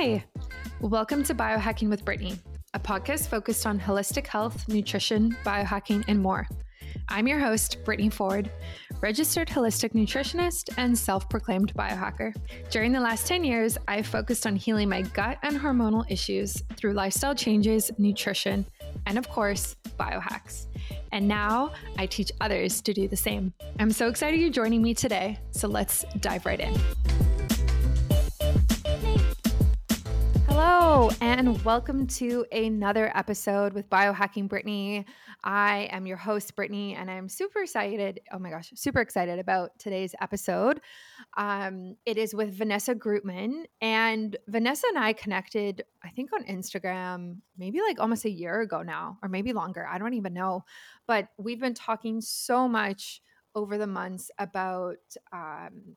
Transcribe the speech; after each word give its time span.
Hi, 0.00 0.24
welcome 0.80 1.24
to 1.24 1.34
Biohacking 1.34 1.88
with 1.88 2.04
Brittany, 2.04 2.38
a 2.72 2.78
podcast 2.78 3.26
focused 3.26 3.66
on 3.66 3.80
holistic 3.80 4.28
health, 4.28 4.68
nutrition, 4.68 5.36
biohacking, 5.44 6.04
and 6.06 6.22
more. 6.22 6.46
I'm 7.08 7.26
your 7.26 7.40
host, 7.40 7.78
Brittany 7.84 8.08
Ford, 8.08 8.48
registered 9.00 9.48
holistic 9.48 9.94
nutritionist 9.94 10.72
and 10.76 10.96
self 10.96 11.28
proclaimed 11.28 11.74
biohacker. 11.74 12.32
During 12.70 12.92
the 12.92 13.00
last 13.00 13.26
10 13.26 13.42
years, 13.42 13.76
I've 13.88 14.06
focused 14.06 14.46
on 14.46 14.54
healing 14.54 14.88
my 14.88 15.02
gut 15.02 15.38
and 15.42 15.58
hormonal 15.58 16.08
issues 16.08 16.62
through 16.76 16.92
lifestyle 16.92 17.34
changes, 17.34 17.90
nutrition, 17.98 18.66
and 19.06 19.18
of 19.18 19.28
course, 19.28 19.74
biohacks. 19.98 20.66
And 21.10 21.26
now 21.26 21.72
I 21.96 22.06
teach 22.06 22.30
others 22.40 22.80
to 22.82 22.94
do 22.94 23.08
the 23.08 23.16
same. 23.16 23.52
I'm 23.80 23.90
so 23.90 24.06
excited 24.06 24.38
you're 24.38 24.50
joining 24.50 24.80
me 24.80 24.94
today, 24.94 25.40
so 25.50 25.66
let's 25.66 26.04
dive 26.20 26.46
right 26.46 26.60
in. 26.60 27.27
Hello, 30.60 31.08
and 31.20 31.64
welcome 31.64 32.08
to 32.08 32.44
another 32.50 33.16
episode 33.16 33.74
with 33.74 33.88
Biohacking 33.88 34.48
Brittany. 34.48 35.06
I 35.44 35.88
am 35.92 36.04
your 36.04 36.16
host, 36.16 36.56
Brittany, 36.56 36.96
and 36.96 37.08
I'm 37.08 37.28
super 37.28 37.60
excited. 37.60 38.18
Oh 38.32 38.40
my 38.40 38.50
gosh, 38.50 38.72
super 38.74 39.00
excited 39.00 39.38
about 39.38 39.78
today's 39.78 40.16
episode. 40.20 40.80
Um, 41.36 41.94
it 42.04 42.18
is 42.18 42.34
with 42.34 42.58
Vanessa 42.58 42.96
Grootman, 42.96 43.66
and 43.80 44.36
Vanessa 44.48 44.88
and 44.88 44.98
I 44.98 45.12
connected, 45.12 45.84
I 46.02 46.08
think, 46.08 46.32
on 46.32 46.42
Instagram, 46.46 47.36
maybe 47.56 47.80
like 47.80 48.00
almost 48.00 48.24
a 48.24 48.30
year 48.30 48.60
ago 48.60 48.82
now, 48.82 49.16
or 49.22 49.28
maybe 49.28 49.52
longer. 49.52 49.86
I 49.86 49.98
don't 49.98 50.14
even 50.14 50.34
know. 50.34 50.64
But 51.06 51.28
we've 51.38 51.60
been 51.60 51.74
talking 51.74 52.20
so 52.20 52.66
much 52.66 53.22
over 53.54 53.78
the 53.78 53.86
months 53.86 54.32
about 54.38 54.98
um, 55.32 55.94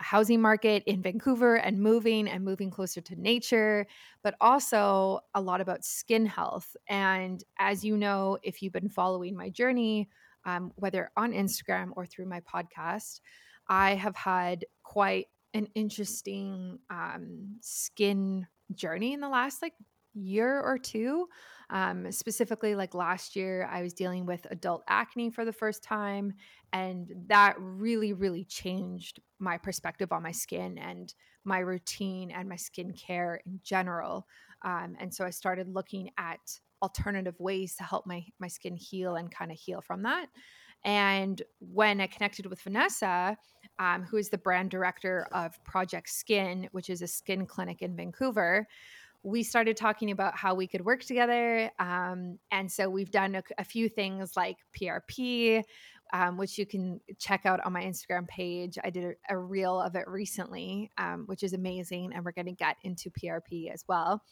housing 0.00 0.40
market 0.40 0.82
in 0.86 1.02
Vancouver 1.02 1.56
and 1.56 1.78
moving 1.78 2.28
and 2.28 2.44
moving 2.44 2.70
closer 2.70 3.00
to 3.00 3.16
nature, 3.16 3.86
but 4.22 4.34
also 4.40 5.20
a 5.34 5.40
lot 5.40 5.60
about 5.60 5.84
skin 5.84 6.26
health. 6.26 6.76
And 6.88 7.42
as 7.58 7.84
you 7.84 7.96
know, 7.96 8.38
if 8.42 8.62
you've 8.62 8.72
been 8.72 8.88
following 8.88 9.36
my 9.36 9.50
journey, 9.50 10.08
um, 10.44 10.72
whether 10.76 11.10
on 11.16 11.32
Instagram 11.32 11.90
or 11.96 12.06
through 12.06 12.26
my 12.26 12.40
podcast, 12.40 13.20
I 13.68 13.94
have 13.94 14.16
had 14.16 14.64
quite 14.82 15.26
an 15.54 15.68
interesting 15.74 16.78
um, 16.88 17.56
skin 17.60 18.46
journey 18.74 19.12
in 19.12 19.20
the 19.20 19.28
last 19.28 19.62
like 19.62 19.74
year 20.14 20.60
or 20.60 20.78
two. 20.78 21.28
Um, 21.70 22.10
specifically, 22.10 22.74
like 22.74 22.94
last 22.94 23.36
year, 23.36 23.68
I 23.70 23.82
was 23.82 23.94
dealing 23.94 24.26
with 24.26 24.46
adult 24.50 24.82
acne 24.88 25.30
for 25.30 25.44
the 25.44 25.52
first 25.52 25.84
time. 25.84 26.34
And 26.72 27.10
that 27.28 27.54
really, 27.58 28.12
really 28.12 28.44
changed 28.44 29.20
my 29.38 29.56
perspective 29.56 30.12
on 30.12 30.22
my 30.22 30.32
skin 30.32 30.78
and 30.78 31.14
my 31.44 31.60
routine 31.60 32.30
and 32.30 32.48
my 32.48 32.56
skincare 32.56 33.38
in 33.46 33.60
general. 33.62 34.26
Um, 34.62 34.96
and 34.98 35.14
so 35.14 35.24
I 35.24 35.30
started 35.30 35.68
looking 35.68 36.10
at 36.18 36.40
alternative 36.82 37.38
ways 37.38 37.76
to 37.76 37.84
help 37.84 38.06
my, 38.06 38.24
my 38.38 38.48
skin 38.48 38.76
heal 38.76 39.14
and 39.14 39.30
kind 39.30 39.52
of 39.52 39.58
heal 39.58 39.80
from 39.80 40.02
that. 40.02 40.26
And 40.84 41.40
when 41.58 42.00
I 42.00 42.06
connected 42.06 42.46
with 42.46 42.60
Vanessa, 42.62 43.36
um, 43.78 44.02
who 44.02 44.16
is 44.16 44.30
the 44.30 44.38
brand 44.38 44.70
director 44.70 45.26
of 45.32 45.62
Project 45.64 46.08
Skin, 46.08 46.68
which 46.72 46.88
is 46.88 47.02
a 47.02 47.06
skin 47.06 47.46
clinic 47.46 47.82
in 47.82 47.96
Vancouver, 47.96 48.66
we 49.22 49.42
started 49.42 49.76
talking 49.76 50.10
about 50.10 50.36
how 50.36 50.54
we 50.54 50.66
could 50.66 50.84
work 50.84 51.04
together. 51.04 51.70
Um, 51.78 52.38
and 52.50 52.70
so 52.70 52.88
we've 52.88 53.10
done 53.10 53.34
a, 53.34 53.42
a 53.58 53.64
few 53.64 53.88
things 53.88 54.36
like 54.36 54.56
PRP, 54.78 55.62
um, 56.12 56.36
which 56.36 56.56
you 56.56 56.66
can 56.66 57.00
check 57.18 57.44
out 57.44 57.60
on 57.64 57.72
my 57.72 57.82
Instagram 57.82 58.26
page. 58.26 58.78
I 58.82 58.90
did 58.90 59.04
a, 59.04 59.34
a 59.34 59.38
reel 59.38 59.80
of 59.80 59.94
it 59.94 60.08
recently, 60.08 60.90
um, 60.96 61.24
which 61.26 61.42
is 61.42 61.52
amazing. 61.52 62.12
And 62.14 62.24
we're 62.24 62.32
going 62.32 62.46
to 62.46 62.52
get 62.52 62.76
into 62.82 63.10
PRP 63.10 63.70
as 63.72 63.84
well 63.86 64.22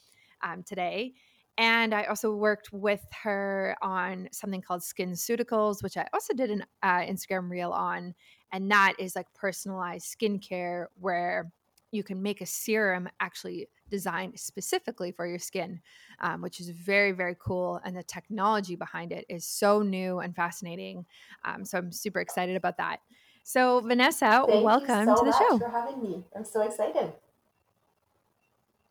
um, 0.42 0.62
today. 0.62 1.12
And 1.58 1.92
I 1.92 2.04
also 2.04 2.32
worked 2.34 2.72
with 2.72 3.04
her 3.24 3.76
on 3.82 4.28
something 4.30 4.62
called 4.62 4.82
Skin 4.84 5.10
SkinCeuticals, 5.10 5.82
which 5.82 5.96
I 5.96 6.06
also 6.14 6.32
did 6.32 6.50
an 6.50 6.64
uh, 6.84 7.00
Instagram 7.00 7.50
reel 7.50 7.72
on. 7.72 8.14
And 8.52 8.70
that 8.70 8.94
is 8.98 9.16
like 9.16 9.26
personalized 9.34 10.06
skincare 10.06 10.86
where 10.94 11.52
you 11.90 12.02
can 12.02 12.22
make 12.22 12.40
a 12.40 12.46
serum 12.46 13.08
actually 13.20 13.68
designed 13.90 14.38
specifically 14.38 15.10
for 15.10 15.26
your 15.26 15.38
skin, 15.38 15.80
um, 16.20 16.42
which 16.42 16.60
is 16.60 16.68
very, 16.70 17.12
very 17.12 17.36
cool. 17.38 17.80
And 17.84 17.96
the 17.96 18.02
technology 18.02 18.76
behind 18.76 19.12
it 19.12 19.24
is 19.28 19.46
so 19.46 19.82
new 19.82 20.18
and 20.20 20.34
fascinating. 20.34 21.06
Um, 21.44 21.64
so 21.64 21.78
I'm 21.78 21.92
super 21.92 22.20
excited 22.20 22.56
about 22.56 22.76
that. 22.78 23.00
So, 23.42 23.80
Vanessa, 23.80 24.44
Thank 24.46 24.62
welcome 24.62 25.06
so 25.06 25.16
to 25.16 25.24
the 25.24 25.38
show. 25.38 25.58
for 25.58 25.70
having 25.70 26.02
me. 26.02 26.22
I'm 26.36 26.44
so 26.44 26.60
excited. 26.60 27.12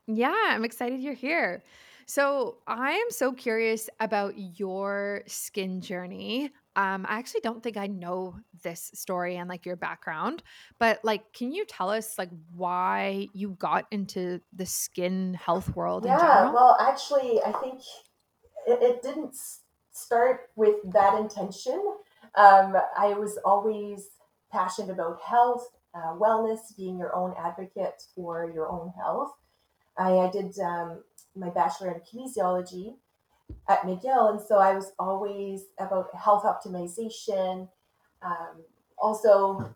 Yeah, 0.08 0.34
I'm 0.50 0.66
excited 0.66 1.00
you're 1.00 1.14
here. 1.14 1.64
So, 2.08 2.58
I 2.66 2.94
am 2.94 3.12
so 3.12 3.34
curious 3.34 3.88
about 4.00 4.34
your 4.58 5.22
skin 5.28 5.80
journey. 5.80 6.52
Um, 6.78 7.08
I 7.10 7.18
actually 7.18 7.42
don't 7.42 7.64
think 7.64 7.76
I 7.76 7.88
know 7.88 8.36
this 8.64 8.92
story 8.94 9.38
and 9.38 9.50
like 9.50 9.66
your 9.66 9.76
background, 9.76 10.44
but 10.80 11.00
like, 11.04 11.34
can 11.34 11.52
you 11.52 11.66
tell 11.66 11.90
us 11.90 12.14
like 12.20 12.30
why 12.54 13.28
you 13.34 13.58
got 13.58 13.86
into 13.90 14.40
the 14.56 14.68
skin 14.68 15.34
health 15.34 15.76
world 15.76 16.06
Yeah, 16.06 16.52
well, 16.54 16.78
actually, 16.80 17.42
I 17.44 17.52
think 17.52 17.82
it, 18.68 18.80
it 18.84 19.02
didn't 19.02 19.36
start 19.92 20.52
with 20.56 20.76
that 20.94 21.20
intention. 21.20 21.84
Um, 22.36 22.76
I 22.96 23.16
was 23.16 23.40
always 23.44 24.10
passionate 24.52 24.92
about 24.92 25.20
health, 25.20 25.68
uh, 25.96 26.14
wellness, 26.14 26.60
being 26.78 27.00
your 27.00 27.16
own 27.16 27.34
advocate 27.40 28.04
for 28.14 28.52
your 28.54 28.70
own 28.70 28.94
health. 28.96 29.32
I, 29.98 30.12
I 30.12 30.30
did 30.30 30.58
um, 30.60 31.04
my 31.36 31.50
bachelor 31.50 31.92
in 31.92 32.02
kinesiology 32.02 32.98
at 33.68 33.82
McGill. 33.82 34.32
And 34.32 34.42
so 34.42 34.58
I 34.58 34.74
was 34.74 34.92
always 35.00 35.66
about 35.80 36.14
health 36.16 36.44
optimization. 36.44 37.68
Um, 38.22 38.64
also, 38.98 39.74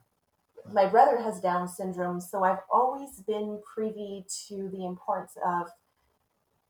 my 0.72 0.86
brother 0.86 1.22
has 1.22 1.40
Down 1.40 1.68
syndrome, 1.68 2.22
so 2.22 2.44
I've 2.44 2.62
always 2.72 3.22
been 3.22 3.59
privy 3.74 4.26
to 4.48 4.70
the 4.70 4.86
importance 4.86 5.34
of 5.46 5.68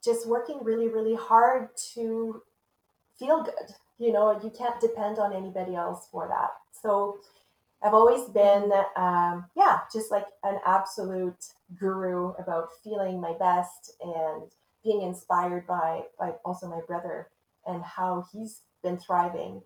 just 0.04 0.28
working 0.28 0.60
really, 0.64 0.88
really 0.88 1.16
hard 1.16 1.70
to 1.94 2.42
feel 3.20 3.44
good. 3.44 3.76
You 4.00 4.12
know, 4.12 4.40
you 4.44 4.50
can't 4.50 4.80
depend 4.80 5.20
on 5.20 5.34
anybody 5.34 5.76
else 5.76 6.08
for 6.12 6.28
that. 6.28 6.50
So 6.82 7.20
I've 7.84 7.94
always 7.94 8.30
been, 8.30 8.72
um, 8.96 9.46
yeah, 9.56 9.80
just 9.94 10.12
like 10.12 10.26
an 10.44 10.60
absolute 10.66 11.46
guru 11.78 12.34
about 12.40 12.70
feeling 12.84 13.22
my 13.22 13.34
best 13.34 13.96
and 14.02 14.52
being 14.84 15.02
inspired 15.02 15.68
by 15.68 16.02
by 16.20 16.34
also 16.46 16.68
my 16.68 16.82
brother 16.88 17.30
and 17.66 17.84
how 17.84 18.26
he's 18.32 18.62
been 18.84 18.98
thriving. 18.98 19.62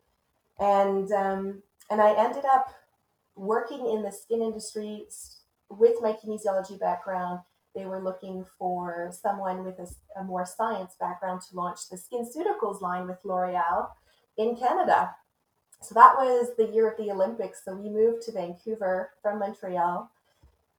And 0.59 1.11
um, 1.11 1.63
and 1.89 2.01
i 2.01 2.13
ended 2.13 2.45
up 2.45 2.73
working 3.35 3.89
in 3.89 4.01
the 4.01 4.11
skin 4.11 4.41
industry 4.41 5.05
with 5.69 5.95
my 6.01 6.13
kinesiology 6.13 6.79
background. 6.79 7.39
They 7.75 7.85
were 7.85 8.01
looking 8.01 8.45
for 8.57 9.11
someone 9.21 9.65
with 9.65 9.77
a, 9.79 9.87
a 10.19 10.23
more 10.23 10.45
science 10.45 10.95
background 10.99 11.41
to 11.41 11.55
launch 11.55 11.89
the 11.89 11.97
SkinCeuticals 11.97 12.81
line 12.81 13.07
with 13.07 13.17
l'oreal 13.25 13.89
in 14.37 14.55
canada. 14.55 15.13
So 15.81 15.93
that 15.95 16.15
was 16.15 16.55
the 16.57 16.67
year 16.67 16.89
of 16.89 16.97
the 16.97 17.11
olympics. 17.11 17.63
So 17.65 17.75
we 17.75 17.89
moved 17.89 18.23
to 18.23 18.31
vancouver 18.31 19.11
from 19.21 19.39
montreal 19.39 20.09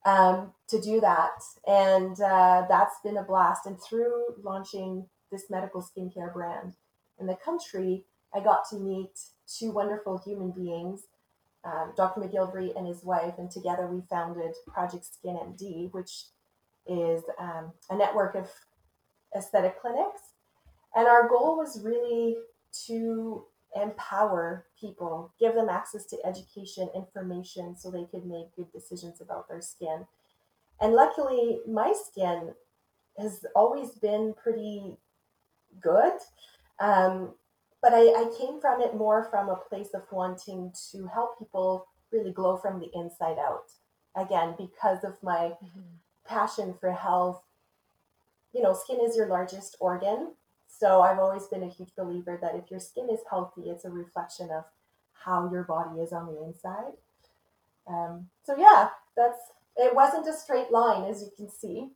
um, 0.07 0.53
to 0.69 0.81
do 0.81 1.01
that. 1.01 1.43
And 1.67 2.19
uh, 2.21 2.65
that's 2.69 2.95
been 3.05 3.19
a 3.19 3.23
blast. 3.23 3.67
And 3.67 3.77
through 3.83 4.37
launching 4.43 5.07
this 5.31 5.51
medical 5.51 5.83
skincare 5.83 6.33
brand 6.33 6.75
in 7.21 7.27
the 7.27 7.35
country, 7.35 8.05
I 8.33 8.41
got 8.41 8.69
to 8.71 8.77
meet 8.77 9.19
two 9.47 9.73
wonderful 9.73 10.23
human 10.25 10.53
beings, 10.53 11.03
um, 11.65 11.93
Dr. 11.97 12.21
McGilvery 12.21 12.77
and 12.77 12.87
his 12.87 13.03
wife, 13.03 13.35
and 13.39 13.51
together 13.51 13.87
we 13.87 14.03
founded 14.09 14.55
Project 14.69 15.05
Skin 15.05 15.37
MD, 15.37 15.93
which 15.93 16.27
is 16.87 17.23
um, 17.41 17.73
a 17.91 17.97
network 17.97 18.37
of 18.37 18.49
aesthetic 19.37 19.81
clinics. 19.81 20.21
And 20.95 21.09
our 21.09 21.29
goal 21.29 21.57
was 21.57 21.83
really 21.83 22.37
to 22.87 23.45
empower 23.81 24.67
people, 24.79 25.33
give 25.39 25.55
them 25.55 25.69
access 25.69 26.05
to 26.07 26.19
education, 26.25 26.89
information, 26.95 27.77
so 27.77 27.91
they 27.91 28.05
could 28.05 28.27
make 28.27 28.55
good 28.57 28.71
decisions 28.73 29.21
about 29.21 29.49
their 29.49 29.61
skin. 29.61 30.07
And 30.81 30.93
luckily, 30.93 31.61
my 31.69 31.95
skin 31.95 32.53
has 33.19 33.45
always 33.55 33.91
been 33.93 34.35
pretty 34.43 34.97
good. 35.81 36.13
Um, 36.81 37.35
but 37.83 37.95
I, 37.95 38.01
I 38.01 38.31
came 38.39 38.61
from 38.61 38.81
it 38.81 38.95
more 38.95 39.29
from 39.31 39.49
a 39.49 39.57
place 39.57 39.91
of 39.95 40.03
wanting 40.11 40.73
to 40.93 41.07
help 41.07 41.39
people 41.39 41.87
really 42.13 42.33
glow 42.33 42.57
from 42.57 42.81
the 42.81 42.91
inside 42.95 43.37
out. 43.39 43.71
Again, 44.17 44.55
because 44.59 45.05
of 45.05 45.23
my 45.23 45.53
mm-hmm. 45.63 45.81
passion 46.27 46.75
for 46.81 46.93
health. 46.93 47.43
You 48.53 48.63
know, 48.63 48.73
skin 48.73 48.99
is 49.07 49.17
your 49.17 49.29
largest 49.29 49.77
organ. 49.81 50.33
So 50.79 51.01
I've 51.01 51.19
always 51.19 51.47
been 51.47 51.63
a 51.63 51.69
huge 51.69 51.95
believer 51.97 52.39
that 52.43 52.55
if 52.55 52.71
your 52.71 52.81
skin 52.81 53.09
is 53.11 53.21
healthy, 53.31 53.71
it's 53.71 53.85
a 53.85 53.91
reflection 53.91 54.51
of 54.51 54.65
how 55.13 55.51
your 55.51 55.65
body 55.65 56.01
is 56.01 56.13
on 56.13 56.27
the 56.27 56.43
inside. 56.45 56.93
Um, 57.87 58.29
so 58.45 58.57
yeah, 58.59 58.91
that's 59.17 59.39
it 59.77 59.95
wasn't 59.95 60.29
a 60.29 60.33
straight 60.33 60.71
line 60.71 61.09
as 61.09 61.23
you 61.23 61.31
can 61.37 61.49
see. 61.49 61.89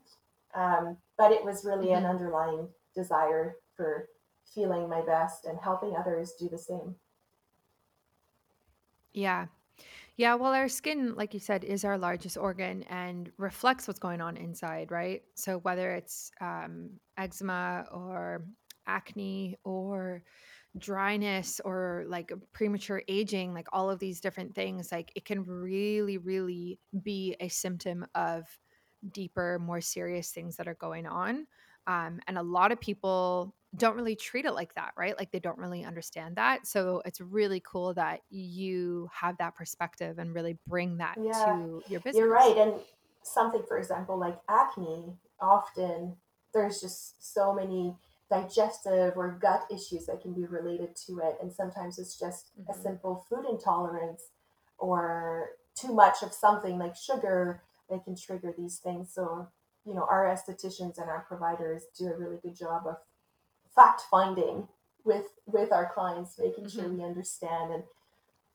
Um, 0.55 0.97
but 1.17 1.31
it 1.31 1.45
was 1.45 1.65
really 1.65 1.89
mm-hmm. 1.89 2.05
an 2.05 2.11
underlying 2.11 2.69
desire 2.95 3.57
for 3.77 4.09
feeling 4.55 4.89
my 4.89 5.03
best 5.03 5.45
and 5.45 5.59
helping 5.63 5.95
others 5.97 6.33
do 6.39 6.49
the 6.49 6.59
same. 6.59 6.97
Yeah. 9.13 9.47
Yeah, 10.17 10.35
well, 10.35 10.53
our 10.53 10.69
skin, 10.69 11.15
like 11.15 11.33
you 11.33 11.41
said, 11.41 11.65
is 11.65 11.85
our 11.85 11.97
largest 11.97 12.37
organ 12.37 12.83
and 12.91 13.31
reflects 13.39 13.89
what's 13.89 14.01
going 14.01 14.21
on 14.21 14.37
inside, 14.37 14.91
right? 14.91 15.23
So 15.35 15.59
whether 15.59 15.93
it's 15.93 16.31
um, 16.41 16.91
eczema 17.17 17.87
or 17.91 18.43
acne 18.87 19.57
or 19.65 20.23
dryness 20.79 21.61
or 21.65 22.05
like 22.07 22.33
premature 22.53 23.03
aging, 23.09 23.53
like 23.53 23.69
all 23.73 23.91
of 23.91 23.99
these 23.99 24.21
different 24.21 24.55
things, 24.55 24.93
like 24.93 25.11
it 25.15 25.25
can 25.25 25.45
really, 25.45 26.19
really 26.19 26.79
be 27.03 27.37
a 27.41 27.49
symptom 27.49 28.07
of 28.15 28.45
deeper, 29.13 29.59
more 29.59 29.81
serious 29.81 30.31
things 30.31 30.57
that 30.57 30.69
are 30.69 30.75
going 30.75 31.07
on. 31.07 31.47
Um, 31.87 32.21
and 32.29 32.39
a 32.39 32.43
lot 32.43 32.73
of 32.73 32.81
people 32.81 33.55
don't 33.77 33.97
really 33.97 34.17
treat 34.17 34.45
it 34.45 34.53
like 34.53 34.75
that, 34.75 34.93
right? 34.97 35.17
Like 35.17 35.31
they 35.31 35.39
don't 35.39 35.59
really 35.59 35.85
understand 35.85 36.37
that. 36.37 36.67
So 36.67 37.03
it's 37.05 37.21
really 37.21 37.63
cool 37.65 37.95
that 37.95 38.21
you 38.31 39.09
have 39.13 39.39
that 39.39 39.55
perspective 39.55 40.19
and 40.19 40.35
really 40.35 40.59
bring 40.67 40.99
that 40.99 41.17
yeah, 41.21 41.45
to 41.45 41.83
your 41.89 42.01
business. 42.01 42.17
You're 42.17 42.33
right. 42.33 42.57
And 42.57 42.75
something, 43.23 43.63
for 43.67 43.79
example, 43.79 44.19
like 44.19 44.39
acne, 44.49 45.17
often 45.41 46.17
there's 46.53 46.81
just 46.81 47.33
so 47.35 47.55
many 47.55 47.95
digestive 48.31 49.15
or 49.17 49.39
gut 49.41 49.65
issues 49.71 50.07
that 50.07 50.23
can 50.23 50.33
be 50.33 50.45
related 50.45 50.95
to 51.07 51.19
it. 51.19 51.37
And 51.43 51.53
sometimes 51.53 51.99
it's 51.99 52.19
just 52.19 52.53
mm-hmm. 52.59 52.71
a 52.71 52.83
simple 52.83 53.27
food 53.29 53.45
intolerance 53.51 54.29
or 54.79 55.51
too 55.75 55.93
much 55.93 56.23
of 56.23 56.33
something 56.33 56.79
like 56.79 56.95
sugar 56.97 57.63
that 57.91 58.05
can 58.05 58.17
trigger 58.17 58.55
these 58.57 58.79
things. 58.79 59.13
So, 59.13 59.49
you 59.85 59.95
know, 59.95 60.07
our 60.09 60.25
estheticians 60.25 60.99
and 60.99 61.11
our 61.11 61.25
providers 61.27 61.85
do 61.99 62.07
a 62.07 62.17
really 62.17 62.39
good 62.41 62.57
job 62.57 62.87
of 62.87 62.97
fact 63.75 64.03
finding 64.11 64.69
with 65.05 65.27
with 65.47 65.73
our 65.73 65.91
clients, 65.93 66.39
making 66.39 66.65
mm-hmm. 66.65 66.81
sure 66.81 66.89
we 66.89 67.03
understand 67.03 67.73
and 67.73 67.83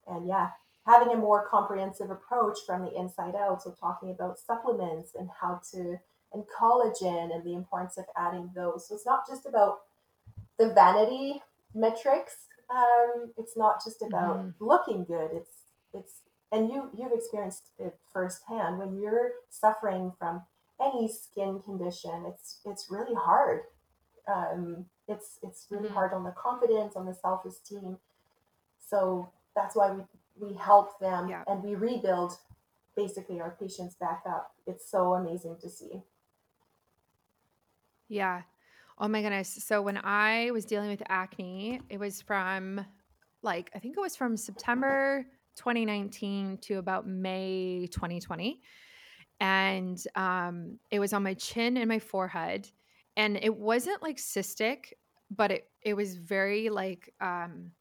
and 0.07 0.27
yeah, 0.27 0.49
having 0.85 1.09
a 1.09 1.17
more 1.17 1.47
comprehensive 1.49 2.11
approach 2.11 2.59
from 2.65 2.83
the 2.83 2.95
inside 2.97 3.35
out. 3.35 3.63
So 3.63 3.75
talking 3.77 4.11
about 4.11 4.39
supplements 4.39 5.15
and 5.15 5.29
how 5.41 5.61
to 5.73 5.97
and 6.35 6.43
collagen 6.59 7.33
and 7.33 7.43
the 7.43 7.53
importance 7.53 7.97
of 7.97 8.05
adding 8.15 8.51
those. 8.53 8.87
So 8.87 8.95
it's 8.95 9.05
not 9.05 9.27
just 9.27 9.45
about 9.45 9.79
the 10.59 10.73
vanity 10.73 11.41
metrics. 11.73 12.35
Um, 12.69 13.31
it's 13.37 13.57
not 13.57 13.83
just 13.83 14.01
about 14.01 14.37
mm-hmm. 14.37 14.49
looking 14.63 15.05
good. 15.05 15.29
It's 15.33 15.51
it's 15.93 16.21
and 16.51 16.69
you 16.69 16.89
you've 16.95 17.13
experienced 17.13 17.69
it 17.79 17.97
firsthand 18.13 18.77
when 18.77 18.99
you're 18.99 19.31
suffering 19.49 20.13
from 20.19 20.43
any 20.81 21.07
skin 21.07 21.61
condition. 21.63 22.25
It's 22.27 22.59
it's 22.65 22.87
really 22.89 23.15
hard. 23.15 23.61
Um, 24.27 24.85
it's 25.07 25.39
it's 25.41 25.67
really 25.69 25.85
mm-hmm. 25.85 25.93
hard 25.93 26.13
on 26.13 26.23
the 26.23 26.31
confidence, 26.31 26.95
on 26.95 27.05
the 27.05 27.13
self 27.13 27.45
esteem. 27.45 27.97
So 28.79 29.31
that's 29.55 29.75
why 29.75 29.91
we 29.91 30.03
we 30.37 30.55
help 30.55 30.99
them 30.99 31.29
yeah. 31.29 31.43
and 31.47 31.63
we 31.63 31.75
rebuild 31.75 32.33
basically 32.95 33.39
our 33.39 33.55
patients 33.59 33.95
back 33.95 34.23
up. 34.27 34.53
It's 34.67 34.89
so 34.89 35.13
amazing 35.13 35.57
to 35.61 35.69
see. 35.69 36.03
Yeah. 38.07 38.41
Oh 38.97 39.07
my 39.07 39.21
goodness. 39.21 39.63
So 39.65 39.81
when 39.81 39.99
I 40.03 40.51
was 40.51 40.65
dealing 40.65 40.89
with 40.89 41.03
acne, 41.09 41.81
it 41.89 41.99
was 41.99 42.21
from 42.21 42.85
like, 43.41 43.69
I 43.75 43.79
think 43.79 43.97
it 43.97 44.01
was 44.01 44.15
from 44.15 44.37
September 44.37 45.25
2019 45.55 46.59
to 46.59 46.75
about 46.75 47.07
May 47.07 47.87
2020. 47.91 48.61
And 49.41 50.01
um, 50.15 50.79
it 50.91 50.99
was 50.99 51.13
on 51.13 51.23
my 51.23 51.33
chin 51.33 51.77
and 51.77 51.89
my 51.89 51.99
forehead. 51.99 52.69
And 53.17 53.37
it 53.41 53.55
wasn't 53.55 54.01
like 54.01 54.17
cystic, 54.17 54.93
but 55.29 55.51
it, 55.51 55.67
it 55.81 55.93
was 55.93 56.15
very 56.15 56.69
like 56.69 57.13
um, 57.19 57.71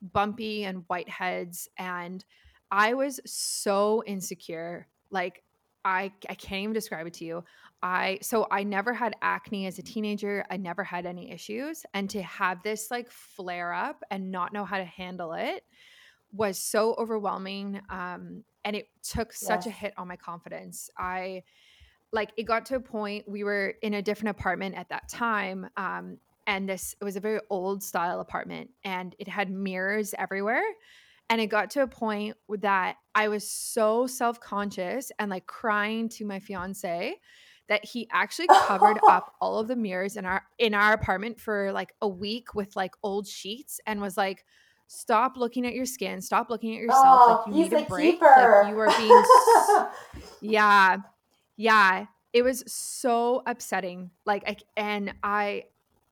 bumpy 0.00 0.64
and 0.64 0.86
whiteheads. 0.88 1.68
And 1.78 2.24
I 2.70 2.94
was 2.94 3.20
so 3.26 4.02
insecure. 4.06 4.86
Like, 5.10 5.42
I, 5.84 6.12
I 6.28 6.34
can't 6.34 6.62
even 6.62 6.72
describe 6.72 7.06
it 7.06 7.14
to 7.14 7.24
you. 7.24 7.44
I 7.82 8.18
so 8.22 8.46
I 8.50 8.62
never 8.62 8.94
had 8.94 9.14
acne 9.22 9.66
as 9.66 9.78
a 9.78 9.82
teenager. 9.82 10.44
I 10.50 10.56
never 10.56 10.84
had 10.84 11.04
any 11.04 11.32
issues 11.32 11.84
and 11.94 12.08
to 12.10 12.22
have 12.22 12.62
this 12.62 12.90
like 12.90 13.10
flare 13.10 13.72
up 13.72 14.02
and 14.10 14.30
not 14.30 14.52
know 14.52 14.64
how 14.64 14.78
to 14.78 14.84
handle 14.84 15.32
it 15.32 15.64
was 16.32 16.58
so 16.58 16.94
overwhelming 16.96 17.80
um 17.90 18.44
and 18.64 18.76
it 18.76 18.86
took 19.02 19.32
such 19.32 19.66
yes. 19.66 19.66
a 19.66 19.70
hit 19.70 19.94
on 19.96 20.06
my 20.06 20.16
confidence. 20.16 20.90
I 20.96 21.42
like 22.12 22.30
it 22.36 22.44
got 22.44 22.66
to 22.66 22.76
a 22.76 22.80
point 22.80 23.28
we 23.28 23.42
were 23.42 23.74
in 23.82 23.94
a 23.94 24.02
different 24.02 24.38
apartment 24.38 24.76
at 24.76 24.88
that 24.90 25.08
time 25.08 25.68
um 25.76 26.18
and 26.46 26.68
this 26.68 26.94
it 27.00 27.04
was 27.04 27.16
a 27.16 27.20
very 27.20 27.40
old 27.50 27.82
style 27.82 28.20
apartment 28.20 28.70
and 28.84 29.16
it 29.18 29.26
had 29.26 29.50
mirrors 29.50 30.14
everywhere 30.18 30.62
and 31.30 31.40
it 31.40 31.46
got 31.46 31.70
to 31.70 31.82
a 31.82 31.86
point 31.86 32.36
that 32.60 32.96
I 33.14 33.28
was 33.28 33.48
so 33.48 34.06
self 34.06 34.38
conscious 34.38 35.10
and 35.18 35.30
like 35.30 35.46
crying 35.46 36.08
to 36.10 36.24
my 36.24 36.38
fiance 36.38 37.16
that 37.68 37.84
he 37.84 38.08
actually 38.10 38.48
covered 38.48 38.98
up 39.08 39.34
all 39.40 39.58
of 39.58 39.68
the 39.68 39.76
mirrors 39.76 40.16
in 40.16 40.24
our 40.24 40.42
in 40.58 40.74
our 40.74 40.92
apartment 40.92 41.40
for 41.40 41.72
like 41.72 41.94
a 42.02 42.08
week 42.08 42.54
with 42.54 42.74
like 42.76 42.92
old 43.02 43.26
sheets 43.26 43.80
and 43.86 44.00
was 44.00 44.16
like 44.16 44.44
stop 44.92 45.38
looking 45.38 45.66
at 45.66 45.72
your 45.72 45.86
skin. 45.86 46.20
Stop 46.20 46.50
looking 46.50 46.74
at 46.74 46.82
yourself. 46.82 47.04
Oh, 47.04 47.44
like 47.46 47.56
you 47.56 47.62
need 47.62 47.72
a 47.72 47.84
break. 47.86 48.14
Keeper. 48.14 48.62
like 48.64 48.72
you 48.72 48.78
are 48.78 48.92
being 48.98 49.90
yeah. 50.52 50.98
Yeah. 51.56 52.06
It 52.32 52.42
was 52.42 52.62
so 52.66 53.42
upsetting. 53.46 54.10
Like 54.26 54.44
I, 54.46 54.56
and 54.76 55.14
i 55.22 55.64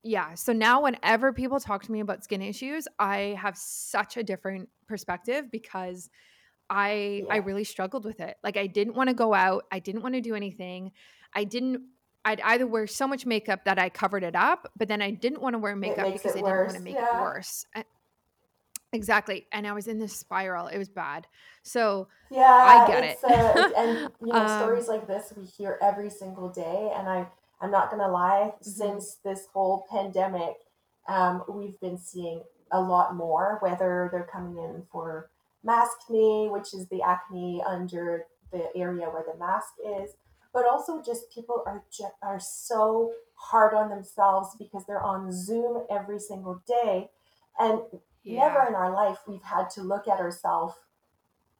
yeah. 0.03 0.33
So 0.33 0.51
now 0.51 0.81
whenever 0.81 1.31
people 1.31 1.59
talk 1.59 1.83
to 1.83 1.91
me 1.91 1.99
about 1.99 2.23
skin 2.23 2.41
issues 2.41 2.87
i 2.97 3.37
have 3.39 3.55
such 3.55 4.17
a 4.17 4.23
different 4.23 4.67
perspective 4.87 5.51
because 5.51 6.09
i 6.71 7.23
yeah. 7.23 7.33
i 7.33 7.37
really 7.37 7.63
struggled 7.63 8.03
with 8.03 8.19
it. 8.19 8.37
Like 8.43 8.57
i 8.57 8.65
didn't 8.65 8.95
want 8.95 9.09
to 9.09 9.13
go 9.13 9.33
out. 9.33 9.65
I 9.71 9.77
didn't 9.77 10.01
want 10.01 10.15
to 10.15 10.21
do 10.21 10.33
anything 10.33 10.91
i 11.35 11.43
didn't 11.43 11.81
i'd 12.25 12.41
either 12.41 12.67
wear 12.67 12.87
so 12.87 13.07
much 13.07 13.25
makeup 13.25 13.65
that 13.65 13.79
i 13.79 13.89
covered 13.89 14.23
it 14.23 14.35
up 14.35 14.71
but 14.77 14.87
then 14.87 15.01
i 15.01 15.11
didn't 15.11 15.41
want 15.41 15.53
to 15.53 15.59
wear 15.59 15.75
makeup 15.75 16.11
because 16.11 16.31
i 16.31 16.35
didn't 16.35 16.45
want 16.45 16.71
to 16.71 16.79
make 16.79 16.95
yeah. 16.95 17.17
it 17.17 17.21
worse 17.21 17.65
exactly 18.93 19.47
and 19.51 19.65
i 19.65 19.71
was 19.71 19.87
in 19.87 19.99
this 19.99 20.15
spiral 20.15 20.67
it 20.67 20.77
was 20.77 20.89
bad 20.89 21.25
so 21.63 22.07
yeah 22.29 22.43
i 22.43 22.87
get 22.87 23.03
it 23.03 23.17
uh, 23.23 23.69
and 23.77 23.97
you 24.21 24.27
know 24.27 24.33
um, 24.33 24.59
stories 24.59 24.87
like 24.87 25.07
this 25.07 25.33
we 25.37 25.45
hear 25.45 25.77
every 25.81 26.09
single 26.09 26.49
day 26.49 26.91
and 26.95 27.07
i 27.07 27.25
I'm 27.61 27.71
not 27.71 27.91
going 27.91 28.01
to 28.01 28.11
lie, 28.11 28.51
mm-hmm. 28.53 28.69
since 28.69 29.17
this 29.23 29.47
whole 29.53 29.85
pandemic, 29.89 30.55
um, 31.07 31.43
we've 31.47 31.79
been 31.79 31.97
seeing 31.97 32.41
a 32.71 32.81
lot 32.81 33.15
more, 33.15 33.57
whether 33.61 34.09
they're 34.11 34.29
coming 34.31 34.57
in 34.57 34.83
for 34.91 35.29
maskne, 35.65 36.51
which 36.51 36.73
is 36.73 36.87
the 36.87 37.01
acne 37.03 37.61
under 37.65 38.25
the 38.51 38.65
area 38.75 39.05
where 39.05 39.23
the 39.31 39.37
mask 39.37 39.73
is, 39.85 40.11
but 40.53 40.65
also 40.65 41.01
just 41.01 41.31
people 41.33 41.63
are 41.65 41.83
just, 41.91 42.13
are 42.21 42.39
so 42.39 43.13
hard 43.35 43.73
on 43.73 43.89
themselves 43.89 44.55
because 44.57 44.83
they're 44.85 45.01
on 45.01 45.31
Zoom 45.31 45.83
every 45.89 46.19
single 46.19 46.61
day, 46.67 47.09
and 47.59 47.79
yeah. 48.23 48.47
never 48.47 48.67
in 48.67 48.75
our 48.75 48.93
life 48.93 49.19
we've 49.27 49.43
had 49.43 49.69
to 49.71 49.81
look 49.81 50.07
at 50.07 50.19
ourselves 50.19 50.75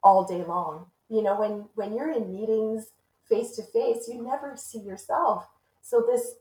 all 0.04 0.26
day 0.26 0.44
long. 0.44 0.88
You 1.10 1.24
know, 1.24 1.40
when 1.40 1.66
when 1.76 1.96
you're 1.96 2.12
in 2.12 2.32
meetings 2.32 2.92
face 3.28 3.56
to 3.56 3.64
face, 3.64 4.08
you 4.08 4.22
never 4.22 4.56
see 4.56 4.80
yourself. 4.80 5.48
So 5.82 6.06
this 6.06 6.36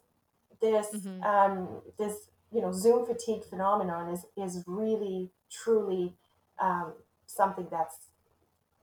this 0.60 0.88
mm-hmm. 0.94 1.22
um, 1.22 1.82
this 1.98 2.28
you 2.52 2.60
know 2.60 2.72
Zoom 2.72 3.06
fatigue 3.06 3.44
phenomenon 3.44 4.10
is 4.12 4.26
is 4.36 4.64
really 4.66 5.30
truly 5.50 6.14
um, 6.60 6.92
something 7.26 7.66
that's 7.70 8.09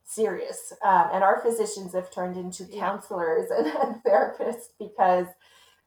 serious. 0.08 0.74
Um, 0.84 1.10
and 1.14 1.24
our 1.24 1.42
physicians 1.42 1.94
have 1.94 2.10
turned 2.12 2.38
into 2.38 2.66
counselors 2.66 3.52
and, 3.56 3.68
and, 3.68 4.04
therapists 4.04 4.70
because 4.80 5.28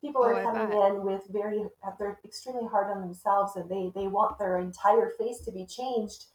people 0.01 0.23
are 0.23 0.41
oh, 0.41 0.43
coming 0.43 0.73
in 0.73 1.05
with 1.05 1.23
very 1.31 1.65
they're 1.99 2.19
extremely 2.25 2.69
hard 2.69 2.95
on 2.95 3.01
themselves 3.01 3.57
and 3.57 3.69
they 3.69 3.91
they 3.95 4.07
want 4.07 4.39
their 4.39 4.59
entire 4.59 5.11
face 5.19 5.41
to 5.41 5.53
be 5.53 5.67
changed. 5.67 6.27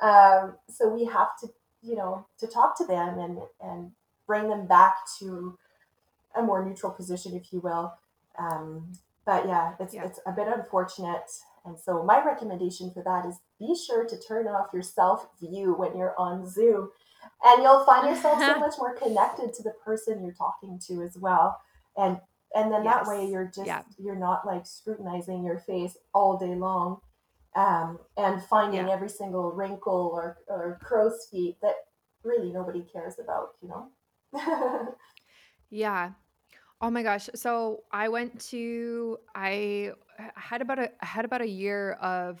Um, 0.00 0.56
so 0.68 0.88
we 0.88 1.04
have 1.04 1.38
to 1.40 1.48
you 1.82 1.94
know 1.94 2.26
to 2.38 2.46
talk 2.46 2.76
to 2.78 2.86
them 2.86 3.18
and 3.18 3.38
and 3.60 3.92
bring 4.26 4.48
them 4.48 4.66
back 4.66 4.94
to 5.18 5.58
a 6.34 6.42
more 6.42 6.64
neutral 6.64 6.92
position, 6.92 7.34
if 7.34 7.52
you 7.52 7.60
will. 7.60 7.94
Um, 8.38 8.92
but 9.26 9.46
yeah, 9.46 9.74
it's 9.78 9.94
yeah. 9.94 10.04
it's 10.04 10.20
a 10.26 10.32
bit 10.32 10.48
unfortunate. 10.48 11.30
And 11.64 11.78
so 11.78 12.02
my 12.02 12.22
recommendation 12.24 12.90
for 12.90 13.02
that 13.02 13.26
is 13.26 13.36
be 13.58 13.74
sure 13.74 14.04
to 14.04 14.18
turn 14.20 14.46
off 14.46 14.68
your 14.72 14.82
self 14.82 15.28
view 15.40 15.74
when 15.74 15.96
you're 15.96 16.18
on 16.18 16.48
Zoom, 16.48 16.90
and 17.44 17.62
you'll 17.62 17.84
find 17.84 18.08
yourself 18.08 18.38
so 18.38 18.58
much 18.60 18.74
more 18.78 18.94
connected 18.94 19.52
to 19.54 19.62
the 19.62 19.72
person 19.84 20.22
you're 20.22 20.32
talking 20.32 20.80
to 20.88 21.02
as 21.02 21.16
well. 21.16 21.60
And 21.96 22.18
and 22.54 22.72
then 22.72 22.84
yes. 22.84 22.94
that 22.94 23.10
way 23.10 23.26
you're 23.26 23.50
just 23.54 23.66
yeah. 23.66 23.82
you're 23.98 24.18
not 24.18 24.46
like 24.46 24.66
scrutinizing 24.66 25.44
your 25.44 25.58
face 25.58 25.96
all 26.12 26.38
day 26.38 26.54
long 26.54 26.98
um, 27.56 27.98
and 28.16 28.42
finding 28.44 28.86
yeah. 28.86 28.92
every 28.92 29.08
single 29.08 29.52
wrinkle 29.52 30.10
or, 30.12 30.38
or 30.48 30.78
crow's 30.82 31.26
feet 31.30 31.56
that 31.62 31.74
really 32.22 32.52
nobody 32.52 32.82
cares 32.92 33.16
about 33.18 33.50
you 33.60 33.68
know 33.68 34.94
yeah 35.70 36.10
Oh 36.84 36.90
my 36.90 37.02
gosh. 37.02 37.30
So 37.34 37.84
I 37.92 38.10
went 38.10 38.38
to 38.50 39.18
I 39.34 39.92
had 40.34 40.60
about 40.60 40.78
a 40.78 40.90
I 41.00 41.06
had 41.06 41.24
about 41.24 41.40
a 41.40 41.48
year 41.48 41.92
of 41.92 42.40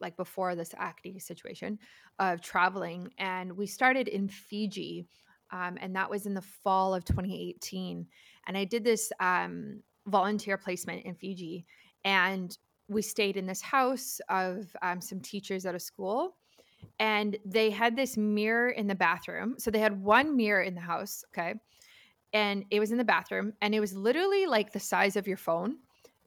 like 0.00 0.16
before 0.16 0.54
this 0.54 0.74
acne 0.76 1.18
situation 1.18 1.78
of 2.18 2.40
traveling 2.40 3.10
and 3.18 3.56
we 3.56 3.66
started 3.66 4.08
in 4.08 4.28
Fiji. 4.28 5.06
Um, 5.52 5.78
and 5.80 5.94
that 5.96 6.08
was 6.08 6.26
in 6.26 6.34
the 6.34 6.42
fall 6.42 6.94
of 6.94 7.04
2018. 7.04 8.06
And 8.46 8.56
I 8.56 8.64
did 8.64 8.84
this 8.84 9.10
um, 9.18 9.82
volunteer 10.06 10.56
placement 10.56 11.04
in 11.04 11.14
Fiji. 11.16 11.66
And 12.04 12.56
we 12.88 13.02
stayed 13.02 13.36
in 13.36 13.46
this 13.46 13.60
house 13.60 14.20
of 14.28 14.74
um, 14.80 15.00
some 15.00 15.20
teachers 15.20 15.66
at 15.66 15.74
a 15.74 15.80
school. 15.80 16.36
And 17.00 17.36
they 17.44 17.70
had 17.70 17.96
this 17.96 18.16
mirror 18.16 18.70
in 18.70 18.86
the 18.86 18.94
bathroom. 18.94 19.56
So 19.58 19.70
they 19.70 19.80
had 19.80 20.00
one 20.00 20.36
mirror 20.36 20.62
in 20.62 20.74
the 20.74 20.80
house. 20.80 21.24
Okay 21.36 21.54
and 22.32 22.64
it 22.70 22.80
was 22.80 22.92
in 22.92 22.98
the 22.98 23.04
bathroom 23.04 23.52
and 23.60 23.74
it 23.74 23.80
was 23.80 23.94
literally 23.94 24.46
like 24.46 24.72
the 24.72 24.80
size 24.80 25.16
of 25.16 25.26
your 25.26 25.36
phone. 25.36 25.76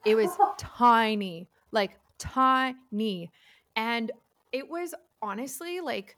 It 0.04 0.14
was 0.14 0.30
tiny, 0.58 1.48
like 1.72 1.98
tiny. 2.18 3.30
And 3.76 4.12
it 4.52 4.68
was 4.68 4.94
honestly 5.22 5.80
like 5.80 6.16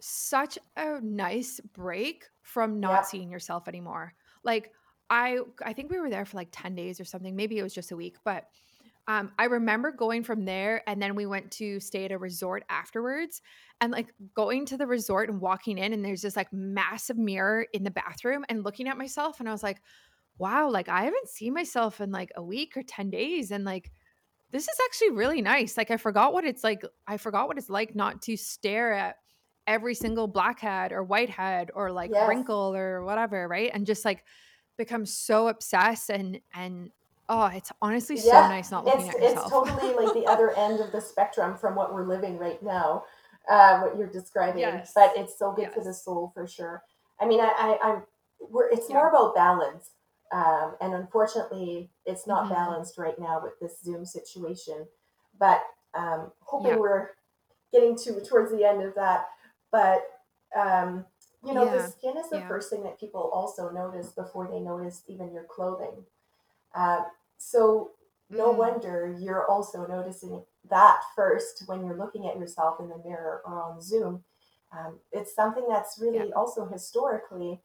such 0.00 0.58
a 0.76 1.00
nice 1.00 1.60
break 1.60 2.26
from 2.42 2.80
not 2.80 3.04
Yeah. 3.04 3.06
seeing 3.06 3.30
yourself 3.30 3.68
anymore. 3.68 4.14
Like 4.44 4.72
I 5.10 5.40
I 5.64 5.72
think 5.72 5.90
we 5.90 5.98
were 6.00 6.10
there 6.10 6.24
for 6.24 6.36
like 6.36 6.48
10 6.52 6.74
days 6.74 7.00
or 7.00 7.04
something. 7.04 7.36
Maybe 7.36 7.58
it 7.58 7.62
was 7.62 7.74
just 7.74 7.92
a 7.92 7.96
week, 7.96 8.18
but 8.24 8.48
um, 9.08 9.32
I 9.38 9.44
remember 9.44 9.92
going 9.92 10.24
from 10.24 10.44
there 10.44 10.82
and 10.88 11.00
then 11.00 11.14
we 11.14 11.26
went 11.26 11.52
to 11.52 11.78
stay 11.80 12.06
at 12.06 12.12
a 12.12 12.18
resort 12.18 12.64
afterwards 12.68 13.40
and 13.80 13.92
like 13.92 14.12
going 14.34 14.66
to 14.66 14.76
the 14.76 14.86
resort 14.86 15.30
and 15.30 15.40
walking 15.40 15.78
in 15.78 15.92
and 15.92 16.04
there's 16.04 16.22
this 16.22 16.36
like 16.36 16.52
massive 16.52 17.16
mirror 17.16 17.66
in 17.72 17.84
the 17.84 17.90
bathroom 17.90 18.44
and 18.48 18.64
looking 18.64 18.88
at 18.88 18.98
myself 18.98 19.38
and 19.40 19.48
I 19.48 19.52
was 19.52 19.62
like, 19.62 19.80
wow, 20.38 20.70
like 20.70 20.88
I 20.88 21.04
haven't 21.04 21.28
seen 21.28 21.54
myself 21.54 22.00
in 22.00 22.10
like 22.10 22.30
a 22.36 22.42
week 22.42 22.76
or 22.76 22.82
10 22.82 23.10
days 23.10 23.50
and 23.50 23.64
like 23.64 23.92
this 24.52 24.64
is 24.64 24.76
actually 24.86 25.10
really 25.10 25.42
nice. 25.42 25.76
Like 25.76 25.90
I 25.90 25.96
forgot 25.96 26.32
what 26.32 26.44
it's 26.44 26.64
like 26.64 26.82
I 27.06 27.16
forgot 27.16 27.48
what 27.48 27.58
it's 27.58 27.68
like 27.70 27.94
not 27.94 28.22
to 28.22 28.36
stare 28.36 28.92
at 28.92 29.16
every 29.66 29.94
single 29.94 30.28
blackhead 30.28 30.92
or 30.92 31.02
whitehead 31.02 31.70
or 31.74 31.90
like 31.90 32.10
Yes. 32.12 32.28
wrinkle 32.28 32.74
or 32.74 33.04
whatever, 33.04 33.48
right? 33.48 33.70
And 33.74 33.86
just 33.86 34.04
like 34.04 34.24
become 34.78 35.04
so 35.06 35.48
obsessed 35.48 36.10
and 36.10 36.40
and 36.54 36.90
oh, 37.28 37.46
it's 37.46 37.72
honestly 37.82 38.16
so 38.16 38.46
nice 38.48 38.70
not 38.70 38.84
looking 38.84 39.08
it's 39.08 39.16
at 39.16 39.22
it's 39.22 39.32
yourself. 39.34 39.50
totally 39.68 39.94
like 39.94 40.14
the 40.14 40.26
other 40.26 40.50
end 40.56 40.80
of 40.80 40.92
the 40.92 41.00
spectrum 41.00 41.56
from 41.56 41.74
what 41.74 41.92
we're 41.92 42.06
living 42.06 42.38
right 42.38 42.62
now, 42.62 43.04
uh, 43.50 43.80
what 43.80 43.96
you're 43.98 44.06
describing. 44.06 44.60
Yes. 44.60 44.92
But 44.94 45.12
it's 45.16 45.38
so 45.38 45.52
good 45.52 45.72
for 45.72 45.82
the 45.82 45.92
soul 45.92 46.30
for 46.34 46.46
sure. 46.46 46.82
I 47.20 47.26
mean, 47.26 47.40
I, 47.40 47.48
I 47.58 47.78
I'm 47.82 48.02
we're 48.40 48.68
it's 48.70 48.88
Yeah. 48.88 48.96
more 48.96 49.08
about 49.08 49.34
balance, 49.34 49.90
um, 50.32 50.76
and 50.80 50.94
unfortunately, 50.94 51.90
it's 52.04 52.26
not 52.26 52.48
Mhm. 52.50 52.54
balanced 52.54 52.98
right 52.98 53.18
now 53.18 53.40
with 53.42 53.58
this 53.60 53.80
Zoom 53.82 54.04
situation. 54.04 54.86
But 55.38 55.62
um, 55.94 56.32
hoping 56.40 56.72
Yeah. 56.72 56.78
we're 56.78 57.10
getting 57.72 57.96
to 57.96 58.20
towards 58.22 58.50
the 58.52 58.64
end 58.64 58.82
of 58.82 58.94
that. 58.94 59.28
But 59.70 60.08
um, 60.56 61.06
you 61.44 61.54
know, 61.54 61.70
the 61.70 61.82
skin 61.82 62.16
is 62.16 62.30
the 62.30 62.38
Yeah. 62.38 62.48
first 62.48 62.70
thing 62.70 62.82
that 62.84 62.98
people 62.98 63.30
also 63.32 63.70
notice 63.70 64.08
before 64.12 64.48
they 64.50 64.60
notice 64.60 65.02
even 65.06 65.32
your 65.32 65.44
clothing. 65.44 66.04
Uh, 66.74 67.02
so 67.38 67.92
no 68.30 68.50
Mm. 68.52 68.58
wonder 68.58 69.16
you're 69.20 69.46
also 69.46 69.86
noticing 69.86 70.42
that 70.68 71.00
first 71.14 71.64
when 71.66 71.84
you're 71.84 71.96
looking 71.96 72.26
at 72.26 72.38
yourself 72.38 72.80
in 72.80 72.88
the 72.88 72.98
mirror 72.98 73.42
or 73.46 73.62
on 73.62 73.80
Zoom. 73.80 74.24
Um, 74.72 74.98
it's 75.12 75.34
something 75.34 75.66
that's 75.68 75.98
Yeah. 76.12 76.22
really 76.22 76.32
also 76.32 76.66
historically, 76.66 77.60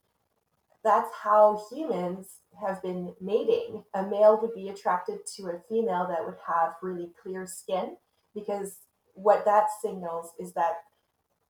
that's 0.84 1.10
how 1.24 1.63
humans 1.72 2.39
have 2.62 2.82
been 2.82 3.13
mating. 3.20 3.84
A 3.94 4.03
male 4.03 4.39
would 4.41 4.53
be 4.53 4.70
attracted 4.70 5.25
to 5.36 5.44
a 5.50 5.60
female 5.70 6.08
that 6.08 6.25
would 6.25 6.38
have 6.48 6.74
really 6.82 7.12
clear 7.22 7.46
skin 7.46 7.98
because 8.34 8.77
what 9.13 9.46
that 9.46 9.68
signals 9.82 10.32
is 10.39 10.53
that 10.53 10.75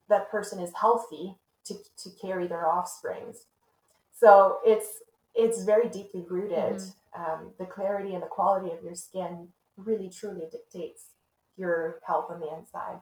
that 0.09 0.29
person 0.29 0.59
is 0.59 0.71
healthy 0.79 1.35
to, 1.65 1.75
to 1.97 2.09
carry 2.21 2.47
their 2.47 2.67
offsprings. 2.67 3.45
So 4.13 4.59
it's 4.65 4.87
it's 5.33 5.63
very 5.63 5.87
deeply 5.89 6.25
rooted. 6.29 6.81
Mhm. 6.81 6.93
Um, 7.13 7.53
the 7.57 7.65
clarity 7.65 8.13
and 8.13 8.23
the 8.23 8.27
quality 8.27 8.71
of 8.71 8.83
your 8.83 8.95
skin 8.95 9.49
really 9.77 10.09
truly 10.09 10.47
dictates 10.51 11.11
your 11.57 11.99
health 12.05 12.29
on 12.29 12.39
the 12.39 12.53
inside. 12.57 12.99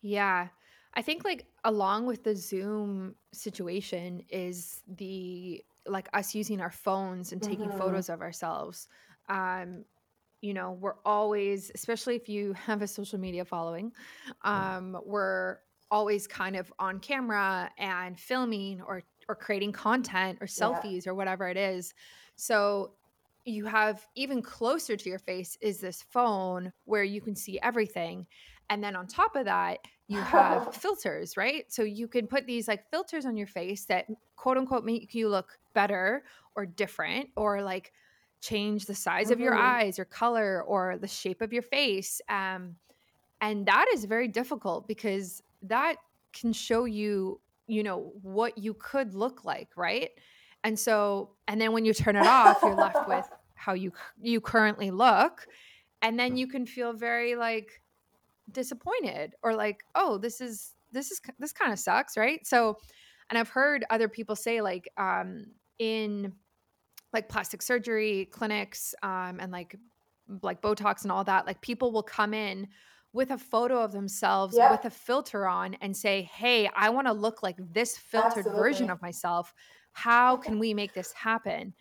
Yeah. 0.00 0.48
I 0.94 1.02
think 1.02 1.24
like 1.24 1.46
along 1.64 2.06
with 2.06 2.24
the 2.24 2.34
Zoom 2.36 3.16
situation 3.32 4.22
is 4.28 4.82
the 4.86 5.64
like 5.86 6.08
us 6.12 6.34
using 6.34 6.60
our 6.60 6.70
phones 6.70 7.32
and 7.32 7.42
taking 7.42 7.70
hmm 7.70 7.70
photos 7.70 8.08
of 8.08 8.20
ourselves. 8.20 8.88
Um, 9.28 9.84
you 10.40 10.54
know, 10.54 10.72
we're 10.72 11.00
always, 11.04 11.70
especially 11.74 12.16
if 12.16 12.28
you 12.28 12.52
have 12.66 12.82
a 12.82 12.86
social 12.88 13.18
media 13.18 13.44
following, 13.44 13.92
um, 14.42 14.98
we're 15.04 15.58
always 15.90 16.26
kind 16.26 16.56
of 16.56 16.72
on 16.78 17.00
camera 17.00 17.70
and 17.78 18.18
filming 18.18 18.82
or 18.82 19.02
or 19.28 19.34
creating 19.36 19.72
content 19.72 20.38
or 20.40 20.46
Yeah. 20.54 20.84
selfies 20.86 21.06
or 21.06 21.14
whatever 21.14 21.48
it 21.48 21.56
is. 21.56 21.94
So 22.36 22.94
you 23.44 23.66
have 23.66 24.06
even 24.14 24.42
closer 24.42 24.96
to 24.96 25.08
your 25.08 25.18
face 25.18 25.56
is 25.60 25.80
this 25.80 26.02
phone 26.02 26.72
where 26.84 27.04
you 27.04 27.20
can 27.20 27.34
see 27.36 27.58
everything. 27.60 28.26
And 28.70 28.82
then 28.82 28.96
on 28.96 29.06
top 29.06 29.36
of 29.36 29.46
that, 29.46 29.78
you 30.08 30.24
have 30.24 30.74
filters, 30.74 31.36
right? 31.36 31.72
So 31.72 31.82
you 31.84 32.08
can 32.08 32.26
put 32.28 32.46
these 32.46 32.68
like 32.68 32.90
filters 32.90 33.26
on 33.26 33.36
your 33.36 33.46
face 33.46 33.86
that 33.86 34.06
quote 34.36 34.56
unquote 34.58 34.84
make 34.84 35.14
you 35.14 35.28
look 35.28 35.58
better 35.74 36.24
or 36.56 36.66
different 36.66 37.30
or 37.36 37.62
like 37.62 37.92
change 38.40 38.86
the 38.86 38.94
size 38.94 39.30
of 39.30 39.40
your 39.40 39.54
hmm 39.54 39.54
eyes 39.54 39.98
or 39.98 40.04
color 40.06 40.62
or 40.62 40.98
the 40.98 41.08
shape 41.08 41.42
of 41.42 41.52
your 41.52 41.62
face. 41.62 42.20
Um, 42.28 42.76
and 43.40 43.66
that 43.66 43.86
is 43.92 44.04
very 44.04 44.28
difficult 44.28 44.88
because 44.88 45.42
that 45.62 45.96
can 46.32 46.52
show 46.52 46.84
you, 46.84 47.40
you 47.66 47.82
know, 47.82 48.12
what 48.22 48.58
you 48.58 48.74
could 48.74 49.14
look 49.14 49.44
like, 49.44 49.76
right? 49.76 50.10
And 50.64 50.78
so, 50.78 51.36
and 51.46 51.60
then 51.60 51.72
when 51.72 51.84
you 51.84 51.94
turn 51.94 52.16
it 52.16 52.26
off, 52.26 52.64
you're 52.64 52.74
left 52.74 53.06
with 53.06 53.28
how 53.54 53.74
you 53.74 53.92
you 54.20 54.40
currently 54.40 54.90
look, 54.90 55.48
and 56.02 56.18
then 56.18 56.36
you 56.36 56.46
can 56.48 56.66
feel 56.66 56.92
very 56.92 57.36
like 57.36 57.82
disappointed 58.52 59.34
or 59.42 59.54
like 59.54 59.80
oh 59.94 60.18
this 60.18 60.40
is 60.40 60.74
this 60.92 61.10
is 61.10 61.20
this 61.38 61.52
kind 61.52 61.72
of 61.72 61.78
sucks 61.78 62.16
right? 62.16 62.46
So 62.46 62.78
and 63.30 63.38
i've 63.38 63.48
heard 63.48 63.84
other 63.90 64.08
people 64.08 64.36
say 64.36 64.60
like 64.60 64.88
um 64.96 65.46
in 65.78 66.32
like 67.12 67.28
plastic 67.28 67.62
surgery 67.62 68.28
clinics 68.30 68.94
um 69.02 69.38
and 69.40 69.52
like 69.52 69.76
like 70.42 70.60
botox 70.60 71.02
and 71.02 71.12
all 71.12 71.24
that 71.24 71.46
like 71.46 71.60
people 71.60 71.92
will 71.92 72.02
come 72.02 72.34
in 72.34 72.68
with 73.14 73.30
a 73.30 73.38
photo 73.38 73.82
of 73.82 73.92
themselves 73.92 74.54
yeah, 74.56 74.70
with 74.70 74.84
a 74.84 74.90
filter 74.90 75.46
on 75.46 75.74
and 75.80 75.96
say 75.96 76.22
hey 76.34 76.68
i 76.76 76.90
want 76.90 77.06
to 77.06 77.12
look 77.12 77.42
like 77.42 77.56
this 77.72 77.96
filtered 77.96 78.44
version 78.44 78.90
of 78.90 79.00
myself. 79.02 79.54
How 79.92 80.36
can 80.44 80.58
we 80.58 80.74
make 80.74 80.92
this 80.94 81.12
happen? 81.12 81.74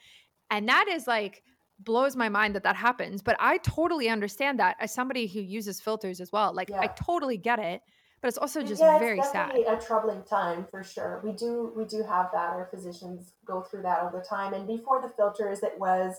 And 0.49 0.67
that 0.69 0.87
is 0.87 1.07
like 1.07 1.43
blows 1.87 2.15
my 2.17 2.29
mind 2.29 2.53
that 2.53 2.63
that 2.63 2.75
happens. 2.75 3.21
But 3.23 3.37
I 3.39 3.57
totally 3.59 4.09
understand 4.09 4.59
that 4.59 4.75
as 4.79 4.93
somebody 4.93 5.25
who 5.25 5.39
uses 5.39 5.79
filters 5.79 6.19
as 6.21 6.31
well. 6.31 6.53
Like 6.53 6.69
I 6.81 6.87
totally 6.87 7.37
get 7.37 7.59
it, 7.59 7.81
but 8.21 8.27
it's 8.27 8.37
also 8.37 8.61
just 8.61 8.81
Yeah, 8.81 8.97
it's 8.97 8.99
very 8.99 9.21
sad. 9.23 9.49
definitely 9.49 9.73
a 9.73 9.79
troubling 9.79 10.23
time 10.23 10.67
for 10.69 10.83
sure. 10.83 11.21
We 11.23 11.31
do 11.31 11.71
we 11.75 11.85
do 11.85 12.03
have 12.03 12.27
that. 12.33 12.49
Our 12.51 12.67
physicians 12.69 13.33
go 13.45 13.61
through 13.61 13.83
that 13.83 13.99
all 14.01 14.11
the 14.11 14.25
time. 14.29 14.53
And 14.53 14.67
before 14.67 15.01
the 15.01 15.09
filters, 15.09 15.63
it 15.63 15.79
was 15.79 16.17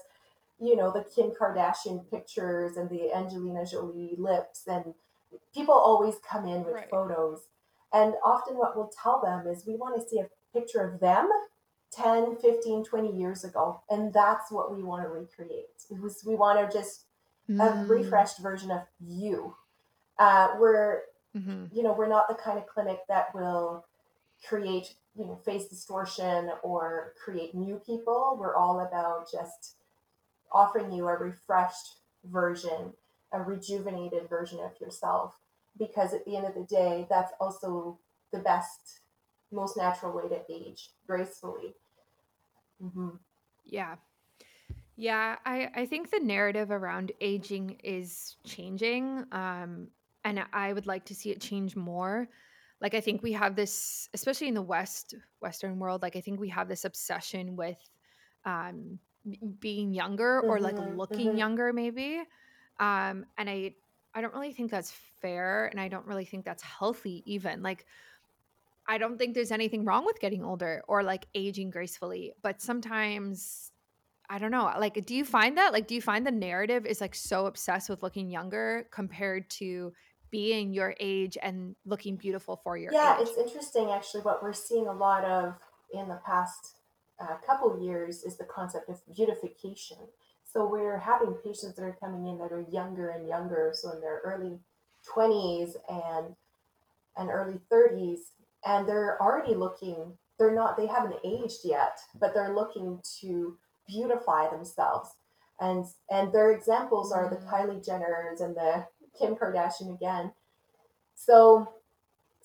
you 0.58 0.75
know 0.75 0.90
the 0.90 1.04
Kim 1.14 1.30
Kardashian 1.38 2.10
pictures 2.10 2.76
and 2.78 2.88
the 2.88 3.12
Angelina 3.14 3.64
Jolie 3.66 4.14
lips, 4.18 4.64
and 4.66 4.94
people 5.54 5.75
always 5.75 6.14
come 6.28 6.46
in 6.46 6.64
with 6.64 6.75
Right. 6.76 6.90
photos. 6.90 7.42
And 7.92 8.14
often, 8.25 8.56
what 8.56 8.75
we'll 8.75 8.90
tell 9.02 9.20
them 9.22 9.46
is 9.46 9.66
we 9.66 9.76
want 9.76 10.00
to 10.00 10.08
see 10.08 10.18
a 10.20 10.28
picture 10.58 10.80
of 10.80 11.00
them 11.00 11.28
10, 11.92 12.37
15, 12.37 12.85
20 12.85 13.16
years 13.16 13.45
ago, 13.45 13.83
and 13.90 14.12
that's 14.12 14.50
what 14.52 14.75
we 14.75 14.83
want 14.83 15.02
to 15.04 15.09
recreate. 15.09 15.66
It 15.90 16.00
was, 16.00 16.23
we 16.26 16.35
want 16.37 16.71
to 16.71 16.78
just 16.78 17.04
a 17.61 17.64
Mm, 17.71 17.88
refreshed 17.88 18.38
version 18.40 18.71
of 18.71 18.83
you. 19.00 19.57
Uh, 20.18 20.49
we're 20.59 21.02
hmm 21.35 21.66
you 21.73 21.83
know, 21.83 21.92
we're 21.92 22.09
not 22.09 22.28
the 22.28 22.35
kind 22.35 22.59
of 22.59 22.66
clinic 22.66 23.00
that 23.09 23.35
will 23.35 23.85
create, 24.49 24.95
you 25.16 25.25
know, 25.25 25.37
face 25.45 25.66
distortion 25.68 26.50
or 26.62 27.14
create 27.23 27.54
new 27.54 27.76
people. 27.85 28.37
We're 28.40 28.57
all 28.57 28.80
about 28.80 29.30
just 29.30 29.76
offering 30.52 30.92
you 30.92 31.09
a 31.09 31.16
refreshed 31.16 31.97
version, 32.25 32.95
a 33.33 33.40
rejuvenated 33.42 34.28
version 34.28 34.61
of 34.61 34.80
yourself. 34.80 35.37
Because 35.78 36.12
at 36.14 36.25
the 36.25 36.37
end 36.37 36.47
of 36.47 36.54
the 36.54 36.64
day, 36.64 37.07
that's 37.11 37.33
also 37.40 37.99
the 38.33 38.40
best, 38.40 39.00
most 39.50 39.76
natural 39.76 40.12
way 40.14 40.28
to 40.28 40.42
age 40.52 40.90
gracefully. 41.06 41.74
hmm 42.80 43.18
Yeah. 43.64 43.96
Yeah. 44.96 45.36
I, 45.44 45.70
I 45.74 45.86
think 45.86 46.10
the 46.10 46.20
narrative 46.20 46.70
around 46.70 47.12
aging 47.20 47.78
is 47.84 48.36
changing. 48.44 49.24
Um, 49.32 49.88
and 50.24 50.44
I 50.52 50.72
would 50.72 50.86
like 50.86 51.04
to 51.06 51.14
see 51.14 51.30
it 51.30 51.40
change 51.40 51.76
more. 51.76 52.28
Like 52.80 52.94
I 52.94 53.00
think 53.00 53.22
we 53.22 53.32
have 53.32 53.56
this, 53.56 54.08
especially 54.14 54.48
in 54.48 54.54
the 54.54 54.62
West, 54.62 55.14
Western 55.40 55.78
world, 55.78 56.02
like 56.02 56.16
I 56.16 56.20
think 56.20 56.40
we 56.40 56.48
have 56.50 56.68
this 56.68 56.84
obsession 56.84 57.56
with 57.56 57.78
um 58.44 58.98
being 59.60 59.92
younger 59.92 60.40
or 60.48 60.60
like 60.60 60.78
Mm-hmm, 60.78 60.80
looking 60.80 61.36
mm-hmm. 61.36 61.36
younger 61.36 61.72
maybe 61.72 62.22
um 62.80 63.26
and 63.36 63.50
i 63.50 63.74
i 64.14 64.20
don't 64.20 64.32
really 64.32 64.52
think 64.52 64.70
that's 64.70 64.92
fair 65.20 65.66
and 65.66 65.80
i 65.80 65.88
don't 65.88 66.06
really 66.06 66.24
think 66.24 66.44
that's 66.44 66.62
healthy 66.62 67.22
even 67.26 67.62
like 67.62 67.84
i 68.88 68.99
don't 68.99 69.18
think 69.18 69.35
there's 69.35 69.52
anything 69.52 69.85
wrong 69.85 70.04
with 70.04 70.18
getting 70.21 70.45
older 70.45 70.83
or 70.88 71.02
like 71.02 71.26
aging 71.35 71.71
gracefully 71.71 72.33
but 72.42 72.61
sometimes 72.61 73.71
i 74.30 74.38
don't 74.38 74.50
know 74.50 74.73
like 74.78 75.04
do 75.07 75.14
you 75.14 75.25
find 75.25 75.57
that 75.57 75.73
like 75.73 75.87
do 75.87 75.95
you 75.95 76.02
find 76.02 76.26
the 76.26 76.30
narrative 76.30 76.87
is 76.87 77.00
like 77.00 77.14
so 77.14 77.47
obsessed 77.47 77.88
with 77.88 78.02
looking 78.02 78.30
younger 78.30 78.87
compared 78.90 79.49
to 79.50 79.92
being 80.30 80.73
your 80.73 80.95
age 81.00 81.38
and 81.42 81.75
looking 81.85 82.16
beautiful 82.16 82.61
for 82.62 82.76
your 82.76 82.92
age? 82.92 82.99
Yeah, 83.00 83.21
age 83.21 83.28
it's 83.28 83.38
interesting 83.38 83.90
actually. 83.90 84.23
What 84.23 84.42
we're 84.42 84.52
seeing 84.52 84.87
a 84.87 84.92
lot 84.92 85.25
of 85.25 85.54
in 85.92 86.09
the 86.09 86.21
past 86.26 86.76
uh, 87.21 87.37
couple 87.47 87.80
years 87.83 88.23
is 88.23 88.37
the 88.37 88.45
concept 88.45 88.88
of 88.88 89.00
beautification. 89.14 89.99
So 90.45 90.66
we're 90.66 90.99
having 90.99 91.35
patients 91.45 91.76
that 91.76 91.83
are 91.83 91.97
coming 92.00 92.26
in 92.26 92.38
that 92.38 92.52
are 92.52 92.64
younger 92.71 93.11
and 93.11 93.28
younger, 93.28 93.73
so 93.75 93.92
in 93.92 94.00
their 94.00 94.21
early 94.25 94.59
20s 95.14 95.73
and 95.88 96.35
and 97.16 97.30
early 97.30 97.59
30s, 97.71 98.18
and 98.68 98.88
they're 98.88 99.20
already 99.20 99.54
looking. 99.54 100.12
They're 100.38 100.54
not. 100.54 100.76
They 100.76 100.87
haven't 100.87 101.16
aged 101.25 101.60
yet, 101.64 101.98
but 102.20 102.34
they're 102.34 102.54
looking 102.54 103.00
to 103.20 103.58
beautify 103.88 104.50
themselves. 104.50 105.10
And 105.60 105.87
and 106.10 106.32
their 106.32 106.52
examples 106.52 107.12
are 107.12 107.28
the 107.28 107.37
mm, 107.37 107.50
Kylie 107.50 107.84
Jenners 107.84 108.40
and 108.40 108.54
the 108.54 108.87
Kim 109.18 109.34
Kardashian 109.34 109.94
again. 109.94 110.32
So 111.16 111.68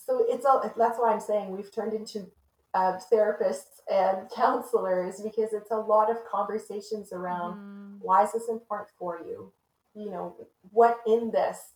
so 0.06 0.26
it's 0.28 0.46
all 0.46 0.62
that's 0.78 1.00
why 1.00 1.14
i'm 1.14 1.20
saying 1.20 1.52
we've 1.52 1.74
turned 1.74 1.94
into 1.94 2.28
uh, 2.74 2.98
therapists 3.12 3.82
and 3.92 4.30
counselors 4.36 5.22
because 5.22 5.54
it's 5.54 5.72
a 5.72 5.76
lot 5.78 6.10
of 6.10 6.18
conversations 6.26 7.14
around 7.14 7.56
mhm, 7.56 7.98
why 8.02 8.24
is 8.24 8.32
this 8.34 8.50
important 8.50 8.90
for 8.98 9.20
you 9.20 9.52
you 9.96 10.10
know 10.10 10.36
what 10.72 11.00
in 11.06 11.32
this 11.32 11.74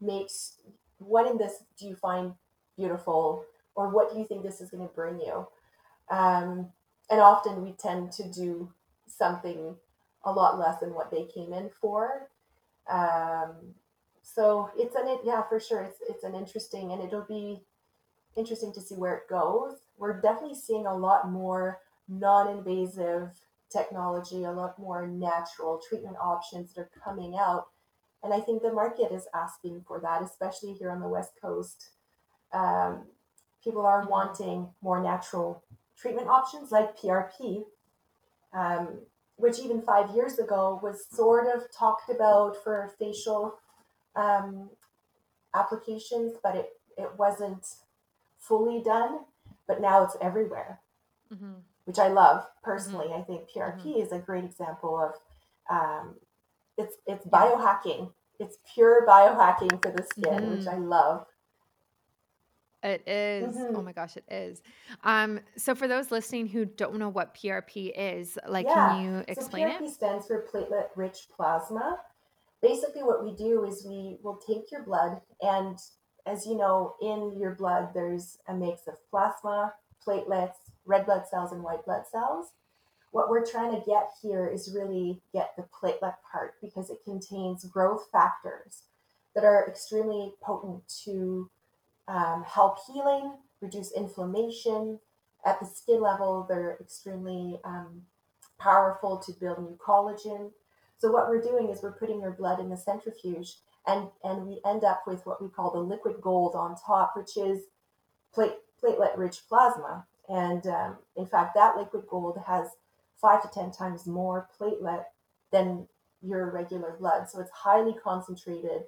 makes 0.00 0.58
what 0.98 1.30
in 1.30 1.38
this 1.38 1.64
do 1.78 1.86
you 1.86 1.96
find 1.96 2.32
beautiful 2.76 3.44
or 3.74 3.88
what 3.88 4.12
do 4.12 4.18
you 4.18 4.26
think 4.26 4.42
this 4.42 4.60
is 4.60 4.70
going 4.70 4.86
to 4.86 4.94
bring 4.94 5.20
you 5.20 5.46
um, 6.10 6.68
and 7.10 7.20
often 7.20 7.62
we 7.62 7.72
tend 7.72 8.12
to 8.12 8.30
do 8.30 8.70
something 9.06 9.76
a 10.24 10.32
lot 10.32 10.58
less 10.58 10.80
than 10.80 10.94
what 10.94 11.10
they 11.10 11.24
came 11.24 11.52
in 11.52 11.70
for 11.80 12.28
um, 12.90 13.52
so 14.22 14.70
it's 14.76 14.94
an 14.94 15.18
yeah 15.24 15.42
for 15.48 15.60
sure 15.60 15.82
it's 15.82 15.98
it's 16.08 16.24
an 16.24 16.34
interesting 16.34 16.92
and 16.92 17.02
it'll 17.02 17.26
be 17.28 17.62
interesting 18.36 18.72
to 18.72 18.80
see 18.80 18.94
where 18.94 19.14
it 19.14 19.28
goes. 19.28 19.76
We're 19.96 20.20
definitely 20.20 20.56
seeing 20.56 20.86
a 20.86 20.96
lot 20.96 21.30
more 21.30 21.80
non 22.08 22.48
invasive 22.48 23.30
technology, 23.70 24.44
a 24.44 24.52
lot 24.52 24.78
more 24.78 25.06
natural 25.06 25.80
treatment 25.88 26.16
options 26.20 26.74
that 26.74 26.82
are 26.82 26.90
coming 27.02 27.36
out. 27.38 27.66
And 28.22 28.32
I 28.32 28.40
think 28.40 28.62
the 28.62 28.72
market 28.72 29.12
is 29.12 29.26
asking 29.34 29.84
for 29.86 30.00
that, 30.00 30.22
especially 30.22 30.72
here 30.72 30.90
on 30.90 31.00
the 31.00 31.08
West 31.08 31.32
Coast. 31.40 31.90
Um, 32.52 33.06
people 33.64 33.86
are 33.86 34.06
wanting 34.06 34.68
more 34.82 35.00
natural 35.02 35.62
treatment 35.96 36.28
options 36.28 36.70
like 36.70 36.96
PRP, 36.98 37.64
um, 38.52 39.00
which 39.36 39.58
even 39.58 39.80
five 39.82 40.14
years 40.14 40.38
ago 40.38 40.78
was 40.82 41.06
sort 41.10 41.46
of 41.54 41.72
talked 41.72 42.10
about 42.10 42.56
for 42.62 42.92
facial 42.98 43.58
um, 44.14 44.70
applications, 45.54 46.34
but 46.42 46.54
it, 46.54 46.68
it 46.98 47.10
wasn't 47.18 47.66
fully 48.38 48.82
done, 48.82 49.20
but 49.66 49.80
now 49.80 50.04
it's 50.04 50.16
everywhere, 50.20 50.80
Mhm, 51.32 51.62
which 51.86 51.98
I 51.98 52.08
love 52.08 52.46
personally. 52.62 53.12
I 53.14 53.22
think. 53.22 53.48
PRP 53.50 53.96
is 54.02 54.12
a 54.12 54.18
great 54.18 54.44
example 54.44 54.98
of 55.00 55.14
um, 55.70 56.16
it's 56.76 56.96
it's 57.06 57.26
biohacking. 57.26 58.12
It's 58.38 58.58
pure 58.74 59.06
biohacking 59.06 59.80
for 59.82 59.90
the 59.90 60.02
skin, 60.02 60.50
which 60.50 60.66
I 60.66 60.74
Mhm. 60.74 60.88
love. 60.88 61.26
It 62.84 63.08
is. 63.08 63.66
Oh 63.74 63.80
hmm 63.80 63.82
my 63.82 63.92
gosh, 63.92 64.16
it 64.16 64.24
is. 64.30 64.62
Um, 65.04 65.40
so 65.56 65.74
for 65.74 65.88
those 65.88 66.12
listening 66.12 66.48
who 66.48 66.66
don't 66.66 66.96
know 66.98 67.10
what 67.10 67.34
PRP 67.34 67.88
is, 67.96 68.38
like, 68.46 68.68
can 68.68 68.88
Yeah. 68.88 68.88
you 68.88 69.24
So 69.32 69.44
explain 69.44 69.68
it? 69.68 69.84
PRP 69.84 69.88
stands 69.88 70.26
for 70.28 70.46
platelet 70.52 70.90
rich 70.96 71.28
plasma. 71.36 72.00
Basically, 72.62 73.02
what 73.04 73.24
we 73.24 73.34
do 73.34 73.64
is 73.64 73.86
we 73.86 74.18
will 74.22 74.36
take 74.38 74.70
your 74.72 74.82
blood, 74.84 75.20
and 75.42 75.78
as 76.26 76.46
you 76.46 76.56
know, 76.56 76.96
in 77.02 77.38
your 77.38 77.54
blood, 77.54 77.90
there's 77.94 78.38
a 78.48 78.54
mix 78.54 78.86
of 78.88 78.94
plasma, 79.10 79.74
platelets, 80.06 80.56
red 80.86 81.06
blood 81.06 81.26
cells, 81.30 81.52
and 81.52 81.62
white 81.62 81.84
blood 81.86 82.04
cells. 82.10 82.52
what 83.12 83.30
we're 83.30 83.46
trying 83.46 83.72
to 83.72 83.86
get 83.86 84.10
here 84.22 84.46
is 84.48 84.74
really 84.74 85.22
get 85.32 85.54
the 85.56 85.64
platelet 85.64 86.16
part 86.30 86.54
because 86.60 86.90
it 86.90 87.04
contains 87.04 87.64
growth 87.64 88.08
factors 88.12 88.84
that 89.34 89.44
are 89.44 89.68
extremely 89.68 90.34
potent 90.42 90.82
to 91.04 91.50
um, 92.08 92.44
help 92.46 92.78
healing, 92.86 93.34
reduce 93.60 93.92
inflammation. 93.92 94.98
At 95.46 95.60
the 95.60 95.66
skin 95.66 96.00
level, 96.00 96.46
they're 96.48 96.78
extremely 96.80 97.58
um, 97.64 98.02
powerful 98.58 99.18
to 99.18 99.32
build 99.32 99.58
new 99.58 99.78
collagen. 99.84 100.50
So 100.98 101.10
what 101.10 101.28
we're 101.28 101.42
doing 101.42 101.68
is 101.68 101.82
we're 101.82 101.92
putting 101.92 102.20
your 102.20 102.32
blood 102.32 102.60
in 102.60 102.70
the 102.70 102.76
centrifuge 102.76 103.56
and, 103.86 104.08
and 104.22 104.46
we 104.46 104.60
end 104.64 104.84
up 104.84 105.02
with 105.06 105.26
what 105.26 105.42
we 105.42 105.48
call 105.48 105.70
the 105.70 105.78
liquid 105.78 106.16
gold 106.20 106.54
on 106.54 106.76
top, 106.76 107.12
which 107.14 107.36
is 107.36 107.64
plate, 108.32 108.54
platelet 108.82 109.16
rich 109.16 109.40
plasma. 109.48 110.06
And 110.28 110.66
um, 110.66 110.96
in 111.16 111.26
fact, 111.26 111.54
that 111.54 111.76
liquid 111.76 112.04
gold 112.08 112.38
has 112.46 112.68
five 113.20 113.42
to 113.42 113.48
10 113.48 113.72
times 113.72 114.06
more 114.06 114.48
platelet 114.58 115.04
than 115.52 115.86
your 116.22 116.50
regular 116.50 116.96
blood. 116.98 117.28
So 117.28 117.40
it's 117.40 117.50
highly 117.50 117.94
concentrated. 118.02 118.84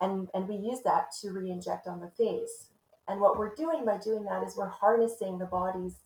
And, 0.00 0.28
and 0.34 0.48
we 0.48 0.56
use 0.56 0.80
that 0.84 1.08
to 1.20 1.30
re 1.30 1.50
inject 1.50 1.86
on 1.86 2.00
the 2.00 2.10
face. 2.10 2.68
And 3.08 3.20
what 3.20 3.38
we're 3.38 3.54
doing 3.54 3.84
by 3.84 3.98
doing 3.98 4.24
that 4.24 4.42
is 4.44 4.56
we're 4.56 4.68
harnessing 4.68 5.38
the 5.38 5.46
body's 5.46 5.96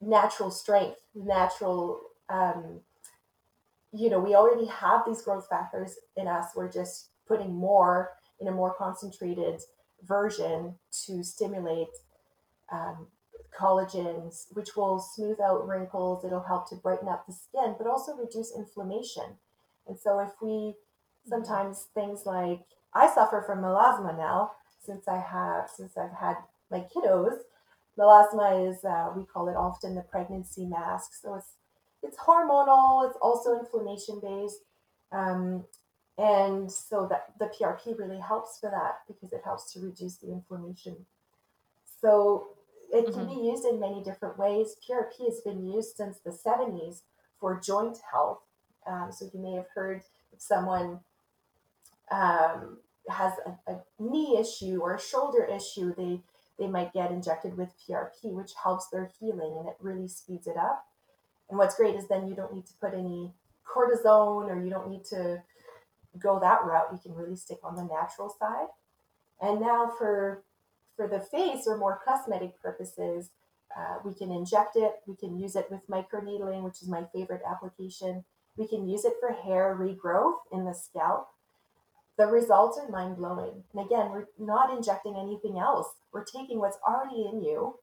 natural 0.00 0.50
strength, 0.50 1.00
natural, 1.14 2.00
um, 2.28 2.80
you 3.92 4.10
know, 4.10 4.20
we 4.20 4.34
already 4.34 4.66
have 4.66 5.02
these 5.06 5.22
growth 5.22 5.48
factors 5.48 5.96
in 6.16 6.28
us. 6.28 6.48
We're 6.54 6.70
just 6.70 7.10
putting 7.26 7.54
more 7.54 8.12
in 8.40 8.48
a 8.48 8.52
more 8.52 8.74
concentrated 8.74 9.60
version 10.02 10.76
to 11.06 11.22
stimulate 11.24 11.88
um, 12.70 13.08
collagens, 13.58 14.46
which 14.52 14.76
will 14.76 15.00
smooth 15.00 15.40
out 15.40 15.66
wrinkles. 15.66 16.24
It'll 16.24 16.42
help 16.42 16.68
to 16.70 16.76
brighten 16.76 17.08
up 17.08 17.26
the 17.26 17.32
skin, 17.32 17.74
but 17.78 17.86
also 17.86 18.14
reduce 18.16 18.54
inflammation. 18.56 19.38
And 19.86 19.98
so, 19.98 20.20
if 20.20 20.30
we 20.42 20.76
Mhm. 21.26 21.30
sometimes 21.30 21.84
things 21.94 22.26
like 22.26 22.66
I 22.94 23.12
suffer 23.12 23.42
from 23.46 23.60
melasma 23.62 24.16
now 24.16 24.52
since 24.84 25.08
I 25.08 25.18
have 25.18 25.68
since 25.70 25.96
I've 25.96 26.12
had 26.12 26.36
my 26.70 26.80
kiddos. 26.94 27.38
Melasma 27.98 28.70
is 28.70 28.84
uh, 28.84 29.12
we 29.16 29.24
call 29.24 29.48
it 29.48 29.56
often 29.56 29.94
the 29.94 30.02
pregnancy 30.02 30.66
mask. 30.66 31.12
So 31.20 31.34
it's 31.36 31.54
it's 32.02 32.16
hormonal. 32.18 33.08
It's 33.08 33.18
also 33.20 33.58
inflammation 33.58 34.20
based. 34.20 34.60
Um, 35.12 35.64
and 36.18 36.70
so 36.70 37.06
that 37.08 37.32
the 37.38 37.46
PRP 37.46 37.96
really 37.98 38.18
helps 38.20 38.58
for 38.60 38.70
that 38.70 39.00
because 39.06 39.32
it 39.32 39.42
helps 39.44 39.72
to 39.72 39.80
reduce 39.80 40.16
the 40.16 40.32
inflammation 40.32 41.06
so 42.00 42.48
it 42.92 43.12
can 43.12 43.26
be 43.26 43.34
Mhm. 43.34 43.44
used 43.50 43.64
in 43.64 43.80
many 43.80 44.02
different 44.02 44.38
ways. 44.38 44.76
PRP 44.86 45.26
has 45.26 45.40
been 45.40 45.66
used 45.66 45.96
since 45.96 46.18
the 46.20 46.32
70s 46.32 47.02
for 47.40 47.60
joint 47.60 47.98
health. 48.12 48.40
Um, 48.86 49.12
so 49.12 49.26
you 49.32 49.40
may 49.40 49.52
have 49.54 49.68
heard 49.74 50.02
if 50.32 50.40
someone 50.40 51.00
um, 52.10 52.78
has 53.08 53.32
a, 53.46 53.72
a, 53.72 53.80
knee 53.98 54.38
issue 54.38 54.80
or 54.80 54.94
a 54.94 55.00
shoulder 55.00 55.44
issue, 55.44 55.94
they 55.94 56.20
they 56.58 56.66
might 56.66 56.92
get 56.92 57.12
injected 57.12 57.56
with 57.56 57.74
PRP, 57.78 58.32
which 58.32 58.52
helps 58.62 58.88
their 58.88 59.10
healing 59.20 59.56
and 59.58 59.68
it 59.68 59.76
really 59.80 60.08
speeds 60.08 60.46
it 60.46 60.56
up. 60.56 60.86
And 61.48 61.56
what's 61.56 61.76
great 61.76 61.94
is 61.94 62.08
then 62.08 62.26
you 62.26 62.34
don't 62.34 62.52
need 62.52 62.66
to 62.66 62.72
put 62.80 62.94
any 62.94 63.32
cortisone 63.64 64.50
or 64.50 64.60
you 64.60 64.68
don't 64.68 64.90
need 64.90 65.04
to 65.06 65.42
go 66.18 66.40
that 66.40 66.64
route. 66.64 66.88
You 66.92 66.98
can 66.98 67.14
really 67.14 67.36
stick 67.36 67.60
on 67.62 67.76
the 67.76 67.84
natural 67.84 68.34
side. 68.38 68.68
And 69.40 69.60
now 69.60 69.92
for 69.98 70.42
for 70.96 71.06
the 71.06 71.20
face 71.20 71.66
or 71.68 71.76
more 71.76 72.00
cosmetic 72.04 72.60
purposes, 72.60 73.30
uh, 73.76 73.98
we 74.04 74.12
can 74.14 74.32
inject 74.32 74.74
it. 74.74 74.94
We 75.06 75.14
can 75.14 75.38
use 75.38 75.54
it 75.54 75.70
with 75.70 75.88
microneedling, 75.88 76.64
which 76.64 76.82
is 76.82 76.88
my 76.88 77.04
favorite 77.14 77.42
application. 77.48 78.24
We 78.56 78.66
can 78.66 78.88
use 78.88 79.04
it 79.04 79.14
for 79.20 79.32
hair 79.32 79.76
regrowth 79.78 80.38
in 80.50 80.64
the 80.64 80.74
scalp. 80.74 81.28
The 82.18 82.26
results 82.26 82.78
are 82.78 82.90
mind 82.90 83.16
blowing. 83.16 83.62
And 83.72 83.86
again, 83.86 84.10
we're 84.10 84.26
not 84.38 84.76
injecting 84.76 85.16
anything 85.16 85.58
else. 85.58 85.86
We're 86.12 86.24
taking 86.24 86.58
what's 86.58 86.78
already 86.86 87.28
in 87.32 87.42
you 87.42 87.76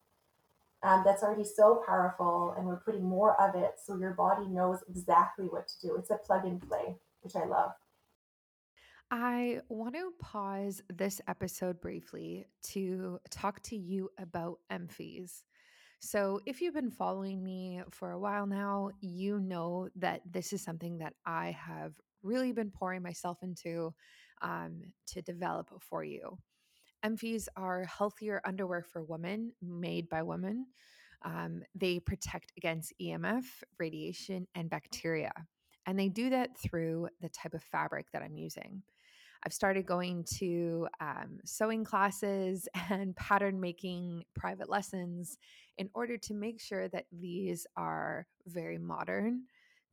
um, 0.86 1.02
that's 1.04 1.24
already 1.24 1.44
so 1.44 1.82
powerful 1.86 2.54
and 2.58 2.66
we're 2.68 2.82
putting 2.82 3.04
more 3.04 3.40
of 3.42 3.56
it 3.56 3.72
so 3.84 3.98
your 3.98 4.14
body 4.14 4.48
knows 4.48 4.80
exactly 4.88 5.46
what 5.46 5.68
to 5.68 5.88
do. 5.88 5.96
It's 5.96 6.12
a 6.12 6.18
plug 6.18 6.46
and 6.46 6.62
play, 6.62 6.96
which 7.22 7.36
I 7.36 7.46
love. 7.46 7.72
I 9.10 9.62
want 9.70 9.96
to 9.96 10.12
pause 10.20 10.82
this 10.94 11.22
episode 11.28 11.80
briefly 11.82 12.46
to 12.72 13.20
talk 13.30 13.62
to 13.64 13.76
you 13.76 14.10
about 14.20 14.60
Emfies. 14.72 15.44
So, 16.00 16.40
if 16.46 16.62
you've 16.62 16.74
been 16.74 16.92
following 16.92 17.44
me 17.44 17.82
for 17.90 18.12
a 18.12 18.20
while 18.20 18.46
now, 18.46 18.90
you 19.00 19.40
know 19.40 19.90
that 19.96 20.22
this 20.30 20.54
is 20.54 20.62
something 20.62 20.98
that 21.00 21.14
I 21.26 21.52
have 21.52 21.94
really 22.22 22.52
been 22.52 22.70
pouring 22.70 23.02
myself 23.02 23.38
into 23.42 23.94
um, 24.42 24.82
to 25.08 25.22
develop 25.22 25.70
for 25.82 26.04
you. 26.04 26.38
Emfies 27.06 27.48
are 27.56 27.84
healthier 27.84 28.42
underwear 28.46 28.82
for 28.82 29.04
women 29.04 29.52
made 29.62 30.10
by 30.10 30.24
women. 30.24 30.66
Um, 31.24 31.64
they 31.74 32.00
protect 32.00 32.52
against 32.58 32.94
EMF, 33.02 33.44
radiation, 33.80 34.48
and 34.56 34.70
bacteria. 34.70 35.32
And 35.86 36.00
they 36.00 36.10
do 36.10 36.30
that 36.32 36.58
through 36.58 37.10
the 37.22 37.30
type 37.30 37.54
of 37.54 37.64
fabric 37.64 38.08
that 38.12 38.24
I'm 38.24 38.36
using. 38.36 38.82
I've 39.46 39.54
started 39.54 39.86
going 39.86 40.24
to 40.38 40.88
um, 41.00 41.40
sewing 41.46 41.84
classes 41.84 42.68
and 42.90 43.16
pattern 43.16 43.60
making 43.60 44.24
private 44.34 44.70
lessons 44.70 45.38
in 45.78 45.90
order 45.94 46.18
to 46.18 46.34
make 46.34 46.60
sure 46.60 46.88
that 46.90 47.06
these 47.12 47.68
are 47.78 48.26
very 48.48 48.80
modern, 48.80 49.44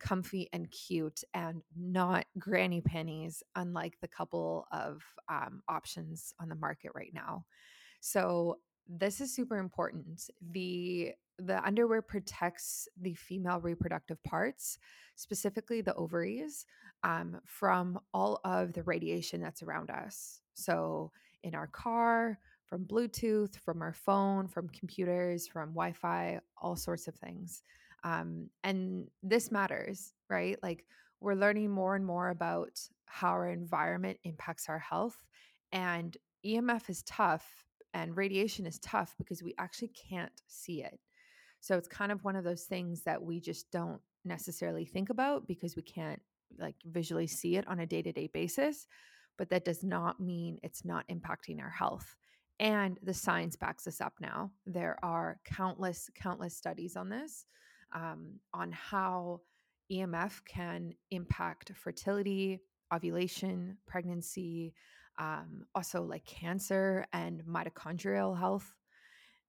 comfy, 0.03 0.49
and 0.53 0.71
cute 0.71 1.23
and 1.35 1.63
not 1.77 2.27
granny 2.39 2.81
panties, 2.81 3.43
unlike 3.57 3.95
the 4.01 4.09
couple 4.09 4.67
of 4.73 5.03
um, 5.29 5.63
options 5.69 6.35
on 6.41 6.49
the 6.49 6.55
market 6.55 6.91
right 6.95 7.13
now. 7.15 7.45
So, 8.01 8.59
this 8.89 9.21
is 9.21 9.35
super 9.35 9.59
important. 9.59 10.29
The 10.51 11.13
the 11.39 11.65
underwear 11.65 12.03
protects 12.03 12.89
the 13.01 13.15
female 13.15 13.61
reproductive 13.61 14.23
parts, 14.23 14.79
specifically 15.17 15.81
the 15.81 15.95
ovaries, 15.95 16.67
um, 17.05 17.41
from 17.45 17.99
all 18.13 18.41
of 18.45 18.73
the 18.73 18.83
radiation 18.83 19.41
that's 19.41 19.63
around 19.63 19.91
us. 19.91 20.41
So, 20.55 21.11
in 21.43 21.55
our 21.55 21.69
car, 21.69 22.39
from 22.67 22.85
Bluetooth, 22.85 23.57
from 23.57 23.83
our 23.83 23.93
phone, 23.93 24.49
from 24.49 24.69
computers, 24.69 25.47
from 25.47 25.71
Wi 25.71 25.93
Fi, 25.93 26.41
all 26.61 26.77
sorts 26.77 27.07
of 27.09 27.15
things. 27.15 27.63
Um, 28.05 28.51
and 28.65 29.09
this 29.23 29.51
matters, 29.51 30.13
right? 30.29 30.59
Like, 30.63 30.85
we're 31.21 31.35
learning 31.35 31.71
more 31.71 31.95
and 31.95 32.05
more 32.05 32.31
about 32.31 32.81
how 33.07 33.29
our 33.29 33.49
environment 33.49 34.19
impacts 34.25 34.69
our 34.69 34.79
health. 34.79 35.17
And 35.71 36.17
EMF 36.45 36.91
is 36.91 37.03
tough 37.05 37.45
and 37.95 38.17
radiation 38.17 38.67
is 38.67 38.79
tough 38.81 39.15
because 39.19 39.43
we 39.43 39.55
actually 39.59 39.93
can't 40.11 40.33
see 40.47 40.83
it. 40.83 40.99
So 41.61 41.77
it's 41.77 41.89
kind 41.89 42.11
of 42.11 42.25
one 42.25 42.37
of 42.37 42.45
those 42.45 42.65
things 42.65 43.03
that 43.03 43.23
we 43.23 43.39
just 43.41 43.71
don't 43.71 44.01
necessarily 44.25 44.85
think 44.85 45.11
about 45.11 45.47
because 45.47 45.77
we 45.77 45.83
can't 45.83 46.21
like 46.59 46.77
visually 46.85 47.27
see 47.27 47.57
it 47.57 47.67
on 47.69 47.81
a 47.81 47.87
day-to-day 47.87 48.29
basis, 48.33 48.87
but 49.39 49.49
that 49.51 49.65
does 49.65 49.85
not 49.85 50.21
mean 50.21 50.59
it's 50.63 50.85
not 50.85 51.07
impacting 51.09 51.61
our 51.61 51.71
health. 51.71 52.17
And 52.59 52.99
the 53.03 53.15
science 53.15 53.57
backs 53.57 53.87
us 53.87 54.01
up 54.01 54.15
now. 54.21 54.51
There 54.67 54.99
are 55.03 55.39
countless, 55.45 56.11
countless 56.15 56.57
studies 56.57 56.97
on 56.97 57.09
this, 57.09 57.47
um, 57.95 58.41
on 58.53 58.73
how 58.73 59.41
EMF 59.91 60.41
can 60.47 60.95
impact 61.11 61.73
fertility, 61.75 62.61
ovulation, 62.93 63.77
pregnancy, 63.87 64.75
um, 65.19 65.65
also 65.75 66.03
like 66.03 66.25
cancer 66.25 67.07
and 67.13 67.43
mitochondrial 67.45 68.39
health. 68.39 68.73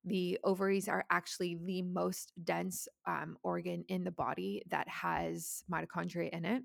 The 0.04 0.38
ovaries 0.44 0.88
are 0.88 1.04
actually 1.10 1.58
the 1.64 1.82
most 1.82 2.32
dense 2.42 2.86
um, 3.06 3.38
organ 3.42 3.84
in 3.88 4.04
the 4.04 4.10
body 4.10 4.62
that 4.68 4.86
has 4.88 5.64
mitochondria 5.72 6.28
in 6.30 6.44
it. 6.44 6.62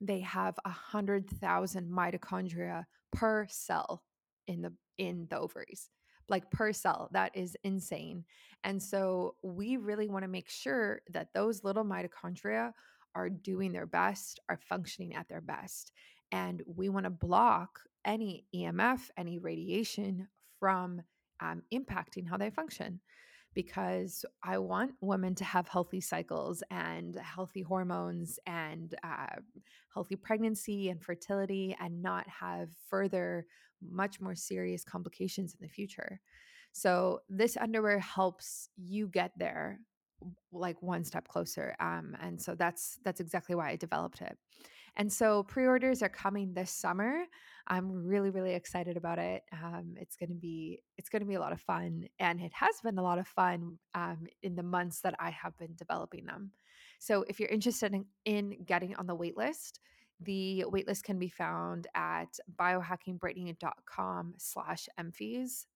They 0.00 0.20
have 0.20 0.58
a 0.64 0.70
hundred 0.70 1.28
thousand 1.28 1.90
mitochondria 1.90 2.84
per 3.12 3.46
cell 3.50 4.02
in 4.46 4.62
the 4.62 4.72
in 4.96 5.26
the 5.28 5.38
ovaries 5.38 5.90
like 6.28 6.50
per 6.50 6.72
cell. 6.72 7.08
That 7.12 7.32
is 7.34 7.56
insane. 7.64 8.24
And 8.64 8.82
so 8.82 9.34
we 9.42 9.76
really 9.76 10.08
want 10.08 10.24
to 10.24 10.28
make 10.28 10.48
sure 10.48 11.00
that 11.10 11.28
those 11.34 11.64
little 11.64 11.84
mitochondria 11.84 12.72
are 13.14 13.28
doing 13.28 13.72
their 13.72 13.86
best, 13.86 14.40
are 14.48 14.58
functioning 14.68 15.14
at 15.14 15.28
their 15.28 15.40
best. 15.40 15.92
And 16.32 16.62
we 16.66 16.88
want 16.88 17.04
to 17.04 17.10
block 17.10 17.80
any 18.04 18.44
EMF, 18.54 19.10
any 19.16 19.38
radiation 19.38 20.28
from 20.58 21.02
um, 21.40 21.62
impacting 21.72 22.28
how 22.28 22.36
they 22.36 22.50
function 22.50 23.00
because 23.54 24.24
I 24.42 24.58
want 24.58 24.92
women 25.00 25.34
to 25.36 25.44
have 25.44 25.68
healthy 25.68 26.00
cycles 26.00 26.62
and 26.70 27.16
healthy 27.16 27.62
hormones 27.62 28.38
and 28.46 28.94
uh, 29.02 29.36
healthy 29.92 30.16
pregnancy 30.16 30.90
and 30.90 31.02
fertility 31.02 31.76
and 31.80 32.02
not 32.02 32.28
have 32.28 32.70
further, 32.88 33.46
much 33.80 34.20
more 34.20 34.34
serious 34.34 34.84
complications 34.84 35.54
in 35.58 35.64
the 35.66 35.72
future. 35.72 36.20
So, 36.72 37.20
this 37.28 37.56
underwear 37.56 38.00
helps 38.00 38.68
you 38.76 39.06
get 39.06 39.32
there 39.36 39.78
like 40.52 40.80
one 40.82 41.04
step 41.04 41.28
closer 41.28 41.74
um, 41.80 42.16
and 42.20 42.40
so 42.40 42.54
that's 42.54 42.98
that's 43.04 43.20
exactly 43.20 43.54
why 43.54 43.70
i 43.70 43.76
developed 43.76 44.20
it 44.22 44.38
and 44.96 45.12
so 45.12 45.42
pre-orders 45.44 46.02
are 46.02 46.08
coming 46.08 46.52
this 46.52 46.70
summer 46.70 47.24
i'm 47.68 47.90
really 47.90 48.30
really 48.30 48.54
excited 48.54 48.96
about 48.96 49.18
it 49.18 49.42
um, 49.52 49.94
it's 49.96 50.16
to 50.28 50.34
be 50.34 50.82
it's 50.98 51.08
to 51.20 51.26
be 51.26 51.34
a 51.34 51.40
lot 51.40 51.52
of 51.52 51.60
fun 51.60 52.04
and 52.18 52.40
it 52.40 52.52
has 52.52 52.80
been 52.82 52.98
a 52.98 53.02
lot 53.02 53.18
of 53.18 53.26
fun 53.26 53.78
um, 53.94 54.26
in 54.42 54.54
the 54.54 54.62
months 54.62 55.00
that 55.00 55.14
i 55.18 55.30
have 55.30 55.56
been 55.58 55.74
developing 55.76 56.24
them 56.24 56.50
so 57.04 57.22
if 57.28 57.38
you're 57.38 57.50
interested 57.50 57.92
in, 57.92 58.06
in 58.24 58.64
getting 58.64 58.94
on 58.96 59.06
the 59.06 59.14
waitlist, 59.14 59.78
the 60.20 60.64
waitlist 60.68 61.02
can 61.02 61.18
be 61.18 61.28
found 61.28 61.86
at 61.94 62.38
biohackingbrittany.com 62.58 64.34
slash. 64.38 64.88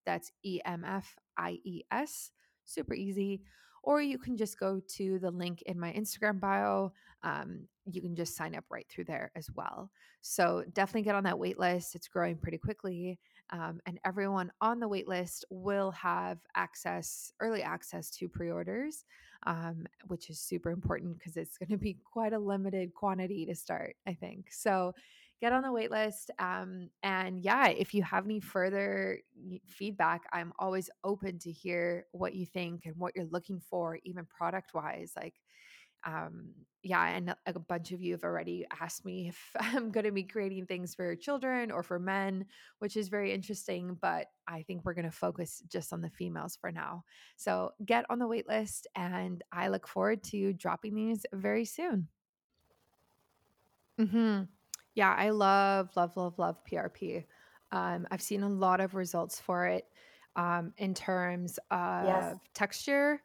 That's 0.07 0.33
E-M-F-I-E-S. 0.43 2.31
Super 2.65 2.95
easy 2.95 3.43
or 3.83 4.03
you 4.03 4.19
can 4.19 4.37
just 4.37 4.59
go 4.59 4.81
to 4.87 5.19
the 5.19 5.31
link 5.31 5.63
in 5.63 5.79
my 5.79 5.93
Instagram 5.93 6.41
bio. 6.41 6.93
Um, 7.23 7.69
you 7.91 8.01
can 8.01 8.15
just 8.15 8.37
sign 8.37 8.55
up 8.55 8.65
right 8.71 8.87
through 8.89 9.05
there 9.05 9.31
as 9.35 9.49
well. 9.55 9.91
So 10.21 10.65
definitely 10.73 11.03
get 11.03 11.15
on 11.15 11.25
that 11.25 11.39
wait 11.39 11.59
list. 11.59 11.95
It's 11.95 12.09
growing 12.09 12.37
pretty 12.37 12.59
quickly. 12.59 13.19
Um, 13.51 13.81
and 13.87 13.99
everyone 14.05 14.53
on 14.61 14.79
the 14.79 14.89
wait 14.89 15.09
list 15.09 15.45
will 15.51 15.91
have 15.93 16.39
access, 16.55 17.33
early 17.41 17.63
access 17.63 18.11
to 18.11 18.29
pre 18.29 18.51
orders, 18.51 19.05
um, 19.47 19.87
which 20.07 20.29
is 20.29 20.39
super 20.39 20.71
important 20.71 21.19
because 21.19 21.37
it's 21.37 21.57
going 21.57 21.71
to 21.71 21.79
be 21.79 21.99
quite 22.13 22.33
a 22.33 22.39
limited 22.39 22.93
quantity 22.95 23.47
to 23.47 23.55
start, 23.55 23.97
I 24.07 24.13
think. 24.13 24.49
So 24.51 24.95
get 25.41 25.53
on 25.53 25.63
the 25.63 25.73
wait 25.73 25.91
list. 25.91 26.31
Um, 26.39 26.91
and 27.03 27.41
yeah, 27.41 27.69
if 27.69 27.95
you 27.95 28.03
have 28.03 28.25
any 28.25 28.41
further 28.41 29.21
feedback, 29.67 30.23
I'm 30.33 30.53
always 30.59 30.91
open 31.05 31.39
to 31.41 31.53
hear 31.53 32.07
what 32.13 32.35
you 32.35 32.45
think 32.45 32.87
and 32.87 32.97
what 32.97 33.15
you're 33.15 33.27
looking 33.27 33.61
for, 33.61 33.99
even 34.05 34.27
product 34.27 34.75
wise. 34.75 35.13
Like, 35.17 35.35
um, 36.05 36.55
yeah, 36.83 37.07
and 37.09 37.35
a 37.47 37.59
bunch 37.59 37.93
of 37.93 38.01
you 38.01 38.13
have 38.13 38.25
already 38.25 38.67
asked 38.81 39.05
me 39.05 39.29
if 39.29 39.51
I'm 39.61 39.91
going 39.91 40.05
to 40.05 40.13
be 40.13 40.23
creating 40.23 40.67
things 40.67 40.95
for 40.95 41.15
children 41.17 41.71
or 41.71 41.83
for 41.83 41.99
men, 41.99 42.47
which 42.79 42.97
is 42.97 43.09
very 43.09 43.33
interesting. 43.33 43.97
But 44.01 44.29
I 44.47 44.63
think 44.63 44.85
we're 44.85 44.95
going 44.95 45.05
to 45.05 45.11
focus 45.11 45.63
just 45.69 45.93
on 45.93 46.01
the 46.01 46.11
females 46.11 46.57
for 46.57 46.71
now. 46.71 47.05
So 47.37 47.73
get 47.85 48.05
on 48.11 48.19
the 48.19 48.29
wait 48.29 48.49
list, 48.49 48.87
and 48.95 49.43
I 49.53 49.69
look 49.69 49.87
forward 49.89 50.23
to 50.25 50.53
dropping 50.53 50.95
these 50.95 51.27
very 51.33 51.65
soon. 51.65 52.09
Mm-hmm. 54.01 54.45
Yeah, 54.95 55.15
I 55.17 55.31
love, 55.31 55.91
love, 55.97 56.17
love, 56.17 56.39
love 56.39 56.65
PRP. 56.65 57.25
Um, 57.73 58.07
I've 58.11 58.23
seen 58.23 58.43
a 58.43 58.49
lot 58.49 58.81
of 58.81 58.95
results 58.95 59.41
for 59.41 59.67
it 59.67 59.87
um, 60.37 60.73
in 60.79 60.95
terms 60.95 61.59
of 61.71 62.07
Yes. 62.07 62.37
texture 62.55 63.21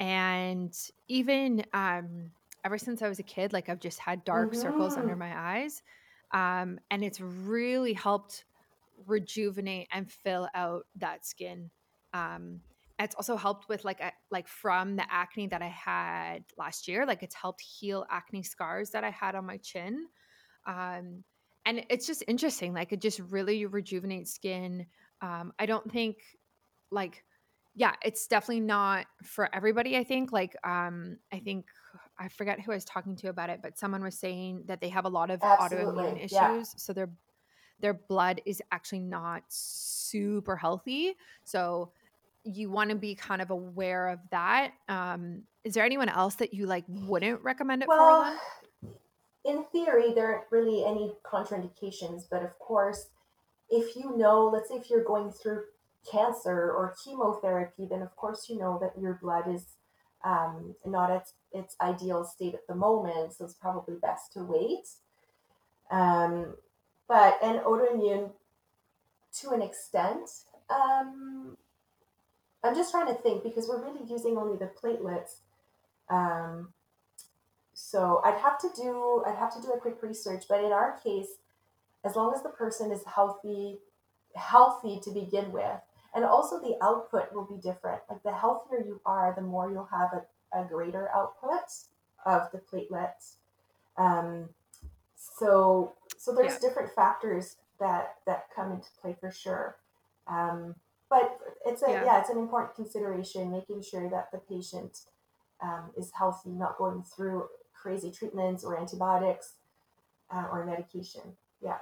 and 0.00 0.74
even 1.08 1.64
um, 1.72 2.30
ever 2.64 2.78
since 2.78 3.02
I 3.02 3.08
was 3.08 3.18
a 3.18 3.24
kid, 3.24 3.52
like 3.52 3.68
I've 3.68 3.80
just 3.80 3.98
had 3.98 4.24
dark 4.24 4.54
circles 4.54 4.96
under 4.96 5.14
Mm-hmm. 5.14 5.18
my 5.18 5.36
eyes. 5.38 5.82
Um, 6.32 6.78
and 6.90 7.02
it's 7.04 7.20
really 7.20 7.92
helped 7.94 8.44
rejuvenate 9.06 9.88
and 9.92 10.10
fill 10.10 10.48
out 10.54 10.86
that 10.96 11.24
skin. 11.26 11.70
Um, 12.12 12.60
it's 12.98 13.14
also 13.14 13.36
helped 13.36 13.68
with 13.68 13.84
like 13.84 14.00
a, 14.00 14.12
like 14.30 14.48
from 14.48 14.96
the 14.96 15.04
acne 15.10 15.46
that 15.48 15.62
I 15.62 15.68
had 15.68 16.44
last 16.56 16.88
year. 16.88 17.06
Like 17.06 17.22
it's 17.22 17.34
helped 17.34 17.60
heal 17.60 18.04
acne 18.10 18.42
scars 18.42 18.90
that 18.90 19.04
I 19.04 19.10
had 19.10 19.34
on 19.34 19.46
my 19.46 19.58
chin. 19.58 20.06
Um, 20.66 21.24
and 21.64 21.84
it's 21.90 22.06
just 22.06 22.24
interesting. 22.26 22.74
Like 22.74 22.92
it 22.92 23.00
just 23.00 23.20
really 23.20 23.66
rejuvenates 23.66 24.32
skin. 24.34 24.86
Um, 25.22 25.52
I 25.58 25.66
don't 25.66 25.90
think 25.90 26.18
like 26.90 27.24
yeah, 27.78 27.92
it's 28.04 28.26
definitely 28.26 28.60
not 28.60 29.06
for 29.22 29.48
everybody, 29.54 29.96
I 29.96 30.02
think. 30.02 30.32
Like 30.32 30.56
um 30.64 31.18
I 31.32 31.38
think 31.38 31.66
I 32.18 32.26
forget 32.26 32.60
who 32.60 32.72
I 32.72 32.74
was 32.74 32.84
talking 32.84 33.14
to 33.16 33.28
about 33.28 33.50
it, 33.50 33.60
but 33.62 33.78
someone 33.78 34.02
was 34.02 34.18
saying 34.18 34.64
that 34.66 34.80
they 34.80 34.88
have 34.88 35.04
a 35.04 35.08
lot 35.08 35.30
of 35.30 35.38
autoimmune 35.38 35.60
Absolutely. 35.60 36.28
Yeah. 36.32 36.56
issues, 36.56 36.74
so 36.76 36.92
their 36.92 37.08
their 37.78 37.94
blood 37.94 38.42
is 38.44 38.60
actually 38.72 38.98
not 38.98 39.44
super 39.46 40.56
healthy. 40.56 41.14
So 41.44 41.92
you 42.42 42.68
want 42.68 42.90
to 42.90 42.96
be 42.96 43.14
kind 43.14 43.40
of 43.40 43.50
aware 43.50 44.08
of 44.08 44.18
that. 44.32 44.72
Um 44.88 45.44
is 45.62 45.74
there 45.74 45.84
anyone 45.84 46.08
else 46.08 46.34
that 46.36 46.52
you 46.52 46.66
like 46.66 46.84
wouldn't 46.88 47.44
recommend 47.44 47.84
it 47.84 47.86
for 47.86 47.96
Well, 47.96 48.40
in 49.44 49.64
theory, 49.70 50.12
there 50.14 50.34
aren't 50.34 50.50
really 50.50 50.84
any 50.84 51.12
contraindications, 51.24 52.22
but 52.28 52.42
of 52.42 52.58
course, 52.58 53.06
if 53.70 53.94
you 53.94 54.16
know, 54.16 54.50
let's 54.52 54.68
say 54.68 54.74
if 54.74 54.90
you're 54.90 55.04
going 55.04 55.30
through 55.30 55.62
cancer 56.10 56.72
or 56.72 56.94
chemotherapy, 57.04 57.86
then 57.88 58.02
of 58.02 58.14
course 58.16 58.48
you 58.48 58.58
know 58.58 58.78
that 58.80 59.00
your 59.00 59.18
blood 59.20 59.44
is 59.52 59.76
um, 60.24 60.74
not 60.84 61.10
at 61.10 61.28
its 61.52 61.76
ideal 61.80 62.24
state 62.24 62.54
at 62.54 62.66
the 62.66 62.74
moment, 62.74 63.34
so 63.34 63.44
it's 63.44 63.54
probably 63.54 63.94
best 63.96 64.32
to 64.32 64.42
wait. 64.42 64.86
Um, 65.90 66.54
but 67.06 67.38
and 67.42 67.60
autoimmune, 67.60 68.32
to 69.40 69.50
an 69.50 69.62
extent, 69.62 70.28
um, 70.68 71.56
I'm 72.62 72.74
just 72.74 72.90
trying 72.90 73.06
to 73.06 73.20
think 73.22 73.42
because 73.42 73.68
we're 73.68 73.82
really 73.82 74.06
using 74.08 74.36
only 74.36 74.58
the 74.58 74.70
platelets. 74.82 75.36
Um, 76.10 76.72
so 77.72 78.20
I'd 78.24 78.38
have 78.40 78.58
to 78.60 78.68
do 78.76 79.22
I'd 79.26 79.36
have 79.36 79.54
to 79.54 79.62
do 79.62 79.72
a 79.72 79.78
quick 79.78 80.02
research, 80.02 80.44
but 80.48 80.62
in 80.62 80.72
our 80.72 80.98
case, 80.98 81.28
as 82.04 82.16
long 82.16 82.34
as 82.34 82.42
the 82.42 82.48
person 82.48 82.90
is 82.90 83.04
healthy, 83.04 83.78
healthy 84.34 85.00
to 85.04 85.10
begin 85.10 85.52
with, 85.52 85.80
and 86.18 86.24
also 86.24 86.58
the 86.58 86.76
output 86.82 87.32
will 87.32 87.44
be 87.44 87.58
different. 87.62 88.02
Like 88.10 88.24
the 88.24 88.32
healthier 88.32 88.84
you 88.84 89.00
are, 89.06 89.32
the 89.36 89.40
more 89.40 89.70
you'll 89.70 89.88
have 89.92 90.10
a, 90.12 90.60
a 90.60 90.64
greater 90.64 91.08
output 91.14 91.70
of 92.26 92.50
the 92.50 92.58
platelets. 92.58 93.36
Um, 93.96 94.48
so 95.14 95.94
so 96.16 96.34
there's 96.34 96.54
yeah. 96.54 96.68
different 96.68 96.90
factors 96.92 97.54
that 97.78 98.16
that 98.26 98.46
come 98.54 98.72
into 98.72 98.88
play 99.00 99.14
for 99.20 99.30
sure. 99.30 99.76
Um, 100.26 100.74
but 101.08 101.38
it's 101.64 101.82
a 101.84 101.88
yeah. 101.88 102.04
yeah. 102.04 102.20
it's 102.20 102.30
an 102.30 102.38
important 102.38 102.74
consideration 102.74 103.52
making 103.52 103.82
sure 103.82 104.10
that 104.10 104.32
the 104.32 104.38
patient 104.38 105.02
um, 105.62 105.92
is 105.96 106.10
healthy, 106.18 106.50
not 106.50 106.78
going 106.78 107.04
through 107.04 107.46
crazy 107.80 108.10
treatments 108.10 108.64
or 108.64 108.76
antibiotics 108.76 109.52
uh, 110.34 110.46
or 110.50 110.66
medication. 110.66 111.36
Yeah 111.62 111.78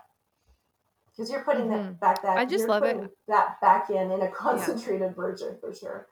because 1.16 1.30
you're 1.30 1.42
putting 1.42 1.66
mm-hmm. 1.66 1.92
that 1.92 2.00
back 2.00 2.22
that 2.22 2.36
I 2.36 2.44
just 2.44 2.68
love 2.68 2.82
it 2.84 2.98
that 3.28 3.60
back 3.60 3.90
in 3.90 4.10
in 4.10 4.20
a 4.20 4.28
concentrated 4.28 5.00
yeah. 5.00 5.14
version 5.14 5.56
for 5.60 5.72
sure. 5.72 6.08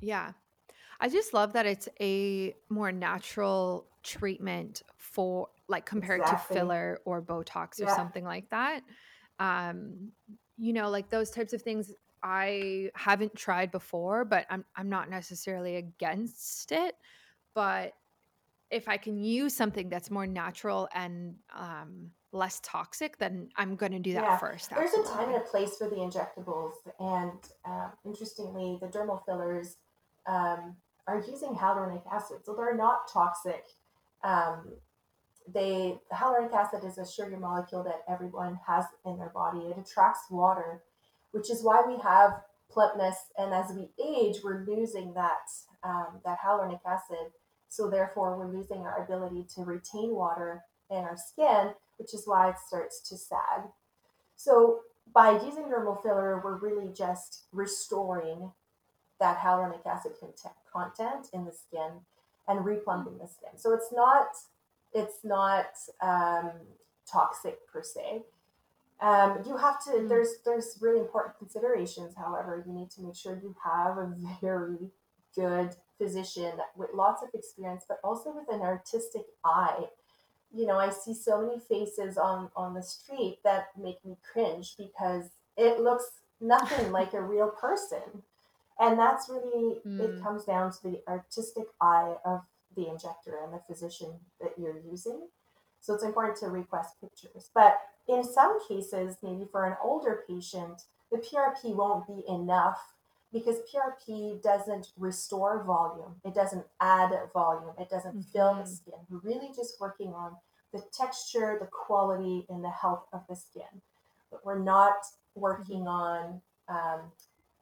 Yeah. 0.00 0.32
I 1.00 1.08
just 1.08 1.34
love 1.34 1.52
that 1.52 1.66
it's 1.66 1.88
a 2.00 2.54
more 2.68 2.90
natural 2.90 3.86
treatment 4.02 4.82
for 4.96 5.48
like 5.68 5.86
compared 5.86 6.20
exactly. 6.22 6.54
to 6.54 6.60
filler 6.60 7.00
or 7.04 7.22
Botox 7.22 7.80
or 7.80 7.84
yeah. 7.84 7.96
something 7.96 8.24
like 8.24 8.48
that. 8.50 8.82
Um, 9.38 10.10
you 10.56 10.72
know, 10.72 10.88
like 10.90 11.08
those 11.08 11.30
types 11.30 11.52
of 11.52 11.62
things 11.62 11.92
I 12.22 12.90
haven't 12.94 13.36
tried 13.36 13.70
before, 13.70 14.24
but 14.24 14.46
I'm 14.50 14.64
I'm 14.74 14.88
not 14.88 15.08
necessarily 15.08 15.76
against 15.76 16.72
it. 16.72 16.96
But 17.54 17.92
if 18.70 18.88
I 18.88 18.96
can 18.96 19.18
use 19.18 19.54
something 19.54 19.88
that's 19.88 20.10
more 20.10 20.26
natural 20.26 20.88
and 20.92 21.36
um, 21.56 22.10
less 22.32 22.60
toxic, 22.62 23.18
then 23.18 23.48
I'm 23.56 23.76
going 23.76 23.92
to 23.92 23.98
do 23.98 24.12
that 24.12 24.22
yeah. 24.22 24.36
first. 24.36 24.70
There's 24.70 24.90
absolutely. 24.90 25.12
a 25.12 25.16
time 25.16 25.28
and 25.34 25.42
a 25.42 25.46
place 25.46 25.76
for 25.76 25.88
the 25.88 25.96
injectables, 25.96 26.72
and 27.00 27.38
uh, 27.64 27.88
interestingly, 28.04 28.78
the 28.80 28.88
dermal 28.88 29.24
fillers 29.24 29.76
um, 30.26 30.76
are 31.06 31.24
using 31.26 31.50
hyaluronic 31.50 32.02
acid, 32.12 32.38
so 32.44 32.54
they're 32.54 32.76
not 32.76 33.10
toxic. 33.12 33.64
Um, 34.22 34.72
they 35.52 35.98
hyaluronic 36.12 36.52
acid 36.52 36.84
is 36.84 36.98
a 36.98 37.10
sugar 37.10 37.38
molecule 37.38 37.82
that 37.84 38.02
everyone 38.08 38.58
has 38.66 38.84
in 39.06 39.16
their 39.18 39.30
body. 39.30 39.60
It 39.60 39.78
attracts 39.78 40.30
water, 40.30 40.82
which 41.30 41.50
is 41.50 41.62
why 41.62 41.82
we 41.86 41.98
have 42.02 42.42
plumpness, 42.70 43.16
and 43.38 43.54
as 43.54 43.72
we 43.74 43.88
age, 44.04 44.36
we're 44.44 44.66
losing 44.66 45.14
that 45.14 45.48
um, 45.82 46.20
that 46.24 46.38
hyaluronic 46.44 46.80
acid. 46.86 47.32
So 47.70 47.88
therefore, 47.90 48.36
we're 48.38 48.52
losing 48.52 48.78
our 48.78 49.02
ability 49.02 49.46
to 49.54 49.62
retain 49.62 50.14
water 50.14 50.64
in 50.90 50.98
our 50.98 51.16
skin, 51.16 51.72
which 51.98 52.14
is 52.14 52.22
why 52.26 52.50
it 52.50 52.56
starts 52.66 53.00
to 53.08 53.16
sag. 53.16 53.68
So 54.36 54.80
by 55.12 55.32
using 55.32 55.64
dermal 55.64 56.02
filler, 56.02 56.40
we're 56.42 56.56
really 56.56 56.92
just 56.92 57.44
restoring 57.52 58.52
that 59.20 59.38
hyaluronic 59.38 59.84
acid 59.84 60.12
content 60.72 61.28
in 61.32 61.44
the 61.44 61.52
skin 61.52 61.90
and 62.46 62.64
replumping 62.64 63.20
the 63.20 63.26
skin. 63.26 63.50
So 63.56 63.72
it's 63.74 63.92
not 63.92 64.28
it's 64.94 65.18
not 65.22 65.66
um, 66.00 66.50
toxic 67.10 67.58
per 67.70 67.82
se. 67.82 68.22
Um, 69.00 69.38
you 69.46 69.56
have 69.56 69.82
to 69.84 69.90
mm. 69.90 70.08
there's 70.08 70.36
there's 70.44 70.78
really 70.80 71.00
important 71.00 71.38
considerations. 71.38 72.14
However, 72.16 72.62
you 72.66 72.72
need 72.72 72.90
to 72.92 73.02
make 73.02 73.16
sure 73.16 73.38
you 73.42 73.54
have 73.62 73.98
a 73.98 74.12
very 74.40 74.90
good 75.34 75.76
physician 75.98 76.52
with 76.76 76.90
lots 76.94 77.22
of 77.22 77.28
experience, 77.34 77.84
but 77.88 77.98
also 78.02 78.32
with 78.34 78.48
an 78.52 78.62
artistic 78.62 79.26
eye 79.44 79.84
you 80.52 80.66
know, 80.66 80.78
I 80.78 80.90
see 80.90 81.14
so 81.14 81.40
many 81.40 81.60
faces 81.60 82.16
on 82.16 82.50
on 82.56 82.74
the 82.74 82.82
street 82.82 83.38
that 83.44 83.68
make 83.80 84.04
me 84.04 84.16
cringe 84.32 84.74
because 84.78 85.30
it 85.56 85.80
looks 85.80 86.04
nothing 86.40 86.92
like 86.98 87.12
a 87.14 87.22
real 87.22 87.48
person. 87.48 88.22
And 88.80 88.98
that's 88.98 89.28
really 89.28 89.80
mm. 89.86 90.00
it 90.00 90.22
comes 90.22 90.44
down 90.44 90.70
to 90.72 90.82
the 90.82 91.00
artistic 91.08 91.64
eye 91.80 92.14
of 92.24 92.42
the 92.76 92.88
injector 92.88 93.38
and 93.42 93.52
the 93.52 93.60
physician 93.66 94.12
that 94.40 94.52
you're 94.56 94.78
using. 94.88 95.26
So 95.80 95.94
it's 95.94 96.04
important 96.04 96.38
to 96.38 96.48
request 96.48 96.94
pictures. 97.00 97.50
But 97.54 97.80
in 98.08 98.24
some 98.24 98.58
cases, 98.68 99.16
maybe 99.22 99.46
for 99.50 99.66
an 99.66 99.76
older 99.82 100.24
patient, 100.28 100.82
the 101.10 101.18
PRP 101.18 101.74
won't 101.74 102.06
be 102.06 102.22
enough 102.28 102.94
because 103.32 103.56
PRP 103.72 104.42
doesn't 104.42 104.88
restore 104.96 105.62
volume, 105.64 106.16
it 106.24 106.34
doesn't 106.34 106.64
add 106.80 107.12
volume, 107.32 107.74
it 107.78 107.90
doesn't 107.90 108.16
mm-hmm. 108.16 108.30
fill 108.32 108.54
the 108.54 108.66
skin. 108.66 108.94
We're 109.10 109.18
really 109.18 109.48
just 109.54 109.80
working 109.80 110.08
on 110.08 110.36
the 110.72 110.82
texture, 110.96 111.58
the 111.60 111.66
quality, 111.66 112.46
and 112.48 112.64
the 112.64 112.70
health 112.70 113.04
of 113.12 113.22
the 113.28 113.36
skin. 113.36 113.82
But 114.30 114.44
we're 114.44 114.62
not 114.62 114.96
working 115.34 115.80
mm-hmm. 115.80 115.88
on 115.88 116.40
um, 116.68 117.00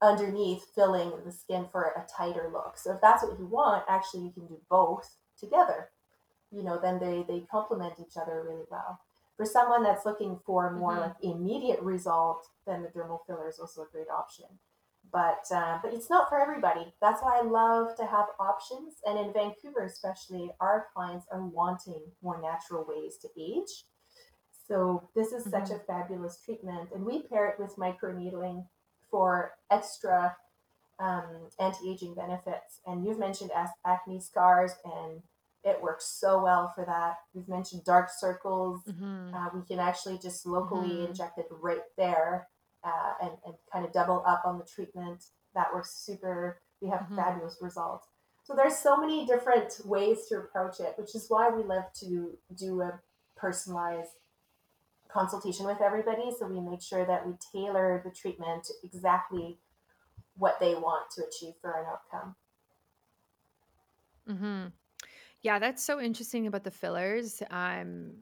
underneath 0.02 0.62
filling 0.74 1.12
the 1.24 1.32
skin 1.32 1.66
for 1.72 1.82
a 1.82 2.06
tighter 2.16 2.48
look. 2.52 2.74
So 2.76 2.92
if 2.92 3.00
that's 3.00 3.24
what 3.24 3.38
you 3.38 3.46
want, 3.46 3.84
actually 3.88 4.24
you 4.24 4.32
can 4.32 4.46
do 4.46 4.58
both 4.70 5.16
together. 5.38 5.90
You 6.52 6.62
know, 6.62 6.78
then 6.80 7.00
they 7.00 7.24
they 7.28 7.40
complement 7.50 7.94
each 8.00 8.16
other 8.16 8.44
really 8.48 8.64
well. 8.70 9.00
For 9.36 9.44
someone 9.44 9.82
that's 9.82 10.06
looking 10.06 10.38
for 10.46 10.70
more 10.72 10.92
mm-hmm. 10.92 11.00
like 11.00 11.16
immediate 11.22 11.80
result, 11.82 12.46
then 12.66 12.82
the 12.82 12.88
dermal 12.88 13.26
filler 13.26 13.48
is 13.48 13.58
also 13.58 13.82
a 13.82 13.86
great 13.92 14.08
option 14.08 14.46
but 15.12 15.44
uh, 15.54 15.78
but 15.82 15.92
it's 15.94 16.10
not 16.10 16.28
for 16.28 16.40
everybody. 16.40 16.92
That's 17.00 17.22
why 17.22 17.40
I 17.40 17.46
love 17.46 17.96
to 17.96 18.06
have 18.06 18.26
options. 18.38 18.94
And 19.04 19.18
in 19.18 19.32
Vancouver, 19.32 19.84
especially, 19.84 20.50
our 20.60 20.86
clients 20.94 21.26
are 21.30 21.44
wanting 21.46 22.02
more 22.22 22.40
natural 22.40 22.84
ways 22.88 23.16
to 23.22 23.28
age. 23.40 23.84
So 24.68 25.08
this 25.14 25.28
is 25.28 25.46
mm-hmm. 25.46 25.50
such 25.50 25.70
a 25.70 25.82
fabulous 25.84 26.40
treatment, 26.44 26.90
and 26.94 27.04
we 27.04 27.22
pair 27.22 27.48
it 27.48 27.58
with 27.58 27.76
microneedling 27.76 28.66
for 29.10 29.52
extra 29.70 30.36
um, 30.98 31.48
anti-aging 31.60 32.14
benefits. 32.14 32.80
And 32.86 33.04
you've 33.04 33.18
mentioned 33.18 33.50
acne 33.86 34.20
scars, 34.20 34.72
and 34.84 35.22
it 35.62 35.80
works 35.80 36.06
so 36.06 36.42
well 36.42 36.72
for 36.74 36.84
that. 36.84 37.16
We've 37.32 37.48
mentioned 37.48 37.84
dark 37.84 38.08
circles. 38.16 38.80
Mm-hmm. 38.88 39.34
Uh, 39.34 39.48
we 39.54 39.62
can 39.66 39.78
actually 39.78 40.18
just 40.18 40.46
locally 40.46 40.88
mm-hmm. 40.88 41.06
inject 41.06 41.38
it 41.38 41.46
right 41.50 41.82
there 41.96 42.48
uh, 42.86 43.12
and, 43.22 43.32
and 43.44 43.54
kind 43.72 43.84
of 43.84 43.92
double 43.92 44.22
up 44.26 44.42
on 44.44 44.58
the 44.58 44.64
treatment. 44.64 45.24
That 45.54 45.66
works 45.74 45.92
super. 45.94 46.60
We 46.80 46.88
have 46.88 47.00
mm-hmm. 47.00 47.16
fabulous 47.16 47.58
results. 47.60 48.06
So 48.44 48.54
there's 48.54 48.76
so 48.76 48.96
many 48.96 49.26
different 49.26 49.80
ways 49.84 50.26
to 50.28 50.36
approach 50.36 50.78
it, 50.78 50.94
which 50.96 51.14
is 51.14 51.26
why 51.28 51.50
we 51.50 51.64
love 51.64 51.84
to 52.00 52.38
do 52.56 52.80
a 52.80 53.00
personalized 53.36 54.12
consultation 55.08 55.66
with 55.66 55.80
everybody. 55.80 56.30
So 56.38 56.46
we 56.46 56.60
make 56.60 56.80
sure 56.80 57.04
that 57.04 57.26
we 57.26 57.32
tailor 57.52 58.00
the 58.04 58.10
treatment 58.10 58.70
exactly 58.84 59.58
what 60.36 60.60
they 60.60 60.74
want 60.74 61.10
to 61.16 61.24
achieve 61.24 61.54
for 61.60 61.72
an 61.72 61.86
outcome. 61.90 62.36
Mm-hmm. 64.28 64.68
Yeah, 65.42 65.58
that's 65.58 65.82
so 65.82 66.00
interesting 66.00 66.46
about 66.46 66.64
the 66.64 66.70
fillers. 66.70 67.42
Um, 67.50 68.12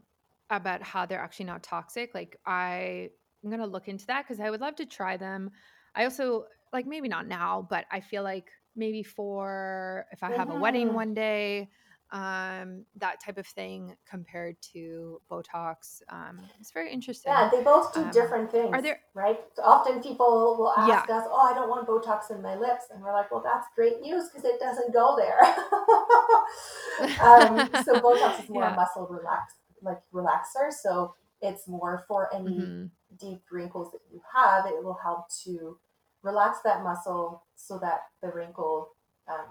about 0.50 0.82
how 0.82 1.06
they're 1.06 1.20
actually 1.20 1.46
not 1.46 1.62
toxic. 1.62 2.14
Like 2.14 2.38
I 2.46 3.10
I'm 3.44 3.50
gonna 3.50 3.66
look 3.66 3.88
into 3.88 4.06
that 4.06 4.24
because 4.24 4.40
I 4.40 4.50
would 4.50 4.60
love 4.60 4.76
to 4.76 4.86
try 4.86 5.16
them. 5.16 5.50
I 5.94 6.04
also 6.04 6.46
like 6.72 6.86
maybe 6.86 7.08
not 7.08 7.28
now, 7.28 7.66
but 7.68 7.84
I 7.92 8.00
feel 8.00 8.22
like 8.22 8.50
maybe 8.74 9.02
for 9.02 10.06
if 10.12 10.22
I 10.22 10.32
have 10.32 10.50
a 10.50 10.58
wedding 10.58 10.94
one 10.94 11.14
day, 11.14 11.68
um, 12.10 12.84
that 12.96 13.20
type 13.20 13.38
of 13.38 13.46
thing 13.46 13.96
compared 14.08 14.56
to 14.72 15.20
Botox. 15.30 16.00
Um, 16.08 16.40
it's 16.60 16.70
very 16.70 16.92
interesting. 16.92 17.32
Yeah, 17.32 17.50
they 17.52 17.62
both 17.62 17.92
do 17.92 18.02
um, 18.02 18.10
different 18.10 18.52
things. 18.52 18.70
Are 18.72 18.80
there 18.80 19.00
right? 19.14 19.40
So 19.54 19.62
often 19.62 20.02
people 20.02 20.56
will 20.58 20.72
ask 20.76 21.08
yeah. 21.08 21.16
us, 21.16 21.24
"Oh, 21.28 21.50
I 21.50 21.54
don't 21.54 21.68
want 21.68 21.88
Botox 21.88 22.30
in 22.34 22.40
my 22.40 22.54
lips," 22.54 22.84
and 22.92 23.02
we're 23.02 23.12
like, 23.12 23.30
"Well, 23.30 23.42
that's 23.44 23.66
great 23.74 24.00
news 24.00 24.28
because 24.28 24.44
it 24.44 24.60
doesn't 24.60 24.92
go 24.92 25.16
there." 25.16 25.40
um, 27.20 27.68
so 27.84 28.00
Botox 28.00 28.44
is 28.44 28.48
more 28.48 28.62
yeah. 28.62 28.72
a 28.72 28.76
muscle 28.76 29.08
relax, 29.10 29.54
like 29.82 29.98
relaxer. 30.12 30.72
So 30.72 31.14
it's 31.40 31.66
more 31.66 32.04
for 32.06 32.32
any 32.34 32.60
mm-hmm. 32.60 32.86
Deep 33.18 33.42
wrinkles 33.50 33.92
that 33.92 34.00
you 34.12 34.20
have. 34.34 34.66
It 34.66 34.82
will 34.84 34.98
help 35.02 35.28
to 35.44 35.78
relax 36.22 36.58
that 36.64 36.82
muscle 36.82 37.44
so 37.56 37.78
that 37.78 38.00
the 38.22 38.28
wrinkle 38.30 38.90
um, 39.28 39.46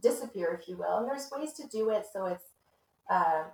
disappear, 0.00 0.58
if 0.60 0.68
you 0.68 0.76
will. 0.76 0.98
And 0.98 1.08
there's 1.08 1.30
ways 1.30 1.52
to 1.54 1.66
do 1.68 1.90
it. 1.90 2.06
So 2.12 2.26
it's 2.26 2.44
uh, 3.10 3.44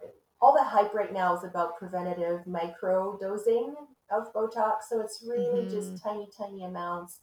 all 0.41 0.55
the 0.55 0.65
hype 0.65 0.95
right 0.95 1.13
now 1.13 1.37
is 1.37 1.45
about 1.45 1.79
preventative 1.79 2.47
micro 2.47 3.19
dosing 3.19 3.75
of 4.11 4.33
Botox. 4.33 4.85
So 4.89 5.01
it's 5.01 5.23
really 5.27 5.67
Mhm. 5.67 5.71
just 5.71 6.03
tiny, 6.03 6.29
tiny 6.37 6.65
amounts 6.65 7.21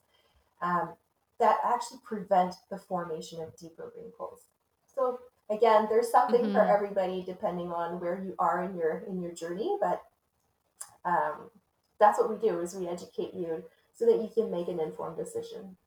um, 0.61 0.95
that 1.39 1.59
actually 1.63 1.99
prevent 2.03 2.55
the 2.69 2.77
formation 2.77 3.41
of 3.41 3.55
deeper 3.57 3.91
wrinkles. 3.95 4.45
So 4.87 5.19
again, 5.49 5.87
there's 5.89 6.11
something 6.11 6.51
for 6.51 6.61
Mhm. 6.61 6.69
everybody 6.69 7.23
depending 7.23 7.71
on 7.71 7.99
where 7.99 8.17
you 8.19 8.35
are 8.39 8.63
in 8.63 8.75
your 8.75 8.99
in 8.99 9.21
your 9.21 9.31
journey, 9.33 9.77
but 9.81 10.03
um, 11.05 11.49
that's 11.99 12.19
what 12.19 12.29
we 12.29 12.35
do 12.47 12.59
is 12.59 12.75
we 12.75 12.87
educate 12.87 13.33
you 13.33 13.63
so 13.93 14.05
that 14.05 14.21
you 14.21 14.29
can 14.33 14.51
make 14.51 14.67
an 14.67 14.79
informed 14.79 15.17
decision. 15.17 15.77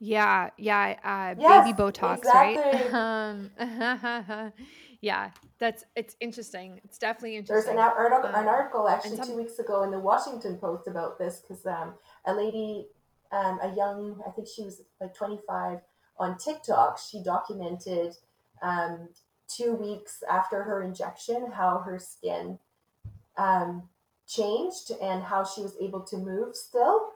Yeah, 0.00 0.50
yeah, 0.56 0.96
uh, 1.02 1.34
Yes, 1.40 1.66
baby 1.66 1.76
Botox, 1.76 2.24
right? 2.24 2.92
Um, 2.94 3.50
yeah, 5.00 5.30
that's 5.58 5.84
it's 5.96 6.16
interesting. 6.20 6.80
It's 6.84 6.98
definitely 6.98 7.40
There's 7.40 7.64
an, 7.66 7.72
interesting. 7.72 7.78
ar- 7.78 7.96
article, 7.96 8.30
an 8.30 8.48
Um, 8.48 8.48
article 8.48 8.88
actually 8.88 9.16
two 9.16 9.24
some, 9.24 9.36
weeks 9.36 9.58
ago 9.58 9.82
in 9.82 9.90
the 9.90 9.98
Washington 9.98 10.56
Post 10.58 10.86
about 10.86 11.18
this 11.18 11.40
because 11.40 11.66
um, 11.66 11.94
a 12.26 12.32
lady, 12.32 12.86
um, 13.32 13.58
a 13.60 13.74
young, 13.74 14.22
I 14.26 14.30
think 14.30 14.46
she 14.46 14.62
was 14.62 14.82
like 15.00 15.14
25 15.14 15.80
on 16.18 16.36
TikTok, 16.38 16.98
she 16.98 17.22
documented 17.22 18.16
um, 18.62 19.08
two 19.48 19.74
weeks 19.74 20.22
after 20.30 20.62
her 20.62 20.82
injection 20.82 21.50
how 21.52 21.78
her 21.78 21.98
skin 21.98 22.58
um, 23.38 23.88
changed 24.26 24.92
and 25.00 25.22
how 25.22 25.44
she 25.44 25.62
was 25.62 25.74
able 25.80 26.00
to 26.02 26.16
move 26.16 26.54
still. 26.54 27.10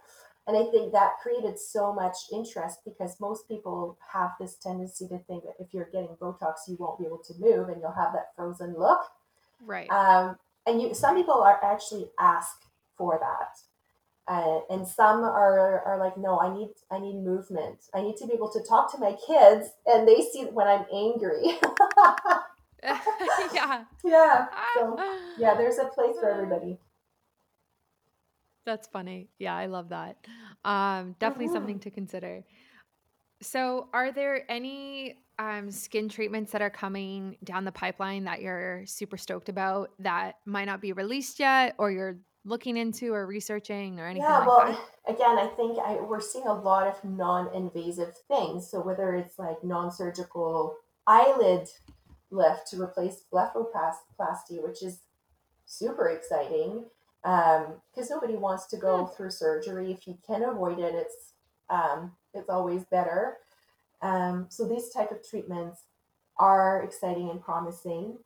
And 0.46 0.56
I 0.56 0.64
think 0.70 0.92
that 0.92 1.18
created 1.22 1.58
so 1.58 1.92
much 1.92 2.16
interest 2.32 2.80
because 2.84 3.20
most 3.20 3.46
people 3.46 3.96
have 4.12 4.30
this 4.40 4.56
tendency 4.56 5.06
to 5.08 5.18
think 5.18 5.44
that 5.44 5.54
if 5.60 5.72
you're 5.72 5.88
getting 5.92 6.16
Botox, 6.20 6.54
you 6.66 6.76
won't 6.80 6.98
be 6.98 7.06
able 7.06 7.22
to 7.28 7.34
move 7.38 7.68
and 7.68 7.80
you'll 7.80 7.92
have 7.92 8.12
that 8.12 8.34
frozen 8.34 8.74
look. 8.76 9.00
right. 9.64 9.88
Um, 9.90 10.36
and 10.66 10.82
you, 10.82 10.94
some 10.94 11.14
people 11.14 11.34
are 11.34 11.60
actually 11.62 12.06
ask 12.18 12.56
for 12.96 13.20
that. 13.20 13.58
Uh, 14.28 14.60
and 14.70 14.86
some 14.86 15.24
are, 15.24 15.82
are 15.84 15.98
like, 15.98 16.16
no, 16.16 16.38
I 16.38 16.54
need 16.56 16.70
I 16.92 17.00
need 17.00 17.16
movement. 17.16 17.78
I 17.92 18.02
need 18.02 18.16
to 18.18 18.26
be 18.26 18.34
able 18.34 18.52
to 18.52 18.62
talk 18.62 18.92
to 18.92 18.98
my 18.98 19.16
kids, 19.26 19.70
and 19.84 20.06
they 20.06 20.20
see 20.32 20.44
when 20.44 20.68
I'm 20.68 20.86
angry. 20.94 21.58
yeah. 23.54 23.84
yeah. 24.04 24.46
So 24.74 24.98
yeah, 25.38 25.54
there's 25.54 25.78
a 25.78 25.86
place 25.86 26.16
for 26.20 26.30
everybody. 26.30 26.78
That's 28.64 28.86
funny. 28.86 29.28
Yeah, 29.38 29.56
I 29.56 29.66
love 29.66 29.88
that. 29.88 30.18
Um, 30.64 31.16
definitely 31.18 31.46
hmm 31.46 31.52
something 31.52 31.78
to 31.80 31.90
consider. 31.90 32.44
So, 33.40 33.88
are 33.92 34.12
there 34.12 34.44
any 34.48 35.16
um, 35.38 35.70
skin 35.70 36.08
treatments 36.08 36.52
that 36.52 36.62
are 36.62 36.70
coming 36.70 37.36
down 37.42 37.64
the 37.64 37.72
pipeline 37.72 38.24
that 38.24 38.40
you're 38.40 38.84
super 38.86 39.16
stoked 39.16 39.48
about 39.48 39.90
that 39.98 40.36
might 40.46 40.66
not 40.66 40.80
be 40.80 40.92
released 40.92 41.40
yet, 41.40 41.74
or 41.78 41.90
you're 41.90 42.18
looking 42.44 42.76
into 42.76 43.12
or 43.12 43.26
researching 43.26 43.98
or 43.98 44.06
anything 44.06 44.28
Yeah, 44.28 44.38
like 44.38 44.46
well, 44.46 44.78
that? 45.06 45.14
again, 45.14 45.38
I 45.38 45.46
think 45.48 45.78
I, 45.78 45.94
we're 46.00 46.20
seeing 46.20 46.46
a 46.46 46.54
lot 46.54 46.86
of 46.86 47.02
non-invasive 47.04 48.14
things. 48.28 48.70
So 48.70 48.80
whether 48.80 49.14
it's 49.14 49.38
like 49.38 49.62
non-surgical 49.64 50.76
eyelid 51.06 51.68
lift 52.32 52.68
to 52.70 52.82
replace 52.82 53.24
blepharoplasty, 53.32 54.62
which 54.62 54.82
is 54.82 55.00
super 55.66 56.08
exciting, 56.08 56.86
because 57.22 58.10
nobody 58.10 58.36
wants 58.36 58.66
to 58.68 58.78
Hmm, 58.90 59.02
go 59.02 59.06
through 59.06 59.30
surgery. 59.30 59.92
If 59.92 60.06
you 60.08 60.18
can 60.26 60.42
avoid 60.44 60.80
it, 60.80 60.94
it's 60.94 61.34
um, 61.70 62.12
it's 62.34 62.50
always 62.50 62.84
better. 62.84 63.38
Um, 64.02 64.46
so 64.50 64.66
these 64.68 64.90
type 64.90 65.10
of 65.12 65.26
treatments 65.28 65.82
are 66.38 66.82
exciting 66.82 67.30
and 67.30 67.42
promising. 67.42 68.18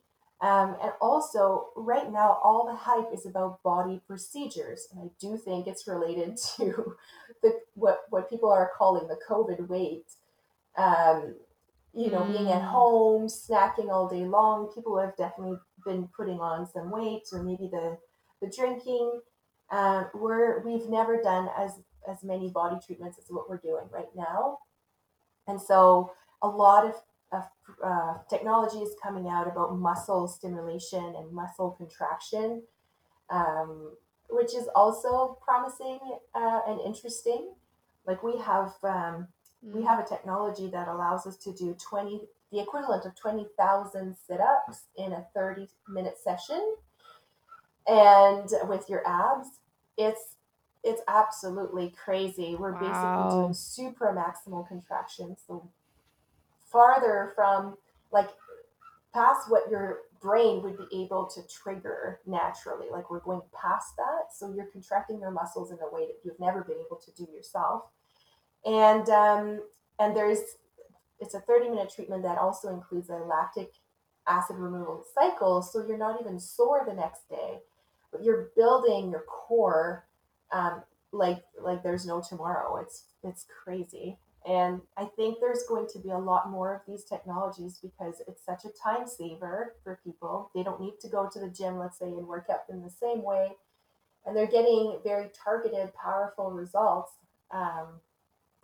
Um, 0.42 0.76
and 0.82 0.92
also, 1.00 1.68
right 1.76 2.12
now, 2.12 2.38
all 2.44 2.66
the 2.66 2.76
hype 2.76 3.12
is 3.14 3.26
about 3.26 3.62
body 3.62 4.02
procedures, 4.06 4.88
and 4.92 5.00
I 5.02 5.10
do 5.20 5.38
think 5.38 5.66
it's 5.66 5.88
related 5.88 6.36
to 6.56 6.96
the 7.42 7.60
what 7.74 8.02
what 8.10 8.30
people 8.30 8.50
are 8.50 8.70
calling 8.76 9.08
the 9.08 9.18
COVID 9.28 9.68
weight. 9.68 10.06
Um, 10.76 11.36
you 11.96 12.10
know, 12.10 12.24
being 12.24 12.52
at 12.52 12.62
Mm, 12.62 12.70
home, 12.72 13.26
snacking 13.28 13.90
all 13.90 14.08
day 14.08 14.26
long, 14.26 14.72
people 14.74 14.98
have 14.98 15.16
definitely 15.16 15.58
been 15.84 16.08
putting 16.16 16.40
on 16.40 16.66
some 16.66 16.90
weight, 16.90 17.24
or 17.32 17.42
maybe 17.42 17.68
the 17.72 17.98
the 18.42 18.52
drinking. 18.54 19.22
Um, 19.70 20.10
we're 20.14 20.60
we've 20.64 20.88
never 20.88 21.22
done 21.22 21.48
as 21.58 21.80
as 22.08 22.24
many 22.24 22.50
body 22.50 22.78
treatments 22.86 23.18
as 23.18 23.26
what 23.30 23.48
we're 23.50 23.58
doing 23.58 23.88
right 23.92 24.14
now 24.16 24.58
and 25.46 25.60
so 25.60 26.12
a 26.42 26.48
lot 26.48 26.86
of, 26.86 26.94
of 27.32 27.44
uh, 27.84 28.14
technology 28.28 28.78
is 28.78 28.94
coming 29.02 29.28
out 29.28 29.46
about 29.46 29.76
muscle 29.78 30.28
stimulation 30.28 31.14
and 31.16 31.32
muscle 31.32 31.72
contraction, 31.72 32.62
um, 33.30 33.96
which 34.30 34.54
is 34.54 34.68
also 34.74 35.38
promising 35.44 36.00
uh, 36.34 36.60
and 36.68 36.80
interesting. 36.82 37.54
Like 38.06 38.22
we 38.22 38.38
have, 38.38 38.74
um, 38.84 39.28
we 39.62 39.80
mm. 39.80 39.86
have 39.86 39.98
a 39.98 40.08
technology 40.08 40.68
that 40.68 40.88
allows 40.88 41.26
us 41.26 41.36
to 41.38 41.52
do 41.52 41.76
20, 41.88 42.20
the 42.52 42.60
equivalent 42.60 43.04
of 43.04 43.14
20,000 43.16 44.16
sit-ups 44.26 44.84
in 44.96 45.12
a 45.12 45.26
30 45.34 45.68
minute 45.88 46.16
session. 46.22 46.76
And 47.86 48.48
with 48.68 48.88
your 48.88 49.06
abs 49.06 49.48
it's 49.96 50.36
it's 50.84 51.02
absolutely 51.08 51.92
crazy. 52.02 52.54
We're 52.54 52.72
basically 52.72 53.30
doing 53.30 53.54
super 53.54 54.14
maximal 54.14 54.68
contractions 54.68 55.42
so 55.46 55.68
farther 56.70 57.32
from 57.34 57.76
like 58.12 58.28
past 59.12 59.50
what 59.50 59.68
your 59.68 60.02
brain 60.20 60.62
would 60.62 60.78
be 60.78 61.02
able 61.02 61.26
to 61.26 61.40
trigger 61.48 62.20
naturally 62.24 62.86
like 62.90 63.10
we're 63.10 63.20
going 63.20 63.42
past 63.52 63.96
that. 63.96 64.32
So 64.32 64.52
you're 64.54 64.66
contracting 64.66 65.18
your 65.18 65.32
muscles 65.32 65.72
in 65.72 65.78
a 65.78 65.92
way 65.92 66.06
that 66.06 66.18
you've 66.24 66.38
never 66.38 66.62
been 66.62 66.78
able 66.86 66.98
to 66.98 67.10
do 67.12 67.30
yourself 67.32 67.84
and 68.66 69.08
um, 69.08 69.60
and 69.98 70.14
there's 70.14 70.40
it's 71.20 71.34
a 71.34 71.40
30 71.40 71.70
minute 71.70 71.90
treatment 71.94 72.22
that 72.24 72.38
also 72.38 72.68
includes 72.68 73.08
a 73.08 73.14
lactic 73.14 73.72
acid 74.28 74.56
removal 74.56 75.04
cycle 75.14 75.62
so 75.62 75.86
you're 75.86 75.96
not 75.96 76.20
even 76.20 76.38
sore 76.38 76.84
the 76.86 76.92
next 76.94 77.28
day. 77.30 77.60
But 78.12 78.24
you're 78.24 78.50
building 78.56 79.10
your 79.10 79.24
core 79.28 80.06
um, 80.52 80.82
like 81.12 81.42
like 81.60 81.82
there's 81.82 82.06
no 82.06 82.20
tomorrow. 82.26 82.76
It's 82.78 83.04
it's 83.22 83.46
crazy. 83.64 84.18
And 84.48 84.80
i 84.96 85.06
think 85.16 85.38
there's 85.40 85.64
going 85.68 85.88
to 85.92 85.98
be 85.98 86.10
a 86.10 86.18
lot 86.18 86.50
more 86.50 86.72
of 86.72 86.82
these 86.86 87.02
technologies 87.02 87.80
because 87.82 88.22
it's 88.28 88.44
such 88.44 88.64
a 88.64 88.70
time 88.82 89.06
saver 89.06 89.74
for 89.82 90.00
people. 90.04 90.50
They 90.54 90.62
don't 90.62 90.80
need 90.80 91.00
to 91.00 91.08
go 91.08 91.28
to 91.32 91.40
the 91.40 91.48
gym 91.50 91.78
let's 91.78 91.98
say 91.98 92.06
and 92.06 92.26
work 92.26 92.46
out 92.50 92.60
in 92.70 92.82
the 92.82 92.90
same 92.90 93.22
way. 93.22 93.48
And 94.24 94.36
they're 94.36 94.46
getting 94.46 94.98
very 95.04 95.30
targeted 95.44 95.94
powerful 95.94 96.50
results 96.50 97.12
um, 97.52 98.00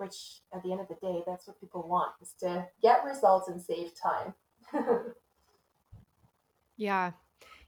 which 0.02 0.40
at 0.52 0.62
the 0.62 0.72
end 0.72 0.80
of 0.80 0.88
the 0.88 0.96
day, 1.00 1.22
that's 1.26 1.46
what 1.46 1.58
people 1.60 1.88
want 1.88 2.12
is 2.20 2.34
to 2.40 2.66
get 2.82 3.04
results 3.04 3.48
and 3.48 3.60
save 3.60 3.90
time. 4.00 4.34
Yeah. 6.76 7.12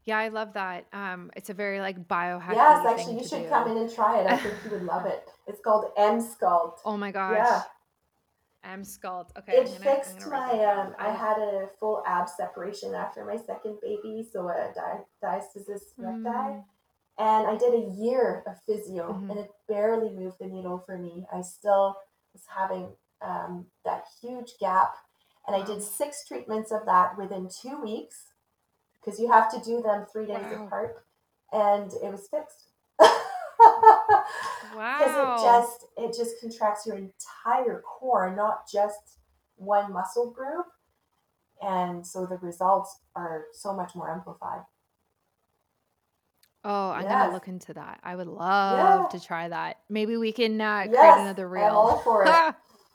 Yeah, 0.06 0.18
I 0.18 0.28
love 0.28 0.54
that. 0.54 0.86
Um, 0.92 1.30
it's 1.36 1.50
a 1.50 1.54
very 1.54 1.80
like 1.80 1.96
yes, 1.96 2.06
biohacky 2.08 2.48
thing 2.48 2.86
actually, 2.98 3.18
you 3.22 3.28
should 3.28 3.48
come 3.48 3.70
in 3.70 3.76
and 3.78 3.94
try 3.94 4.20
it. 4.20 4.26
I 4.26 4.36
think 4.36 4.54
you 4.64 4.70
would 4.72 4.82
love 4.94 5.06
it. 5.06 5.28
It's 5.46 5.60
called 5.60 5.94
Emsculpt. 5.96 6.80
Oh 6.84 6.96
my 6.96 7.08
Yeah, 7.08 7.12
gosh. 7.12 7.62
Emsculpt. 8.66 9.30
Okay, 9.38 9.52
it 9.52 9.58
I'm 9.60 9.64
gonna 9.66 9.78
fixed 9.78 10.26
my. 10.28 10.64
Um, 10.64 10.94
I 10.98 11.10
had 11.10 11.38
a 11.38 11.68
full 11.78 12.02
ab 12.06 12.28
separation 12.28 12.94
after 12.94 13.24
my 13.24 13.36
second 13.36 13.78
baby, 13.82 14.26
so 14.30 14.48
a 14.48 14.72
di- 14.74 15.04
diastasis 15.22 15.82
recti, 15.96 16.28
mm, 16.28 16.64
and 17.18 17.46
I 17.46 17.56
did 17.56 17.74
a 17.74 17.90
year 17.94 18.42
of 18.46 18.56
physio, 18.66 19.12
mhm. 19.12 19.30
and 19.30 19.38
it 19.38 19.50
barely 19.68 20.10
moved 20.10 20.38
the 20.40 20.46
needle 20.46 20.82
for 20.84 20.98
me. 20.98 21.24
I 21.32 21.40
still 21.42 21.96
was 22.34 22.42
having 22.54 22.88
um, 23.22 23.66
that 23.84 24.04
huge 24.20 24.54
gap, 24.60 24.96
and 25.46 25.56
I 25.56 25.64
did 25.64 25.82
six 25.82 26.26
treatments 26.26 26.70
of 26.72 26.84
that 26.86 27.16
within 27.16 27.48
two 27.48 27.80
weeks 27.82 28.32
because 29.00 29.18
you 29.20 29.30
have 29.30 29.50
to 29.52 29.60
do 29.64 29.82
them 29.82 30.06
three 30.12 30.26
days 30.26 30.44
Wow. 30.50 30.66
apart, 30.66 31.04
and 31.52 31.90
it 32.02 32.10
was 32.10 32.28
fixed. 32.28 32.68
wow. 34.74 34.98
Because 34.98 35.16
it 35.16 35.44
just 35.44 35.86
it 35.96 36.16
just 36.16 36.40
contracts 36.40 36.86
your 36.86 36.96
entire 36.96 37.80
core, 37.82 38.34
not 38.34 38.70
just 38.70 39.18
one 39.56 39.92
muscle 39.92 40.30
group, 40.30 40.66
and 41.62 42.06
so 42.06 42.26
the 42.26 42.38
results 42.38 42.98
are 43.14 43.44
so 43.52 43.72
much 43.74 43.94
more 43.94 44.10
amplified. 44.10 44.62
Oh, 46.64 46.90
I'm 46.90 47.08
gonna 47.08 47.26
Yes, 47.26 47.32
look 47.32 47.48
into 47.48 47.74
that. 47.74 48.00
I 48.02 48.16
would 48.16 48.26
love 48.26 49.02
yeah, 49.02 49.08
to 49.10 49.20
try 49.20 49.48
that. 49.48 49.78
Maybe 49.90 50.16
we 50.16 50.32
can 50.32 50.60
uh, 50.60 50.88
create 50.92 50.92
yes, 50.92 51.20
another 51.20 51.46
I'm 51.46 51.52
reel 51.52 51.74
all 51.76 51.98
for 51.98 52.24
it. 52.24 52.42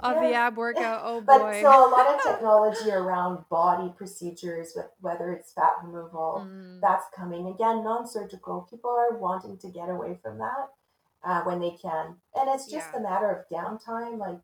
of 0.00 0.18
the 0.18 0.32
Yes. 0.32 0.34
ab 0.34 0.56
workout. 0.56 1.02
Oh 1.04 1.20
But 1.26 1.54
so 1.54 1.68
a 1.68 1.90
lot 1.90 2.06
of 2.14 2.22
technology 2.24 2.90
around 2.90 3.44
body 3.48 3.92
procedures, 3.96 4.76
wh- 4.76 5.02
whether 5.04 5.32
it's 5.32 5.52
fat 5.52 5.74
removal, 5.84 6.40
Mm, 6.40 6.80
that's 6.82 7.06
coming. 7.16 7.46
Again, 7.46 7.84
non-surgical. 7.84 8.66
People 8.70 8.90
are 8.90 9.16
wanting 9.18 9.56
to 9.58 9.68
get 9.68 9.88
away 9.88 10.18
from 10.22 10.38
that 10.38 10.70
uh, 11.24 11.42
when 11.44 11.60
they 11.60 11.72
can. 11.82 12.16
And 12.34 12.48
it's 12.50 12.70
just 12.70 12.88
yeah. 12.88 12.96
a 12.96 13.00
matter 13.00 13.30
of 13.30 13.48
downtime. 13.56 14.18
Like 14.18 14.40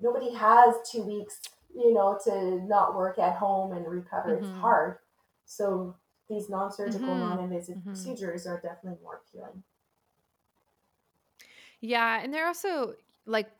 nobody 0.00 0.34
has 0.34 0.74
two 0.90 1.02
weeks, 1.02 1.40
you 1.74 1.94
know, 1.94 2.18
to 2.24 2.60
not 2.66 2.94
work 2.96 3.18
at 3.18 3.36
home 3.36 3.72
and 3.72 3.86
recover. 3.86 4.34
It's 4.36 4.48
hmm 4.48 4.60
hard. 4.60 4.98
So 5.46 5.96
these 6.32 6.48
non-surgical, 6.48 7.14
Mhm. 7.14 7.20
non-invasive 7.20 7.76
Mhm. 7.76 7.86
procedures 7.86 8.46
are 8.46 8.60
definitely 8.60 9.02
more 9.02 9.16
appealing. 9.26 9.62
Yeah, 11.80 12.20
and 12.22 12.32
they're 12.32 12.46
also 12.46 12.94
like 13.26 13.50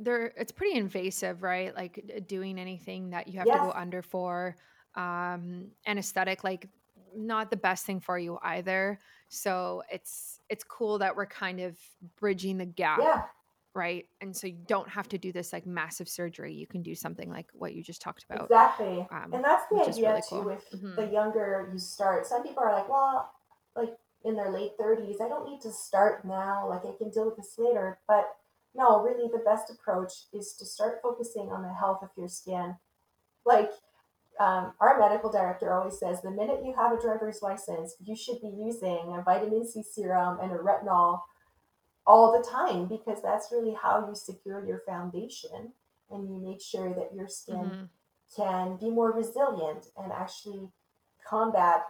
they're 0.00 0.26
it's 0.36 0.52
pretty 0.52 0.76
invasive, 0.76 1.42
right? 1.42 1.74
Like 1.74 2.24
doing 2.26 2.58
anything 2.58 3.10
that 3.10 3.28
you 3.28 3.38
have 3.38 3.50
to 3.52 3.58
go 3.58 3.72
under 3.72 4.02
for 4.02 4.56
um 4.94 5.68
anesthetic 5.86 6.42
like 6.44 6.68
not 7.14 7.50
the 7.50 7.56
best 7.56 7.86
thing 7.86 8.00
for 8.00 8.18
you 8.18 8.38
either. 8.42 9.00
So 9.28 9.82
it's 9.90 10.40
it's 10.48 10.64
cool 10.64 10.98
that 10.98 11.16
we're 11.16 11.26
kind 11.26 11.60
of 11.60 11.78
bridging 12.16 12.58
the 12.58 12.66
gap, 12.66 13.00
yeah, 13.04 13.22
right? 13.78 14.04
And 14.20 14.36
so 14.36 14.48
you 14.48 14.58
don't 14.66 14.88
have 14.88 15.08
to 15.10 15.18
do 15.18 15.32
this 15.32 15.52
like 15.52 15.64
massive 15.66 16.08
surgery. 16.08 16.52
You 16.52 16.66
can 16.66 16.82
do 16.82 16.94
something 16.94 17.30
like 17.30 17.46
what 17.52 17.74
you 17.74 17.82
just 17.82 18.02
talked 18.02 18.24
about, 18.28 18.44
exactly. 18.44 19.06
um 19.10 19.32
And 19.32 19.44
that's 19.44 19.64
the 19.70 19.80
idea 19.80 20.08
really 20.08 20.22
too. 20.22 20.28
cool. 20.30 20.48
If 20.50 20.70
the 20.96 21.02
Mhm. 21.02 21.12
younger 21.12 21.70
you 21.72 21.78
start, 21.78 22.26
some 22.26 22.42
people 22.42 22.62
are 22.62 22.72
like, 22.72 22.88
well, 22.88 23.32
like 23.76 23.96
in 24.24 24.34
their 24.34 24.50
late 24.50 24.72
30s, 24.78 25.20
I 25.20 25.28
don't 25.28 25.48
need 25.48 25.60
to 25.62 25.70
start 25.70 26.24
now. 26.24 26.68
Like 26.68 26.84
I 26.84 26.92
can 26.98 27.10
deal 27.10 27.26
with 27.26 27.36
this 27.36 27.56
later. 27.56 28.00
But 28.08 28.36
no, 28.74 29.00
really, 29.02 29.28
the 29.30 29.44
best 29.44 29.70
approach 29.70 30.12
is 30.32 30.54
to 30.54 30.66
start 30.66 31.00
focusing 31.02 31.50
on 31.50 31.62
the 31.62 31.72
health 31.72 32.02
of 32.02 32.10
your 32.16 32.28
skin. 32.28 32.76
Like 33.46 33.70
um, 34.40 34.74
our 34.80 34.98
medical 34.98 35.30
director 35.30 35.72
always 35.72 35.98
says, 35.98 36.22
the 36.22 36.30
minute 36.30 36.64
you 36.64 36.74
have 36.76 36.92
a 36.92 37.00
driver's 37.00 37.42
license, 37.42 37.96
you 38.00 38.14
should 38.16 38.40
be 38.40 38.48
using 38.48 39.14
a 39.16 39.22
vitamin 39.24 39.66
C 39.66 39.82
serum 39.82 40.38
and 40.40 40.52
a 40.52 40.56
retinol 40.56 41.22
all 42.08 42.32
the 42.32 42.48
time 42.48 42.86
because 42.86 43.20
that's 43.22 43.52
really 43.52 43.74
how 43.74 44.08
you 44.08 44.14
secure 44.14 44.66
your 44.66 44.80
foundation 44.80 45.72
and 46.10 46.26
you 46.28 46.38
make 46.38 46.60
sure 46.60 46.94
that 46.94 47.14
your 47.14 47.28
skin 47.28 47.70
Mhm. 47.70 47.88
can 48.34 48.76
be 48.78 48.90
more 48.90 49.12
resilient 49.12 49.92
and 49.96 50.10
actually 50.10 50.72
combat 51.22 51.86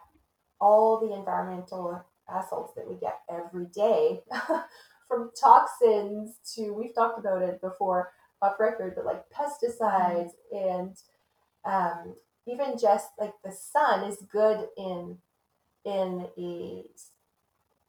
all 0.61 0.99
the 0.99 1.13
environmental 1.15 2.05
assaults 2.29 2.75
that 2.75 2.89
we 2.89 2.97
get 2.97 3.21
every 3.29 3.67
day 3.67 4.25
from 5.09 5.31
toxins 5.41 6.39
to 6.55 6.73
we've 6.75 6.95
talked 6.95 7.19
about 7.21 7.41
it 7.43 7.61
before 7.61 8.13
off 8.43 8.59
record 8.59 8.95
but 8.97 9.07
like 9.07 9.25
pesticides 9.31 10.33
and 10.53 10.97
um, 11.65 12.17
even 12.47 12.77
just 12.77 13.11
like 13.21 13.35
the 13.45 13.53
sun 13.53 14.05
is 14.05 14.23
good 14.33 14.69
in 14.77 15.19
in 15.85 16.29
a 16.39 16.85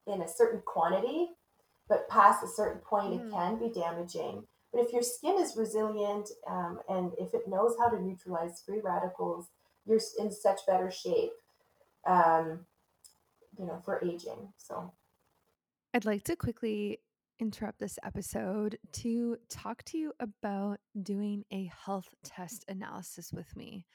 in 0.08 0.22
a 0.22 0.28
certain 0.28 0.62
quantity 0.62 1.36
but 1.90 2.08
past 2.10 2.44
a 2.44 2.48
certain 2.48 2.80
point 2.82 3.14
it 3.14 3.22
Mhm. 3.22 3.32
can 3.34 3.60
be 3.60 3.70
damaging 3.70 4.48
but 4.72 4.82
if 4.82 4.94
your 4.94 5.02
skin 5.02 5.38
is 5.40 5.58
resilient 5.58 6.30
um, 6.48 6.80
and 6.88 7.14
if 7.18 7.34
it 7.34 7.48
knows 7.48 7.76
how 7.80 7.90
to 7.90 8.00
neutralize 8.02 8.62
free 8.62 8.80
radicals 8.82 9.50
you're 9.86 10.00
in 10.20 10.32
such 10.32 10.66
better 10.68 10.92
shape 10.92 11.32
um, 12.06 12.66
you 13.58 13.66
know 13.66 13.80
for 13.84 14.00
aging 14.04 14.54
so 14.58 14.92
I'd 15.94 16.06
like 16.06 16.24
to 16.26 16.36
quickly 16.36 17.00
interrupt 17.40 17.80
this 17.80 17.98
episode 18.04 18.78
to 18.92 19.38
talk 19.50 19.84
to 19.86 19.98
you 19.98 20.14
about 20.20 20.80
doing 21.02 21.46
a 21.52 21.66
health 21.86 22.14
test 22.24 22.64
analysis 22.68 23.32
with 23.34 23.56
me. 23.56 23.86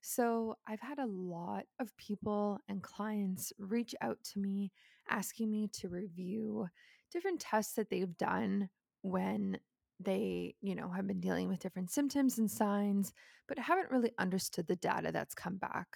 So, 0.00 0.56
I've 0.66 0.80
had 0.80 0.98
a 0.98 1.06
lot 1.06 1.64
of 1.78 1.96
people 1.96 2.58
and 2.68 2.82
clients 2.82 3.52
reach 3.58 3.94
out 4.00 4.18
to 4.32 4.40
me 4.40 4.72
asking 5.10 5.50
me 5.50 5.68
to 5.74 5.88
review 5.88 6.68
different 7.12 7.40
tests 7.40 7.74
that 7.74 7.90
they've 7.90 8.16
done 8.16 8.68
when 9.02 9.58
they, 10.00 10.54
you 10.60 10.74
know, 10.74 10.88
have 10.88 11.06
been 11.06 11.20
dealing 11.20 11.48
with 11.48 11.60
different 11.60 11.90
symptoms 11.90 12.38
and 12.38 12.50
signs, 12.50 13.12
but 13.46 13.58
haven't 13.58 13.90
really 13.90 14.12
understood 14.18 14.66
the 14.66 14.76
data 14.76 15.12
that's 15.12 15.34
come 15.34 15.56
back. 15.56 15.86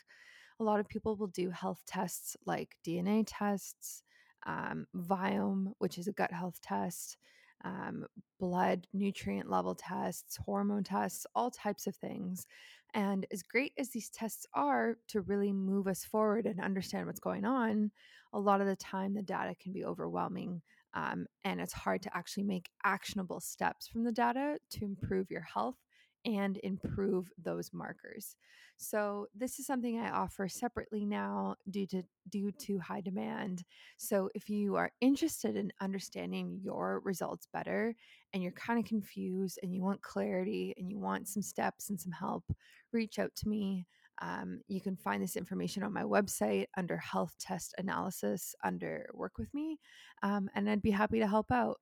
A 0.61 0.64
lot 0.64 0.81
of 0.81 0.89
people 0.89 1.17
will 1.17 1.27
do 1.29 1.51
health 1.51 1.83
tests 1.87 2.37
like 2.47 2.77
DNA 2.87 3.25
tests, 3.27 4.03
um, 4.47 4.87
Viome, 4.95 5.73
which 5.79 5.99
is 5.99 6.09
a 6.09 6.12
gut 6.12 6.33
health 6.33 6.61
test, 6.62 7.19
um, 7.64 8.07
blood 8.39 8.87
nutrient 8.93 9.51
level 9.51 9.75
tests, 9.75 10.37
hormone 10.37 10.85
tests, 10.85 11.27
all 11.35 11.51
types 11.51 11.87
of 11.87 11.97
things. 11.97 12.47
And 12.95 13.27
as 13.31 13.43
great 13.43 13.73
as 13.77 13.91
these 13.91 14.09
tests 14.09 14.47
are 14.55 14.97
to 15.09 15.21
really 15.23 15.53
move 15.53 15.89
us 15.89 16.05
forward 16.05 16.47
and 16.47 16.61
understand 16.61 17.07
what's 17.07 17.21
going 17.21 17.45
on, 17.45 17.91
a 18.33 18.39
lot 18.39 18.61
of 18.61 18.67
the 18.67 18.77
time 18.77 19.14
the 19.14 19.23
data 19.23 19.55
can 19.61 19.73
be 19.73 19.85
overwhelming. 19.85 20.62
Um, 20.97 21.27
and 21.45 21.61
it's 21.61 21.75
hard 21.75 22.03
to 22.03 22.17
actually 22.17 22.45
make 22.45 22.71
actionable 22.85 23.41
steps 23.41 23.87
from 23.87 24.03
the 24.03 24.13
data 24.13 24.59
to 24.71 24.85
improve 24.85 25.31
your 25.31 25.43
health 25.43 25.77
and 26.25 26.59
improve 26.65 27.31
those 27.39 27.71
markers. 27.73 28.35
So 28.79 29.29
this 29.35 29.59
is 29.59 29.67
something 29.67 29.99
I 29.99 30.11
offer 30.11 30.49
separately 30.49 31.07
now 31.07 31.57
due 31.71 31.87
to 31.89 32.03
due 32.29 32.51
to 32.53 32.79
high 32.79 33.01
demand. 33.01 33.63
So 33.97 34.29
if 34.35 34.49
you 34.51 34.77
are 34.77 34.91
interested 35.01 35.57
in 35.57 35.73
understanding 35.81 36.59
your 36.63 37.01
results 37.05 37.47
better 37.53 37.95
and 38.33 38.43
you're 38.43 38.53
kind 38.53 38.79
of 38.79 38.85
confused 38.85 39.59
and 39.63 39.73
you 39.75 39.83
want 39.83 40.03
clarity 40.03 40.75
and 40.77 40.91
you 40.91 40.99
want 40.99 41.29
some 41.29 41.43
steps 41.43 41.91
and 41.91 42.01
some 42.01 42.13
help, 42.13 42.45
reach 42.93 43.19
out 43.19 43.35
to 43.37 43.49
me. 43.49 43.87
Um, 44.23 44.61
you 44.69 44.81
can 44.81 44.97
find 44.97 45.23
this 45.23 45.37
information 45.37 45.83
on 45.83 45.93
my 45.93 46.03
website 46.03 46.67
under 46.77 46.97
health 46.97 47.35
test 47.39 47.75
analysis 47.79 48.55
under 48.64 49.09
work 49.12 49.39
with 49.39 49.53
me. 49.53 49.79
Um, 50.23 50.49
and 50.55 50.69
I'd 50.69 50.83
be 50.83 50.91
happy 50.91 51.19
to 51.19 51.27
help 51.27 51.51
out. 51.51 51.79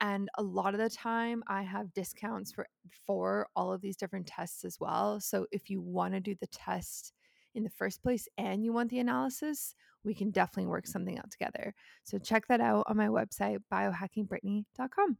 And 0.00 0.28
a 0.36 0.42
lot 0.42 0.74
of 0.74 0.80
the 0.80 0.90
time, 0.90 1.42
I 1.46 1.62
have 1.62 1.94
discounts 1.94 2.52
for 2.52 2.66
for 3.06 3.46
all 3.54 3.72
of 3.72 3.80
these 3.80 3.96
different 3.96 4.26
tests 4.26 4.64
as 4.64 4.78
well. 4.80 5.20
So 5.20 5.46
if 5.52 5.70
you 5.70 5.80
want 5.80 6.14
to 6.14 6.20
do 6.20 6.34
the 6.40 6.48
test 6.48 7.12
in 7.54 7.62
the 7.62 7.70
first 7.70 8.02
place 8.02 8.28
and 8.36 8.64
you 8.64 8.72
want 8.72 8.90
the 8.90 8.98
analysis, 8.98 9.74
we 10.02 10.14
can 10.14 10.30
definitely 10.30 10.66
work 10.66 10.86
something 10.86 11.18
out 11.18 11.30
together. 11.30 11.74
So 12.02 12.18
check 12.18 12.46
that 12.48 12.60
out 12.60 12.84
on 12.88 12.96
my 12.96 13.08
website, 13.08 13.58
biohackingbrittany.com. 13.72 15.16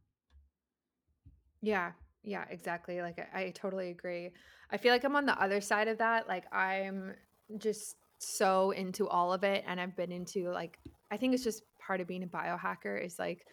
Yeah, 1.61 1.93
yeah, 2.25 2.45
exactly. 2.49 3.01
Like 3.01 3.19
I, 3.33 3.43
I 3.43 3.49
totally 3.51 3.89
agree. 3.91 4.31
I 4.71 4.77
feel 4.77 4.91
like 4.91 5.03
I'm 5.03 5.15
on 5.15 5.25
the 5.25 5.39
other 5.41 5.61
side 5.61 5.87
of 5.87 5.99
that. 5.99 6.27
Like 6.27 6.51
I'm 6.53 7.13
just 7.57 7.95
so 8.17 8.71
into 8.71 9.07
all 9.07 9.31
of 9.31 9.43
it 9.43 9.63
and 9.67 9.79
I've 9.79 9.95
been 9.95 10.11
into 10.11 10.49
like 10.49 10.79
I 11.11 11.17
think 11.17 11.33
it's 11.33 11.43
just 11.43 11.61
part 11.79 12.01
of 12.01 12.07
being 12.07 12.23
a 12.23 12.27
biohacker 12.27 13.03
is 13.03 13.19
like 13.19 13.45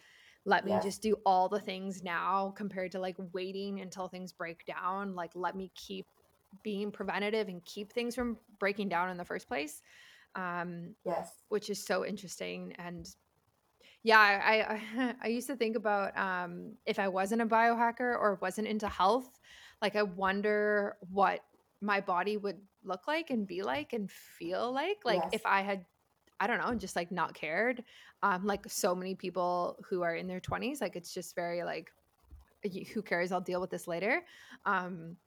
let 0.45 0.65
me 0.65 0.71
yes 0.71 0.83
just 0.83 1.01
do 1.01 1.15
all 1.25 1.47
the 1.47 1.59
things 1.59 2.03
now 2.03 2.53
compared 2.57 2.91
to 2.93 2.99
like 2.99 3.15
waiting 3.31 3.79
until 3.79 4.07
things 4.07 4.33
break 4.33 4.65
down. 4.65 5.15
Like 5.15 5.31
let 5.35 5.55
me 5.55 5.71
keep 5.75 6.05
being 6.63 6.91
preventative 6.91 7.47
and 7.47 7.63
keep 7.65 7.93
things 7.93 8.15
from 8.15 8.37
breaking 8.59 8.89
down 8.89 9.09
in 9.09 9.17
the 9.17 9.25
first 9.25 9.47
place. 9.47 9.81
Um 10.35 10.95
yes 11.05 11.29
which 11.49 11.69
is 11.69 11.85
so 11.85 12.05
interesting 12.05 12.73
and 12.79 13.07
yeah, 14.03 14.19
I 14.19 14.61
I, 14.99 15.15
I 15.23 15.27
used 15.27 15.47
to 15.47 15.55
think 15.55 15.75
about 15.75 16.17
um, 16.17 16.73
if 16.85 16.99
I 16.99 17.07
wasn't 17.07 17.41
a 17.41 17.45
biohacker 17.45 17.99
or 18.19 18.39
wasn't 18.41 18.67
into 18.67 18.87
health, 18.89 19.39
like 19.81 19.95
I 19.95 20.03
wonder 20.03 20.97
what 21.11 21.41
my 21.81 22.01
body 22.01 22.37
would 22.37 22.61
look 22.83 23.07
like 23.07 23.29
and 23.29 23.47
be 23.47 23.63
like 23.63 23.93
and 23.93 24.09
feel 24.11 24.71
like, 24.73 24.99
like 25.05 25.27
yes 25.27 25.33
if 25.33 25.45
I 25.45 25.61
had, 25.61 25.85
I 26.39 26.47
don't 26.47 26.59
know, 26.59 26.75
just 26.75 26.95
like 26.95 27.11
not 27.11 27.33
cared. 27.33 27.83
Um, 28.23 28.45
like 28.45 28.65
so 28.69 28.95
many 28.95 29.15
people 29.15 29.77
who 29.89 30.01
are 30.03 30.15
in 30.15 30.27
their 30.27 30.39
twenties, 30.39 30.81
like 30.81 30.95
it's 30.95 31.13
just 31.13 31.35
very 31.35 31.63
like, 31.63 31.91
who 32.93 33.01
cares? 33.01 33.31
I'll 33.31 33.41
deal 33.41 33.61
with 33.61 33.69
this 33.69 33.87
later. 33.87 34.23
Um, 34.65 35.17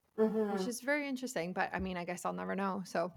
which 0.50 0.66
hmm 0.66 0.68
is 0.68 0.80
very 0.80 1.08
interesting. 1.08 1.52
But 1.52 1.70
I 1.74 1.80
mean, 1.80 1.96
I 1.96 2.04
guess 2.04 2.24
I'll 2.24 2.32
never 2.32 2.56
know. 2.56 2.82
So 2.86 3.12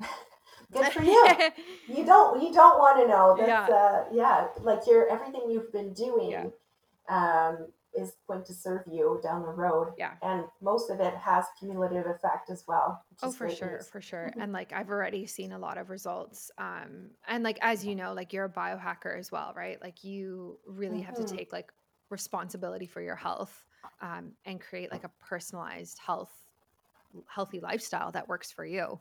good 0.72 0.86
for 0.92 1.02
you 1.02 1.26
you 1.86 2.04
don't 2.04 2.42
you 2.42 2.52
don't 2.52 2.78
want 2.78 2.98
to 3.00 3.06
know 3.08 3.36
that's 3.38 3.68
yeah, 3.68 3.74
uh 3.74 4.04
yeah 4.12 4.46
like 4.62 4.86
your 4.86 5.08
everything 5.08 5.42
you've 5.50 5.72
been 5.72 5.92
yeah, 5.92 6.44
doing 6.44 6.52
um 7.08 7.68
is 7.94 8.14
going 8.26 8.42
to 8.44 8.52
serve 8.52 8.82
you 8.90 9.20
down 9.22 9.42
the 9.42 9.48
road 9.48 9.92
yeah. 9.98 10.12
and 10.22 10.44
most 10.60 10.90
of 10.90 11.00
it 11.00 11.14
has 11.14 11.44
cumulative 11.58 12.06
effect 12.06 12.50
as 12.50 12.64
well 12.66 13.04
Oh, 13.22 13.30
for 13.30 13.48
sure, 13.48 13.78
news 13.78 13.88
for 13.90 14.00
sure. 14.00 14.32
And 14.40 14.52
like 14.52 14.72
I've 14.72 14.90
already 14.90 15.26
seen 15.26 15.52
a 15.52 15.58
lot 15.58 15.78
of 15.78 15.88
results. 15.90 16.50
Um, 16.58 17.10
and 17.28 17.44
like 17.44 17.58
as 17.62 17.84
you 17.84 17.94
know, 17.94 18.12
like 18.12 18.32
you're 18.32 18.44
a 18.46 18.50
biohacker 18.52 19.18
as 19.18 19.30
well, 19.30 19.52
right? 19.56 19.80
Like 19.80 20.04
you 20.04 20.58
really 20.66 21.00
have 21.00 21.14
to 21.16 21.22
hmm 21.22 21.24
take 21.24 21.52
like 21.52 21.72
responsibility 22.10 22.86
for 22.86 23.00
your 23.00 23.16
health 23.16 23.64
um, 24.00 24.32
and 24.44 24.60
create 24.60 24.90
like 24.90 25.04
a 25.04 25.10
personalized 25.20 25.98
health 25.98 26.32
healthy 27.28 27.60
lifestyle 27.60 28.10
that 28.12 28.28
works 28.28 28.50
for 28.50 28.64
you. 28.64 29.00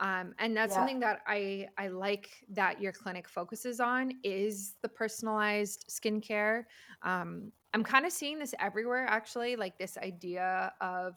Um, 0.00 0.34
and 0.38 0.56
that's 0.56 0.72
yeah 0.72 0.78
something 0.80 1.00
that 1.00 1.20
I 1.26 1.68
I 1.78 1.88
like 1.88 2.30
that 2.50 2.80
your 2.80 2.92
clinic 2.92 3.28
focuses 3.28 3.80
on 3.80 4.12
is 4.24 4.74
the 4.82 4.88
personalized 4.88 5.86
skincare. 5.88 6.64
Um, 7.02 7.52
I'm 7.72 7.84
kind 7.84 8.04
of 8.06 8.12
seeing 8.12 8.38
this 8.38 8.54
everywhere 8.60 9.06
actually, 9.08 9.56
like 9.56 9.78
this 9.78 9.96
idea 9.98 10.72
of 10.80 11.14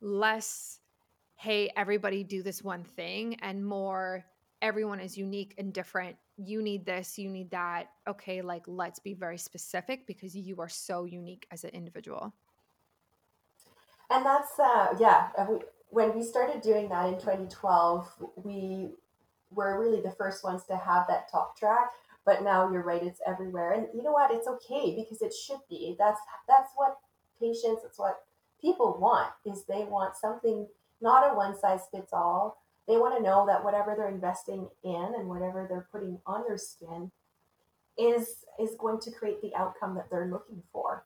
less 0.00 0.78
hey, 1.36 1.70
everybody 1.76 2.22
do 2.22 2.42
this 2.42 2.62
one 2.62 2.84
thing, 2.84 3.36
and 3.42 3.64
more 3.64 4.24
everyone 4.60 5.00
is 5.00 5.18
unique 5.18 5.54
and 5.58 5.72
different. 5.72 6.16
You 6.36 6.62
need 6.62 6.86
this, 6.86 7.18
you 7.18 7.28
need 7.28 7.50
that. 7.50 7.88
Okay, 8.08 8.42
like 8.42 8.62
let's 8.66 9.00
be 9.00 9.14
very 9.14 9.38
specific 9.38 10.06
because 10.06 10.36
you 10.36 10.60
are 10.60 10.68
so 10.68 11.04
unique 11.04 11.46
as 11.50 11.64
an 11.64 11.70
individual. 11.70 12.32
and 14.10 14.24
that's 14.24 14.58
uh 14.58 14.94
yeah 15.00 15.28
we, 15.48 15.58
when 15.92 16.14
we 16.14 16.22
started 16.22 16.62
doing 16.62 16.88
that 16.88 17.06
in 17.06 17.14
2012 17.14 18.10
we 18.36 18.90
we're 19.50 19.78
really 19.78 20.00
the 20.00 20.10
first 20.12 20.42
ones 20.42 20.64
to 20.64 20.76
have 20.76 21.06
that 21.08 21.30
talk 21.30 21.56
track 21.56 21.90
but 22.24 22.42
now 22.42 22.70
you're 22.70 22.82
right 22.82 23.02
it's 23.02 23.20
everywhere. 23.26 23.72
And 23.72 23.86
you 23.94 24.02
know 24.02 24.12
what? 24.12 24.30
It's 24.30 24.46
okay 24.46 24.94
because 24.96 25.22
it 25.22 25.32
should 25.34 25.60
be. 25.68 25.96
That's 25.98 26.20
that's 26.48 26.70
what 26.76 26.98
patients 27.40 27.82
that's 27.82 27.98
what 27.98 28.24
people 28.60 28.96
want 29.00 29.32
is 29.44 29.64
they 29.64 29.84
want 29.84 30.16
something 30.16 30.66
not 31.00 31.30
a 31.30 31.34
one 31.34 31.58
size 31.58 31.82
fits 31.90 32.12
all. 32.12 32.62
They 32.86 32.96
want 32.96 33.16
to 33.16 33.22
know 33.22 33.46
that 33.46 33.64
whatever 33.64 33.94
they're 33.96 34.08
investing 34.08 34.68
in 34.84 35.12
and 35.16 35.28
whatever 35.28 35.66
they're 35.68 35.88
putting 35.90 36.18
on 36.26 36.44
their 36.46 36.58
skin 36.58 37.10
is 37.98 38.44
is 38.60 38.76
going 38.78 39.00
to 39.00 39.10
create 39.10 39.40
the 39.42 39.54
outcome 39.56 39.94
that 39.96 40.08
they're 40.10 40.30
looking 40.30 40.62
for. 40.72 41.04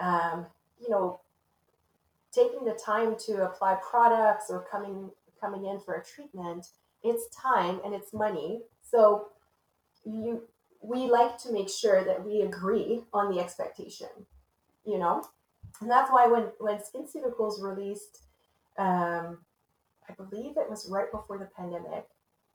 Um, 0.00 0.46
you 0.80 0.88
know 0.88 1.20
taking 2.32 2.64
the 2.64 2.78
time 2.84 3.16
to 3.26 3.44
apply 3.44 3.76
products 3.88 4.46
or 4.50 4.66
coming 4.70 5.10
coming 5.40 5.66
in 5.66 5.78
for 5.80 5.94
a 5.94 6.04
treatment 6.04 6.66
it's 7.04 7.28
time 7.34 7.80
and 7.84 7.94
it's 7.94 8.12
money. 8.12 8.62
So 8.82 9.28
you 10.04 10.42
we 10.80 11.08
like 11.08 11.38
to 11.38 11.52
make 11.52 11.68
sure 11.68 12.04
that 12.04 12.24
we 12.24 12.40
agree 12.40 13.02
on 13.12 13.34
the 13.34 13.40
expectation 13.40 14.08
you 14.84 14.98
know? 14.98 15.22
And 15.80 15.90
that's 15.90 16.10
why 16.10 16.26
when 16.26 16.44
when 16.58 16.78
SkinCeuticals 16.78 17.62
released 17.62 18.22
um, 18.78 19.38
i 20.08 20.14
believe 20.16 20.56
it 20.56 20.70
was 20.70 20.88
right 20.88 21.10
before 21.10 21.36
the 21.36 21.48
pandemic 21.56 22.06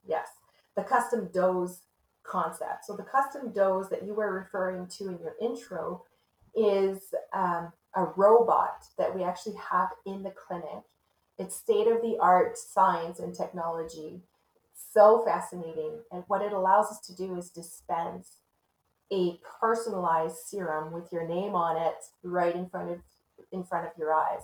yes 0.07 0.29
the 0.75 0.83
custom 0.83 1.29
dose 1.33 1.81
concept. 2.23 2.85
So 2.85 2.95
the 2.95 3.03
custom 3.03 3.51
dose 3.51 3.89
that 3.89 4.03
you 4.05 4.13
were 4.13 4.33
referring 4.33 4.87
to 4.97 5.09
in 5.09 5.19
your 5.19 5.35
intro 5.41 6.03
is 6.55 7.13
um, 7.33 7.71
a 7.95 8.05
robot 8.15 8.85
that 8.97 9.15
we 9.15 9.23
actually 9.23 9.55
have 9.71 9.89
in 10.05 10.23
the 10.23 10.31
clinic 10.31 10.83
it's 11.39 11.55
state 11.55 11.87
of 11.87 12.01
the 12.01 12.17
art 12.19 12.57
science 12.57 13.19
and 13.19 13.33
technology 13.33 14.21
so 14.93 15.23
fascinating. 15.25 15.99
And 16.11 16.23
what 16.27 16.41
it 16.41 16.53
allows 16.53 16.87
us 16.87 16.99
to 17.07 17.15
do 17.15 17.35
is 17.37 17.49
dispense 17.49 18.37
a 19.11 19.39
personalized 19.59 20.37
serum 20.47 20.91
with 20.93 21.11
your 21.11 21.27
name 21.27 21.55
on 21.55 21.77
it 21.77 21.95
right 22.23 22.55
in 22.55 22.69
front 22.69 22.91
of 22.91 22.99
in 23.51 23.63
front 23.63 23.85
of 23.85 23.91
your 23.97 24.13
eyes. 24.13 24.43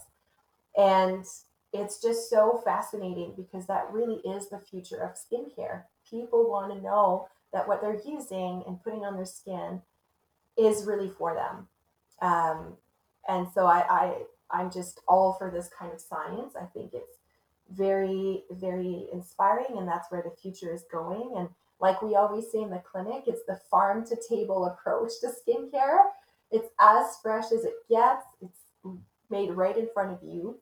And 0.78 1.26
it's 1.72 2.02
just 2.02 2.30
so 2.30 2.62
fascinating 2.64 3.34
because 3.36 3.68
that 3.68 3.92
really 3.92 4.18
is 4.18 4.50
the 4.50 4.60
future 4.60 4.98
of 4.98 5.12
skincare. 5.12 5.84
People 6.10 6.50
want 6.50 6.74
to 6.74 6.82
know 6.82 7.28
that 7.54 7.68
what 7.68 7.82
they're 7.82 8.02
using 8.06 8.64
and 8.68 8.82
putting 8.84 9.06
on 9.06 9.16
their 9.16 9.26
skin 9.26 9.82
is 10.58 10.86
really 10.86 11.10
for 11.10 11.34
them. 11.34 11.68
Um, 12.22 12.78
and 13.30 13.48
so 13.54 13.66
I, 13.68 13.80
I 13.90 14.14
I'm 14.52 14.72
just 14.72 15.00
all 15.08 15.34
for 15.34 15.50
this 15.52 15.70
kind 15.78 15.94
of 15.94 16.02
science. 16.02 16.56
I 16.60 16.66
think 16.66 16.94
it's 16.94 17.18
very, 17.72 18.44
very 18.52 19.08
inspiring, 19.14 19.78
and 19.78 19.88
that's 19.88 20.12
where 20.12 20.24
the 20.24 20.36
future 20.42 20.74
is 20.74 20.84
going. 20.92 21.36
And 21.38 21.50
like 21.80 22.02
we 22.02 22.16
always 22.16 22.52
say 22.52 22.62
in 22.62 22.72
the 22.72 22.82
clinic, 22.92 23.24
it's 23.28 23.46
the 23.48 23.60
farm 23.72 24.06
to 24.08 24.18
table 24.28 24.66
approach 24.66 25.12
to 25.22 25.28
skincare. 25.28 26.00
It's 26.52 26.68
as 26.82 27.18
fresh 27.22 27.52
as 27.54 27.64
it 27.64 27.76
gets. 27.90 28.26
It's 28.42 28.60
made 29.30 29.52
right 29.52 29.78
in 29.78 29.88
front 29.94 30.12
of 30.12 30.20
you. 30.24 30.60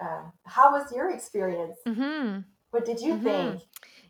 Um, 0.00 0.32
how 0.44 0.70
was 0.70 0.92
your 0.92 1.10
experience? 1.10 1.76
Mm-hmm. 1.86 2.40
What 2.70 2.84
did 2.84 3.00
you 3.00 3.14
Mm-hmm. 3.14 3.24
think? 3.24 3.62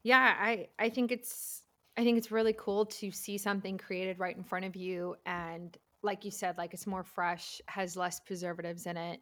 Yeah, 0.03 0.35
I 0.39 0.69
I 0.79 0.91
think 0.91 1.11
it's 1.13 1.63
I 1.97 2.05
think 2.05 2.19
it's 2.19 2.31
really 2.31 2.53
cool 2.53 2.87
to 2.87 3.11
see 3.11 3.39
something 3.39 3.79
created 3.79 4.19
right 4.19 4.37
in 4.37 4.45
front 4.45 4.67
of 4.67 4.77
you 4.77 5.17
and 5.25 5.77
like 6.03 6.25
you 6.25 6.31
said, 6.31 6.57
like 6.59 6.75
it's 6.75 6.87
more 6.87 7.03
fresh, 7.05 7.61
has 7.67 7.97
less 7.97 8.21
preservatives 8.21 8.87
in 8.87 8.97
it. 8.97 9.21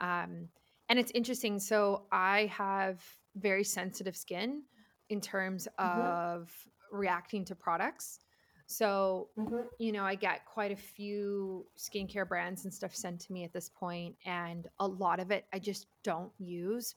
Um, 0.00 0.48
and 0.88 0.98
it's 0.98 1.12
interesting. 1.14 1.58
So 1.58 2.06
I 2.12 2.46
have 2.46 3.02
very 3.36 3.64
sensitive 3.64 4.16
skin 4.16 4.62
in 5.10 5.20
terms 5.20 5.68
hmm 5.82 6.00
of 6.00 6.50
reacting 6.90 7.44
to 7.46 7.54
products. 7.54 8.20
So, 8.66 9.30
hmm 9.36 9.66
you 9.78 9.92
know, 9.92 10.04
I 10.04 10.14
get 10.14 10.46
quite 10.46 10.72
a 10.72 10.76
few 10.76 11.66
skincare 11.78 12.26
brands 12.28 12.64
and 12.64 12.72
stuff 12.72 12.94
sent 12.94 13.20
to 13.22 13.32
me 13.32 13.44
at 13.44 13.52
this 13.52 13.68
point, 13.68 14.16
and 14.24 14.68
a 14.78 14.86
lot 14.86 15.20
of 15.20 15.30
it 15.30 15.46
I 15.52 15.58
just 15.58 15.86
don't 16.04 16.32
use 16.38 16.94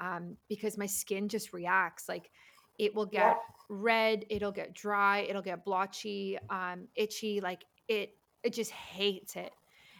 um, 0.00 0.36
because 0.48 0.76
my 0.76 0.86
skin 0.86 1.28
just 1.28 1.52
reacts. 1.52 2.08
Like 2.08 2.30
it 2.78 2.94
will 2.94 3.06
get 3.06 3.36
Yep. 3.36 3.38
red, 3.68 4.24
it'll 4.28 4.52
get 4.52 4.74
dry, 4.74 5.20
it'll 5.20 5.42
get 5.42 5.64
blotchy, 5.64 6.38
um, 6.50 6.88
itchy. 6.96 7.40
Like 7.40 7.64
it, 7.88 8.16
it 8.46 8.52
just 8.54 8.70
hates 8.70 9.36
it. 9.36 9.52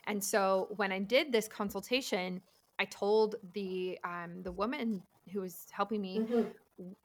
And 0.07 0.23
so 0.23 0.69
when 0.77 0.93
I 0.93 1.01
did 1.01 1.33
this 1.33 1.49
consultation, 1.49 2.41
I 2.79 2.85
told 2.87 3.37
the 3.55 3.99
um, 4.05 4.43
the 4.43 4.53
woman 4.53 5.03
who 5.33 5.41
was 5.41 5.67
helping 5.73 6.01
me 6.01 6.25
hmm 6.29 6.43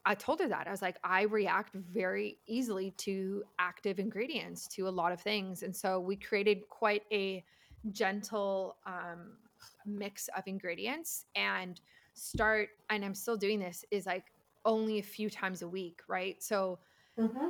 I 0.05 0.15
told 0.15 0.41
her 0.41 0.49
that. 0.49 0.67
I 0.67 0.71
was 0.71 0.81
like, 0.81 0.97
I 1.03 1.23
react 1.23 1.75
very 1.75 2.39
easily 2.45 2.91
to 2.97 3.43
active 3.57 3.99
ingredients, 3.99 4.67
to 4.69 4.87
a 4.87 4.89
lot 4.89 5.13
of 5.13 5.21
things. 5.21 5.63
And 5.63 5.75
so 5.75 5.99
we 5.99 6.17
created 6.17 6.67
quite 6.69 7.03
a 7.11 7.43
gentle 7.91 8.77
um, 8.85 9.37
mix 9.85 10.29
of 10.37 10.43
ingredients 10.45 11.25
and 11.35 11.79
start, 12.13 12.69
and 12.89 13.05
I'm 13.05 13.15
still 13.15 13.37
doing 13.37 13.59
this, 13.59 13.85
is 13.91 14.05
like 14.05 14.25
only 14.65 14.99
a 14.99 15.03
few 15.03 15.29
times 15.29 15.61
a 15.61 15.67
week, 15.69 16.01
right? 16.07 16.43
So 16.43 16.79
hmm 17.17 17.49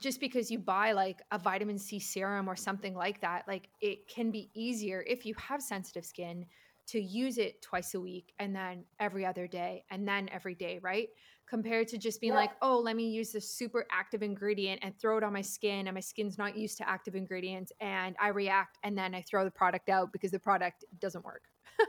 just 0.00 0.20
because 0.20 0.50
you 0.50 0.58
buy 0.58 0.92
like 0.92 1.22
a 1.30 1.38
vitamin 1.38 1.78
C 1.78 1.98
serum 1.98 2.48
or 2.48 2.56
something 2.56 2.94
like 2.94 3.20
that, 3.20 3.46
like 3.46 3.68
it 3.80 4.08
can 4.08 4.30
be 4.30 4.50
easier 4.54 5.04
if 5.06 5.24
you 5.26 5.34
have 5.34 5.62
sensitive 5.62 6.04
skin 6.04 6.46
to 6.88 7.00
use 7.00 7.38
it 7.38 7.62
twice 7.62 7.94
a 7.94 8.00
week 8.00 8.32
and 8.38 8.54
then 8.54 8.84
every 8.98 9.24
other 9.24 9.46
day 9.46 9.84
and 9.90 10.08
then 10.08 10.28
every 10.32 10.54
day, 10.54 10.80
right? 10.82 11.08
Compared 11.48 11.88
to 11.88 11.98
just 11.98 12.20
being 12.20 12.34
like, 12.34 12.50
oh, 12.62 12.78
let 12.78 12.96
me 12.96 13.08
use 13.08 13.32
this 13.32 13.48
super 13.48 13.86
active 13.90 14.22
ingredient 14.22 14.80
and 14.82 14.98
throw 14.98 15.18
it 15.18 15.24
on 15.24 15.32
my 15.32 15.42
skin 15.42 15.86
and 15.86 15.94
my 15.94 16.00
skin's 16.00 16.38
not 16.38 16.56
used 16.56 16.78
to 16.78 16.88
active 16.88 17.14
ingredients 17.14 17.72
and 17.80 18.16
I 18.20 18.28
react 18.28 18.78
and 18.82 18.96
then 18.96 19.14
I 19.14 19.22
throw 19.22 19.44
the 19.44 19.50
product 19.50 19.88
out 19.88 20.12
because 20.12 20.30
the 20.30 20.38
product 20.38 20.84
doesn't 21.00 21.24
work. 21.24 21.42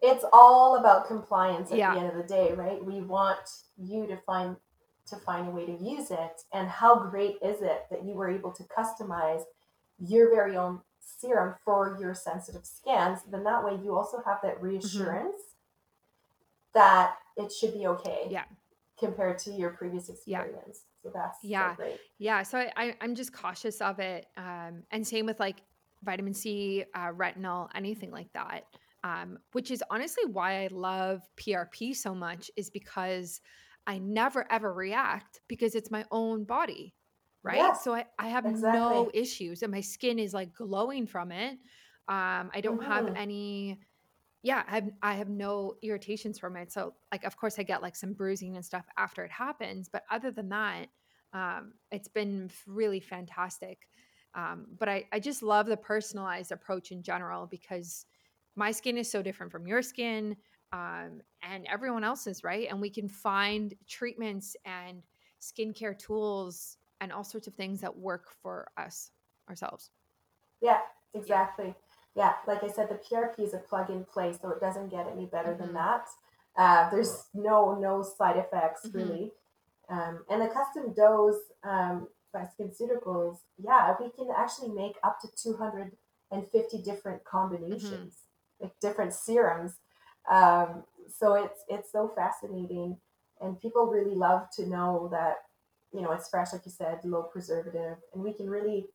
It's 0.00 0.24
all 0.32 0.76
about 0.76 1.08
compliance 1.08 1.72
at 1.72 1.76
the 1.76 2.00
end 2.00 2.06
of 2.06 2.16
the 2.16 2.22
day, 2.22 2.52
right? 2.54 2.84
We 2.84 3.00
want 3.00 3.40
you 3.76 4.06
to 4.06 4.16
find 4.18 4.56
to 5.10 5.16
find 5.16 5.48
a 5.48 5.50
way 5.50 5.66
to 5.66 5.72
use 5.72 6.10
it. 6.10 6.42
And 6.52 6.68
how 6.68 7.08
great 7.08 7.36
is 7.42 7.62
it 7.62 7.86
that 7.90 8.04
you 8.04 8.14
were 8.14 8.30
able 8.30 8.52
to 8.52 8.62
customize 8.64 9.42
your 9.98 10.30
very 10.30 10.56
own 10.56 10.80
serum 11.00 11.54
for 11.64 11.96
your 12.00 12.14
sensitive 12.14 12.64
skin? 12.66 13.16
So 13.16 13.30
then 13.30 13.44
that 13.44 13.64
way 13.64 13.78
you 13.82 13.96
also 13.96 14.22
have 14.24 14.38
that 14.42 14.60
hmm 14.60 14.62
reassurance 14.62 15.42
that 16.74 17.16
it 17.36 17.50
should 17.52 17.72
be 17.74 17.86
okay 17.86 18.28
Yeah. 18.30 18.44
compared 18.98 19.38
to 19.40 19.50
your 19.50 19.70
previous 19.70 20.08
Yeah. 20.26 20.42
experience. 20.42 20.82
So 21.02 21.10
that's 21.14 21.38
so 21.40 21.48
Yeah. 21.48 21.74
great. 21.76 22.00
Yeah. 22.18 22.42
So 22.42 22.58
I, 22.58 22.72
I, 22.76 22.94
I'm 23.00 23.14
just 23.14 23.32
cautious 23.32 23.80
of 23.80 23.98
it. 24.00 24.26
Um, 24.36 24.82
and 24.90 25.06
same 25.06 25.26
with 25.26 25.40
like 25.40 25.62
vitamin 26.02 26.34
C, 26.34 26.84
uh, 26.94 27.12
retinol, 27.12 27.68
anything 27.74 28.10
like 28.10 28.32
that. 28.34 28.64
Um, 29.04 29.38
which 29.52 29.70
is 29.70 29.82
honestly 29.90 30.24
why 30.26 30.64
I 30.64 30.68
love 30.72 31.22
PRP 31.36 31.94
so 31.94 32.14
much, 32.14 32.50
is 32.56 32.68
because 32.68 33.40
I 33.88 33.98
never 33.98 34.46
ever 34.52 34.72
react 34.72 35.42
because 35.48 35.74
it's 35.76 35.90
my 35.92 36.06
own 36.12 36.44
body. 36.44 36.94
Right. 37.44 37.76
Yes, 37.76 37.78
So 37.78 37.94
I, 37.94 38.06
I 38.18 38.28
have 38.28 38.46
no 38.46 39.10
issues 39.14 39.62
and 39.62 39.72
my 39.72 39.80
skin 39.82 40.20
is 40.20 40.34
like 40.34 40.54
glowing 40.54 41.06
from 41.08 41.32
it. 41.32 41.58
Um, 42.08 42.50
I 42.54 42.60
don't 42.62 42.84
have 42.84 43.08
hmm 43.08 43.16
any 43.16 43.80
yeah, 44.42 44.62
I 44.68 44.74
have 44.76 44.90
I 45.02 45.14
have 45.14 45.28
no 45.28 45.74
irritations 45.82 46.38
from 46.38 46.56
it. 46.56 46.72
So 46.72 46.94
like 47.12 47.24
of 47.24 47.36
course 47.36 47.58
I 47.58 47.64
get 47.64 47.82
like 47.82 47.96
some 47.96 48.12
bruising 48.14 48.56
and 48.56 48.64
stuff 48.64 48.86
after 48.96 49.24
it 49.24 49.32
happens, 49.32 49.88
but 49.88 50.04
other 50.10 50.30
than 50.30 50.48
that, 50.50 50.88
um, 51.32 51.74
it's 51.90 52.08
been 52.08 52.50
really 52.66 53.00
fantastic. 53.00 53.88
Um, 54.34 54.66
but 54.78 54.88
I, 54.88 55.04
I 55.12 55.20
just 55.20 55.42
love 55.42 55.66
the 55.66 55.76
personalized 55.76 56.52
approach 56.52 56.92
in 56.92 57.02
general 57.02 57.46
because 57.46 58.06
my 58.56 58.70
skin 58.72 58.98
is 58.98 59.10
so 59.10 59.22
different 59.22 59.52
from 59.52 59.66
your 59.66 59.82
skin 59.82 60.36
um, 60.72 61.20
and 61.42 61.66
everyone 61.66 62.04
else's, 62.04 62.44
right? 62.44 62.68
And 62.70 62.80
we 62.80 62.90
can 62.90 63.08
find 63.08 63.74
treatments 63.88 64.56
and 64.64 65.02
skincare 65.40 65.98
tools 65.98 66.76
and 67.00 67.12
all 67.12 67.24
sorts 67.24 67.46
of 67.46 67.54
things 67.54 67.80
that 67.80 67.96
work 67.96 68.26
for 68.42 68.68
us 68.76 69.10
ourselves. 69.48 69.90
Yeah, 70.60 70.80
exactly. 71.14 71.74
Yeah, 72.14 72.34
like 72.46 72.64
I 72.64 72.68
said, 72.68 72.88
the 72.88 72.96
PRP 72.96 73.40
is 73.44 73.54
a 73.54 73.58
plug 73.58 73.90
and 73.90 74.06
play, 74.06 74.32
so 74.40 74.50
it 74.50 74.60
doesn't 74.60 74.88
get 74.88 75.06
any 75.06 75.26
better 75.26 75.54
than 75.56 75.68
hmm 75.68 75.74
that. 75.74 76.06
Uh, 76.56 76.90
there's 76.90 77.26
no 77.34 77.78
no 77.78 78.02
side 78.02 78.36
effects 78.36 78.90
hmm 78.90 78.92
really, 78.92 79.32
um, 79.88 80.24
and 80.28 80.42
the 80.42 80.48
custom 80.48 80.92
dose 80.94 81.40
um, 81.64 82.08
by 82.32 82.46
SkinCeuticals, 82.58 83.38
yeah, 83.58 83.94
we 84.00 84.10
can 84.10 84.28
actually 84.36 84.70
make 84.70 84.96
up 85.04 85.18
to 85.20 85.28
250 85.42 86.82
different 86.82 87.24
hmm 87.24 87.24
combinations, 87.24 88.16
like 88.60 88.72
different 88.80 89.12
serums. 89.12 89.74
Um, 90.30 90.84
so 91.08 91.34
it's 91.34 91.64
it's 91.68 91.90
so 91.90 92.12
fascinating, 92.14 92.98
and 93.40 93.60
people 93.60 93.86
really 93.86 94.14
love 94.14 94.48
to 94.56 94.66
know 94.68 95.08
that 95.10 95.36
you 95.92 96.02
know 96.02 96.12
it's 96.12 96.28
fresh, 96.28 96.52
like 96.52 96.66
you 96.66 96.72
said, 96.72 97.00
low 97.04 97.22
preservative, 97.22 97.96
and 98.12 98.22
we 98.22 98.32
can 98.32 98.48
really 98.48 98.86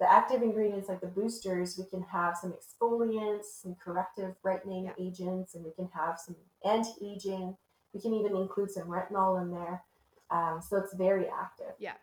the 0.00 0.10
active 0.10 0.40
ingredients 0.42 0.88
like 0.88 1.02
the 1.02 1.06
boosters, 1.06 1.76
we 1.78 1.84
can 1.84 2.02
have 2.10 2.34
some 2.34 2.54
exfoliants, 2.54 3.44
some 3.60 3.74
corrective 3.74 4.34
brightening 4.42 4.86
Yeah. 4.86 4.94
agents, 4.98 5.54
and 5.54 5.62
we 5.62 5.72
can 5.72 5.88
have 5.92 6.18
some 6.18 6.36
anti-aging. 6.64 7.54
We 7.92 8.00
can 8.00 8.14
even 8.14 8.34
include 8.34 8.70
some 8.70 8.88
retinol 8.88 9.42
in 9.42 9.50
there. 9.50 9.84
Um, 10.30 10.62
so 10.62 10.78
it's 10.78 10.94
very 10.94 11.28
active. 11.28 11.74
Yeah. 11.78 11.96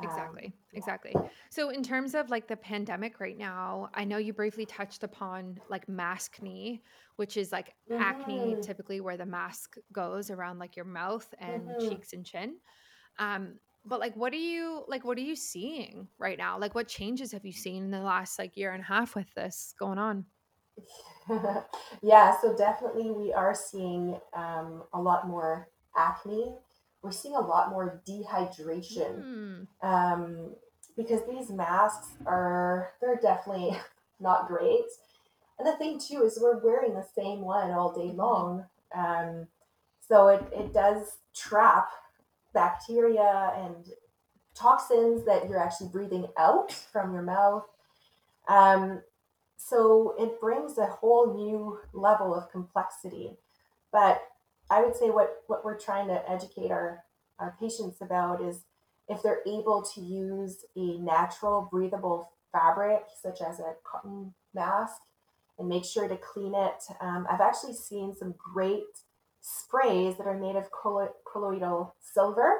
Exactly. 0.00 0.46
Um, 0.46 0.52
yeah. 0.72 0.78
Exactly. 0.78 1.14
So 1.50 1.70
in 1.70 1.82
terms 1.82 2.14
of 2.14 2.30
like 2.30 2.48
the 2.48 2.56
pandemic 2.56 3.20
right 3.20 3.36
now, 3.36 3.90
I 3.94 4.04
know 4.04 4.16
you 4.16 4.32
briefly 4.32 4.66
touched 4.66 5.02
upon 5.02 5.58
like 5.68 5.86
maskne, 5.86 6.80
which 7.16 7.36
is 7.36 7.52
like 7.52 7.74
mm-hmm. 7.90 8.02
acne 8.02 8.56
typically 8.62 9.00
where 9.00 9.16
the 9.16 9.26
mask 9.26 9.76
goes 9.92 10.30
around 10.30 10.58
like 10.58 10.76
your 10.76 10.84
mouth 10.84 11.32
and 11.38 11.62
mm-hmm. 11.62 11.88
cheeks 11.88 12.12
and 12.12 12.24
chin. 12.24 12.56
Um 13.18 13.54
but 13.84 14.00
like 14.00 14.14
what 14.16 14.32
are 14.32 14.36
you 14.36 14.84
like 14.88 15.04
what 15.04 15.18
are 15.18 15.22
you 15.22 15.36
seeing 15.36 16.08
right 16.18 16.38
now? 16.38 16.58
Like 16.58 16.74
what 16.74 16.88
changes 16.88 17.32
have 17.32 17.44
you 17.44 17.52
seen 17.52 17.84
in 17.84 17.90
the 17.90 18.00
last 18.00 18.38
like 18.38 18.56
year 18.56 18.72
and 18.72 18.82
a 18.82 18.86
half 18.86 19.14
with 19.14 19.32
this 19.34 19.74
going 19.78 19.98
on? 19.98 20.24
yeah, 22.02 22.34
so 22.40 22.56
definitely 22.56 23.10
we 23.10 23.32
are 23.32 23.54
seeing 23.54 24.18
um, 24.34 24.84
a 24.92 25.00
lot 25.00 25.28
more 25.28 25.68
acne. 25.96 26.54
We're 27.02 27.10
seeing 27.10 27.34
a 27.34 27.40
lot 27.40 27.70
more 27.70 28.00
dehydration 28.08 29.24
mm. 29.24 29.66
um, 29.82 30.54
because 30.96 31.20
these 31.28 31.50
masks 31.50 32.08
are 32.26 32.92
they're 33.00 33.18
definitely 33.20 33.76
not 34.20 34.46
great. 34.46 34.84
And 35.58 35.66
the 35.66 35.76
thing 35.76 35.98
too 35.98 36.22
is 36.24 36.38
we're 36.40 36.62
wearing 36.62 36.94
the 36.94 37.06
same 37.14 37.40
one 37.40 37.70
all 37.70 37.92
day 37.92 38.08
mm-hmm. 38.08 38.18
long, 38.18 38.64
um, 38.94 39.46
so 40.06 40.28
it 40.28 40.42
it 40.52 40.72
does 40.72 41.18
trap 41.34 41.88
bacteria 42.54 43.52
and 43.56 43.88
toxins 44.54 45.24
that 45.24 45.48
you're 45.48 45.62
actually 45.62 45.88
breathing 45.88 46.26
out 46.38 46.72
from 46.72 47.12
your 47.12 47.22
mouth. 47.22 47.64
Um, 48.48 49.02
so 49.56 50.14
it 50.18 50.40
brings 50.40 50.76
a 50.78 50.86
whole 50.86 51.34
new 51.34 51.78
level 51.92 52.34
of 52.34 52.50
complexity. 52.50 53.36
But 53.92 54.22
I 54.72 54.82
would 54.82 54.96
say 54.96 55.10
what, 55.10 55.42
what 55.48 55.66
we're 55.66 55.78
trying 55.78 56.08
to 56.08 56.30
educate 56.30 56.70
our, 56.70 57.04
our 57.38 57.54
patients 57.60 58.00
about 58.00 58.40
is 58.40 58.62
if 59.06 59.22
they're 59.22 59.42
able 59.46 59.84
to 59.94 60.00
use 60.00 60.64
a 60.74 60.98
natural 60.98 61.68
breathable 61.70 62.30
fabric, 62.52 63.02
such 63.22 63.42
as 63.42 63.60
a 63.60 63.74
cotton 63.84 64.32
mask, 64.54 64.94
and 65.58 65.68
make 65.68 65.84
sure 65.84 66.08
to 66.08 66.16
clean 66.16 66.54
it. 66.54 66.82
Um, 67.02 67.26
I've 67.30 67.42
actually 67.42 67.74
seen 67.74 68.14
some 68.14 68.34
great 68.38 68.84
sprays 69.42 70.16
that 70.16 70.26
are 70.26 70.38
made 70.38 70.56
of 70.56 70.70
colloidal 71.30 71.94
silver, 72.00 72.52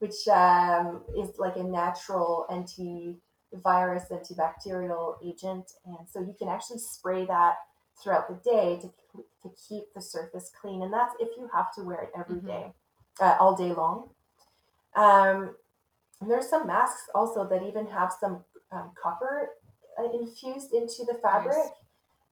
which 0.00 0.28
um, 0.28 1.00
is 1.16 1.30
like 1.38 1.56
a 1.56 1.62
natural 1.62 2.46
anti 2.50 3.16
virus 3.54 4.04
antibacterial 4.10 5.14
agent. 5.24 5.72
And 5.86 6.06
so 6.10 6.20
you 6.20 6.34
can 6.38 6.48
actually 6.48 6.78
spray 6.78 7.24
that 7.24 7.54
throughout 8.02 8.28
the 8.28 8.50
day 8.50 8.78
to, 8.80 8.88
to 9.42 9.54
keep 9.68 9.92
the 9.94 10.00
surface 10.00 10.50
clean. 10.60 10.82
And 10.82 10.92
that's 10.92 11.14
if 11.20 11.28
you 11.36 11.48
have 11.54 11.72
to 11.74 11.82
wear 11.82 12.02
it 12.02 12.10
every 12.18 12.36
mm-hmm. 12.36 12.46
day, 12.46 12.72
uh, 13.20 13.36
all 13.38 13.56
day 13.56 13.72
long. 13.72 14.10
Um, 14.94 15.54
there's 16.26 16.48
some 16.48 16.66
masks 16.66 17.08
also 17.14 17.48
that 17.48 17.62
even 17.62 17.86
have 17.86 18.12
some 18.18 18.44
um, 18.70 18.90
copper 19.00 19.50
uh, 19.98 20.10
infused 20.12 20.72
into 20.72 21.04
the 21.06 21.18
fabric. 21.22 21.56
Nice. 21.56 21.68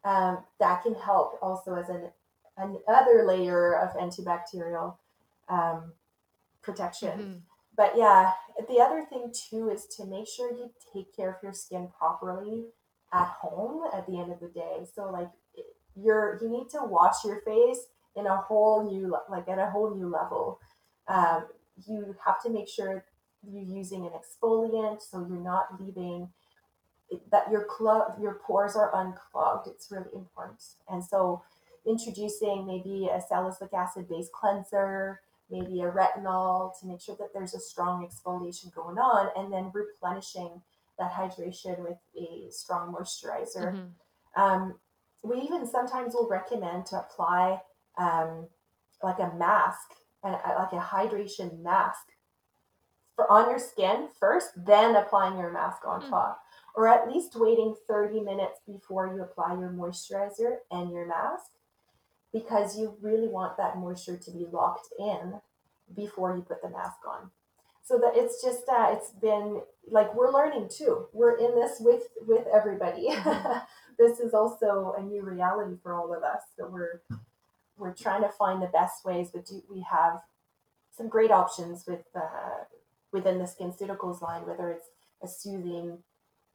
Um, 0.03 0.39
that 0.59 0.83
can 0.83 0.95
help 0.95 1.39
also 1.43 1.75
as 1.75 1.91
an 1.91 2.09
another 2.57 3.25
layer 3.27 3.77
of 3.79 3.91
antibacterial 3.97 4.97
um, 5.49 5.93
protection. 6.63 7.19
Mm-hmm. 7.19 7.39
But 7.77 7.95
yeah, 7.97 8.33
the 8.69 8.81
other 8.81 9.05
thing 9.09 9.33
too 9.33 9.71
is 9.71 9.87
to 9.97 10.05
make 10.05 10.29
sure 10.29 10.53
you 10.53 10.71
take 10.93 11.15
care 11.15 11.31
of 11.31 11.37
your 11.43 11.53
skin 11.53 11.89
properly 11.99 12.67
at 13.13 13.27
home 13.27 13.89
at 13.93 14.07
the 14.07 14.19
end 14.19 14.33
of 14.33 14.41
the 14.41 14.49
day. 14.49 14.87
So 14.95 15.11
like 15.11 15.31
you're 16.03 16.39
you 16.43 16.49
need 16.49 16.69
to 16.71 16.81
wash 16.83 17.25
your 17.25 17.41
face 17.41 17.87
in 18.17 18.27
a 18.27 18.37
whole 18.37 18.85
new 18.85 19.17
like 19.29 19.49
at 19.49 19.59
a 19.59 19.71
whole 19.71 19.95
new 19.95 20.09
level. 20.09 20.61
Um, 21.09 21.47
you 21.87 22.15
have 22.25 22.43
to 22.43 22.51
make 22.51 22.69
sure 22.69 23.05
you're 23.43 23.63
using 23.63 24.05
an 24.07 24.13
exfoliant 24.13 25.01
so 25.03 25.27
you're 25.29 25.43
not 25.43 25.81
leaving 25.81 26.29
that 27.33 27.51
your 27.51 27.65
clog 27.65 28.21
your 28.21 28.35
pores 28.35 28.77
are 28.77 28.95
unclogged. 28.95 29.69
It's 29.69 29.91
really 29.91 30.11
important. 30.15 30.63
And 30.89 31.05
so 31.05 31.43
introducing 31.87 32.67
maybe 32.67 33.09
a 33.13 33.21
salicylic 33.21 33.73
acid 33.73 34.09
based 34.09 34.33
cleanser 34.33 35.21
maybe 35.51 35.81
a 35.81 35.91
retinol 35.91 36.79
to 36.79 36.87
make 36.87 37.01
sure 37.01 37.17
that 37.19 37.33
there's 37.35 37.55
a 37.55 37.61
strong 37.61 38.07
exfoliation 38.07 38.73
going 38.75 38.99
on, 38.99 39.31
and 39.37 39.53
then 39.53 39.71
replenishing 39.75 40.63
that 40.99 41.13
hydration 41.13 41.79
with 41.81 41.99
a 42.17 42.51
strong 42.51 42.95
moisturizer. 42.95 43.75
Mm-hmm. 43.75 44.41
Um, 44.41 44.75
we 45.23 45.41
even 45.41 45.67
sometimes 45.67 46.15
will 46.15 46.29
recommend 46.29 46.87
to 46.87 46.99
apply 46.99 47.61
um, 47.99 48.49
like 49.03 49.19
a 49.19 49.33
mask, 49.37 49.91
uh, 50.25 50.39
like 50.59 50.73
a 50.73 50.81
hydration 50.81 51.63
mask 51.63 52.07
for 53.15 53.31
on 53.31 53.51
your 53.51 53.59
skin 53.59 54.09
first, 54.19 54.51
then 54.57 54.97
applying 54.97 55.39
your 55.39 55.53
mask 55.53 55.87
on 55.87 56.01
mm-hmm. 56.01 56.11
top, 56.11 56.43
or 56.75 56.89
at 56.89 57.11
least 57.11 57.33
waiting 57.35 57.75
30 57.89 58.21
minutes 58.21 58.61
before 58.67 59.09
you 59.09 59.23
apply 59.23 59.59
your 59.59 59.71
moisturizer 59.71 60.57
and 60.71 60.91
your 60.91 61.07
mask 61.07 61.51
because 62.33 62.79
you 62.79 62.97
really 63.01 63.29
want 63.29 63.57
that 63.57 63.77
moisture 63.79 64.17
to 64.17 64.31
be 64.31 64.47
locked 64.51 64.89
in 64.99 65.35
before 65.95 66.37
you 66.37 66.43
put 66.43 66.63
the 66.63 66.71
mask 66.71 66.99
on. 67.07 67.31
So 67.91 67.99
that 67.99 68.13
it's 68.15 68.41
just 68.41 68.69
uh, 68.69 68.91
it's 68.93 69.11
been 69.11 69.63
like 69.91 70.15
we're 70.15 70.33
learning 70.33 70.69
too. 70.71 71.07
We're 71.13 71.37
in 71.39 71.57
this 71.57 71.79
with 71.81 72.05
with 72.27 72.47
everybody. 72.55 73.09
This 73.99 74.19
is 74.19 74.33
also 74.33 74.95
a 74.97 75.03
new 75.03 75.23
reality 75.23 75.77
for 75.83 75.93
all 75.93 76.15
of 76.15 76.23
us. 76.23 76.41
So 76.57 76.67
we're 76.69 77.03
we're 77.77 77.93
trying 77.93 78.23
to 78.23 78.31
find 78.31 78.63
the 78.63 78.69
best 78.69 79.05
ways, 79.05 79.29
but 79.35 79.45
do, 79.45 79.63
we 79.71 79.85
have 79.91 80.23
some 80.97 81.09
great 81.09 81.31
options 81.31 81.85
with 81.87 82.05
uh, 82.15 82.65
within 83.13 83.39
the 83.39 83.45
SkinCeuticals 83.45 84.23
line, 84.23 84.47
whether 84.47 84.71
it's 84.71 84.87
a 85.23 85.29
soothing 85.29 85.99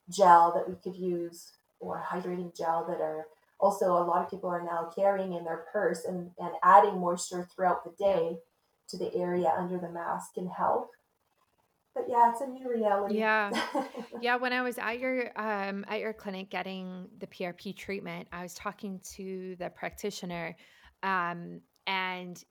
gel 0.10 0.54
that 0.56 0.68
we 0.68 0.76
could 0.76 1.00
use 1.00 1.52
or 1.80 2.04
hydrating 2.10 2.56
gel 2.58 2.84
that 2.88 3.02
are 3.02 3.28
also 3.60 3.92
a 3.92 4.06
lot 4.06 4.24
of 4.24 4.32
people 4.32 4.50
are 4.50 4.64
now 4.64 4.90
carrying 4.96 5.34
in 5.34 5.44
their 5.44 5.66
purse 5.72 6.06
and, 6.06 6.32
and 6.40 6.54
adding 6.64 7.00
moisture 7.00 7.48
throughout 7.54 7.84
the 7.84 8.04
day 8.04 8.38
to 8.88 8.98
the 8.98 9.14
area 9.14 9.54
under 9.56 9.78
the 9.78 9.90
mask 9.90 10.34
can 10.34 10.48
help 10.48 10.90
but 11.96 12.06
yeah 12.08 12.30
it's 12.30 12.41
a 12.41 12.48
new 12.48 12.70
reality 12.70 13.18
yeah 13.18 13.50
yeah 14.22 14.36
when 14.36 14.54
i 14.54 14.62
was 14.62 14.78
at 14.78 15.00
your 15.00 15.32
um 15.38 15.86
at 15.88 16.00
your 16.00 16.14
clinic 16.14 16.50
getting 16.52 17.08
the 17.20 17.28
prp 17.28 17.76
treatment 17.76 18.28
i 18.32 18.43
was 18.43 18.54
talking 18.54 19.00
to 19.00 19.56
the 19.58 19.70
practitioner 19.70 20.56
um 21.02 21.62
and 21.88 22.43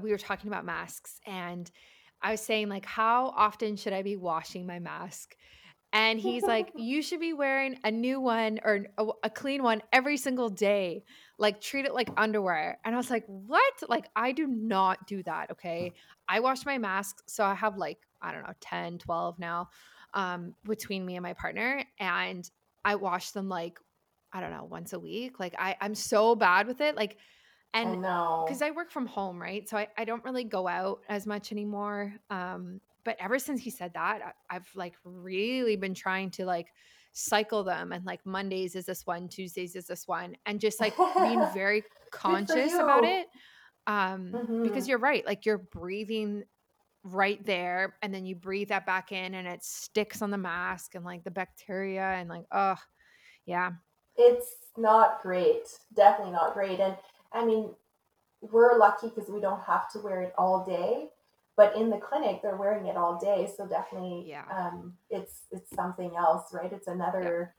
we 0.00 0.10
were 0.10 0.18
talking 0.18 0.48
about 0.48 0.64
masks 0.64 1.20
and 1.26 1.70
i 2.22 2.30
was 2.32 2.40
saying 2.40 2.68
like 2.68 2.86
how 2.86 3.32
often 3.36 3.76
should 3.76 3.92
i 3.92 4.02
be 4.02 4.16
washing 4.16 4.66
my 4.66 4.78
mask 4.78 5.36
and 5.92 6.20
he's 6.20 6.42
like, 6.42 6.72
You 6.76 7.02
should 7.02 7.20
be 7.20 7.32
wearing 7.32 7.78
a 7.84 7.90
new 7.90 8.20
one 8.20 8.60
or 8.64 8.86
a, 8.98 9.06
a, 9.24 9.30
clean 9.30 9.62
one 9.62 9.82
every 9.92 10.16
single 10.16 10.50
day. 10.50 11.04
Like, 11.38 11.60
treat 11.60 11.86
it 11.86 11.94
like 11.94 12.10
underwear. 12.16 12.78
And 12.84 12.94
I 12.94 12.98
was 12.98 13.10
like, 13.10 13.24
What? 13.26 13.74
Like, 13.88 14.08
I 14.14 14.32
do 14.32 14.46
not 14.46 15.06
do 15.06 15.22
that. 15.22 15.50
Okay. 15.52 15.92
I 16.28 16.40
wash 16.40 16.66
my 16.66 16.78
mask. 16.78 17.22
So 17.26 17.44
I 17.44 17.54
have 17.54 17.76
like, 17.76 17.98
I 18.20 18.32
don't 18.32 18.42
know, 18.42 18.52
10, 18.60 18.98
12 18.98 19.38
now 19.38 19.68
um, 20.14 20.54
between 20.64 21.04
me 21.04 21.16
and 21.16 21.22
my 21.22 21.34
partner. 21.34 21.82
And 21.98 22.48
I 22.84 22.96
wash 22.96 23.30
them 23.30 23.48
like, 23.48 23.78
I 24.32 24.40
don't 24.40 24.50
know, 24.50 24.64
once 24.64 24.92
a 24.92 24.98
week. 24.98 25.40
Like, 25.40 25.54
I, 25.58 25.76
I'm 25.80 25.94
so 25.94 26.34
bad 26.34 26.66
with 26.66 26.80
it. 26.80 26.96
Like, 26.96 27.16
and 27.74 28.00
because 28.00 28.62
I, 28.62 28.68
I, 28.68 28.70
work 28.70 28.90
from 28.90 29.06
home, 29.06 29.40
right? 29.40 29.68
So 29.68 29.76
I, 29.76 29.88
I 29.96 30.04
don't 30.04 30.24
really 30.24 30.44
go 30.44 30.66
out 30.66 31.00
as 31.08 31.26
much 31.26 31.52
anymore. 31.52 32.14
Um, 32.30 32.80
but 33.08 33.16
ever 33.20 33.38
since 33.38 33.62
he 33.62 33.70
said 33.70 33.90
that 33.94 34.34
i've 34.50 34.68
like 34.74 34.92
really 35.02 35.76
been 35.76 35.94
trying 35.94 36.30
to 36.30 36.44
like 36.44 36.66
cycle 37.12 37.64
them 37.64 37.90
and 37.92 38.04
like 38.04 38.24
mondays 38.26 38.76
is 38.76 38.84
this 38.84 39.06
one 39.06 39.28
tuesdays 39.28 39.74
is 39.74 39.86
this 39.86 40.06
one 40.06 40.36
and 40.44 40.60
just 40.60 40.78
like 40.78 40.94
being 41.16 41.42
very 41.54 41.82
conscious 42.12 42.74
about 42.74 43.04
it 43.04 43.26
um 43.86 44.30
mm-hmm. 44.32 44.62
because 44.62 44.86
you're 44.86 44.98
right 44.98 45.24
like 45.24 45.46
you're 45.46 45.56
breathing 45.56 46.44
right 47.14 47.44
there 47.44 47.96
and 48.02 48.14
then 48.14 48.24
you 48.24 48.34
breathe 48.34 48.68
that 48.68 48.86
back 48.86 49.12
in 49.12 49.34
and 49.34 49.46
it 49.46 49.62
sticks 49.62 50.22
on 50.22 50.30
the 50.30 50.38
mask 50.38 50.94
and 50.94 51.04
like 51.04 51.24
the 51.24 51.30
bacteria 51.30 52.02
and 52.02 52.28
like 52.28 52.44
oh 52.52 52.76
yeah 53.46 53.70
it's 54.16 54.56
not 54.76 55.20
great 55.22 55.64
definitely 55.96 56.32
not 56.32 56.54
great 56.54 56.80
and 56.80 56.96
i 57.32 57.44
mean 57.44 57.70
we're 58.40 58.78
lucky 58.78 59.08
because 59.08 59.28
we 59.30 59.40
don't 59.40 59.62
have 59.62 59.90
to 59.90 59.98
wear 59.98 60.22
it 60.22 60.32
all 60.38 60.64
day 60.64 61.08
but 61.56 61.74
in 61.76 61.90
the 61.90 61.98
clinic 61.98 62.40
they're 62.42 62.56
wearing 62.56 62.86
it 62.86 62.96
all 62.96 63.18
day 63.18 63.48
so 63.56 63.66
definitely 63.66 64.24
yeah. 64.26 64.44
um, 64.56 64.94
it's 65.10 65.42
it's 65.50 65.74
something 65.74 66.12
else 66.16 66.52
right 66.52 66.72
it's 66.72 66.86
another 66.86 67.54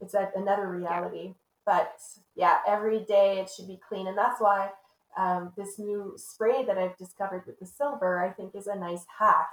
yeah. 0.00 0.04
it's 0.04 0.14
a, 0.14 0.30
another 0.36 0.68
reality 0.68 1.26
yeah. 1.26 1.32
but 1.64 1.92
yeah 2.34 2.58
every 2.66 3.04
day 3.04 3.38
it 3.38 3.48
should 3.48 3.68
be 3.68 3.78
clean 3.88 4.08
and 4.08 4.18
that's 4.18 4.40
why 4.40 4.70
um, 5.16 5.52
this 5.56 5.78
new 5.78 6.14
spray 6.16 6.64
that 6.64 6.78
i've 6.78 6.96
discovered 6.96 7.44
with 7.46 7.58
the 7.60 7.66
silver 7.66 8.22
i 8.22 8.30
think 8.30 8.54
is 8.54 8.66
a 8.66 8.76
nice 8.76 9.04
hack 9.18 9.48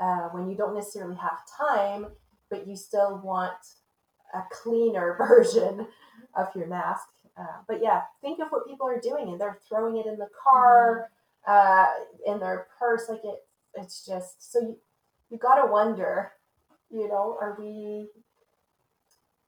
uh, 0.00 0.28
when 0.32 0.48
you 0.50 0.56
don't 0.56 0.74
necessarily 0.74 1.16
have 1.16 1.38
time 1.58 2.06
but 2.50 2.66
you 2.66 2.76
still 2.76 3.20
want 3.24 3.52
a 4.34 4.42
cleaner 4.50 5.16
version 5.18 5.86
of 6.36 6.48
your 6.54 6.66
mask 6.66 7.04
uh, 7.36 7.58
but 7.68 7.80
yeah 7.82 8.02
think 8.20 8.40
of 8.40 8.48
what 8.50 8.66
people 8.66 8.86
are 8.86 9.00
doing 9.00 9.28
and 9.28 9.40
they're 9.40 9.58
throwing 9.68 9.96
it 9.96 10.06
in 10.06 10.16
the 10.18 10.28
car 10.42 10.96
mm-hmm 10.96 11.10
uh, 11.46 11.86
in 12.26 12.40
their 12.40 12.68
purse. 12.78 13.02
Like 13.06 13.20
it, 13.22 13.40
it's 13.74 14.06
just 14.06 14.50
so 14.50 14.60
you 14.60 14.78
you 15.28 15.36
got 15.36 15.56
to 15.56 15.70
wonder, 15.70 16.32
you 16.90 17.06
know, 17.06 17.36
are 17.38 17.54
we, 17.58 18.08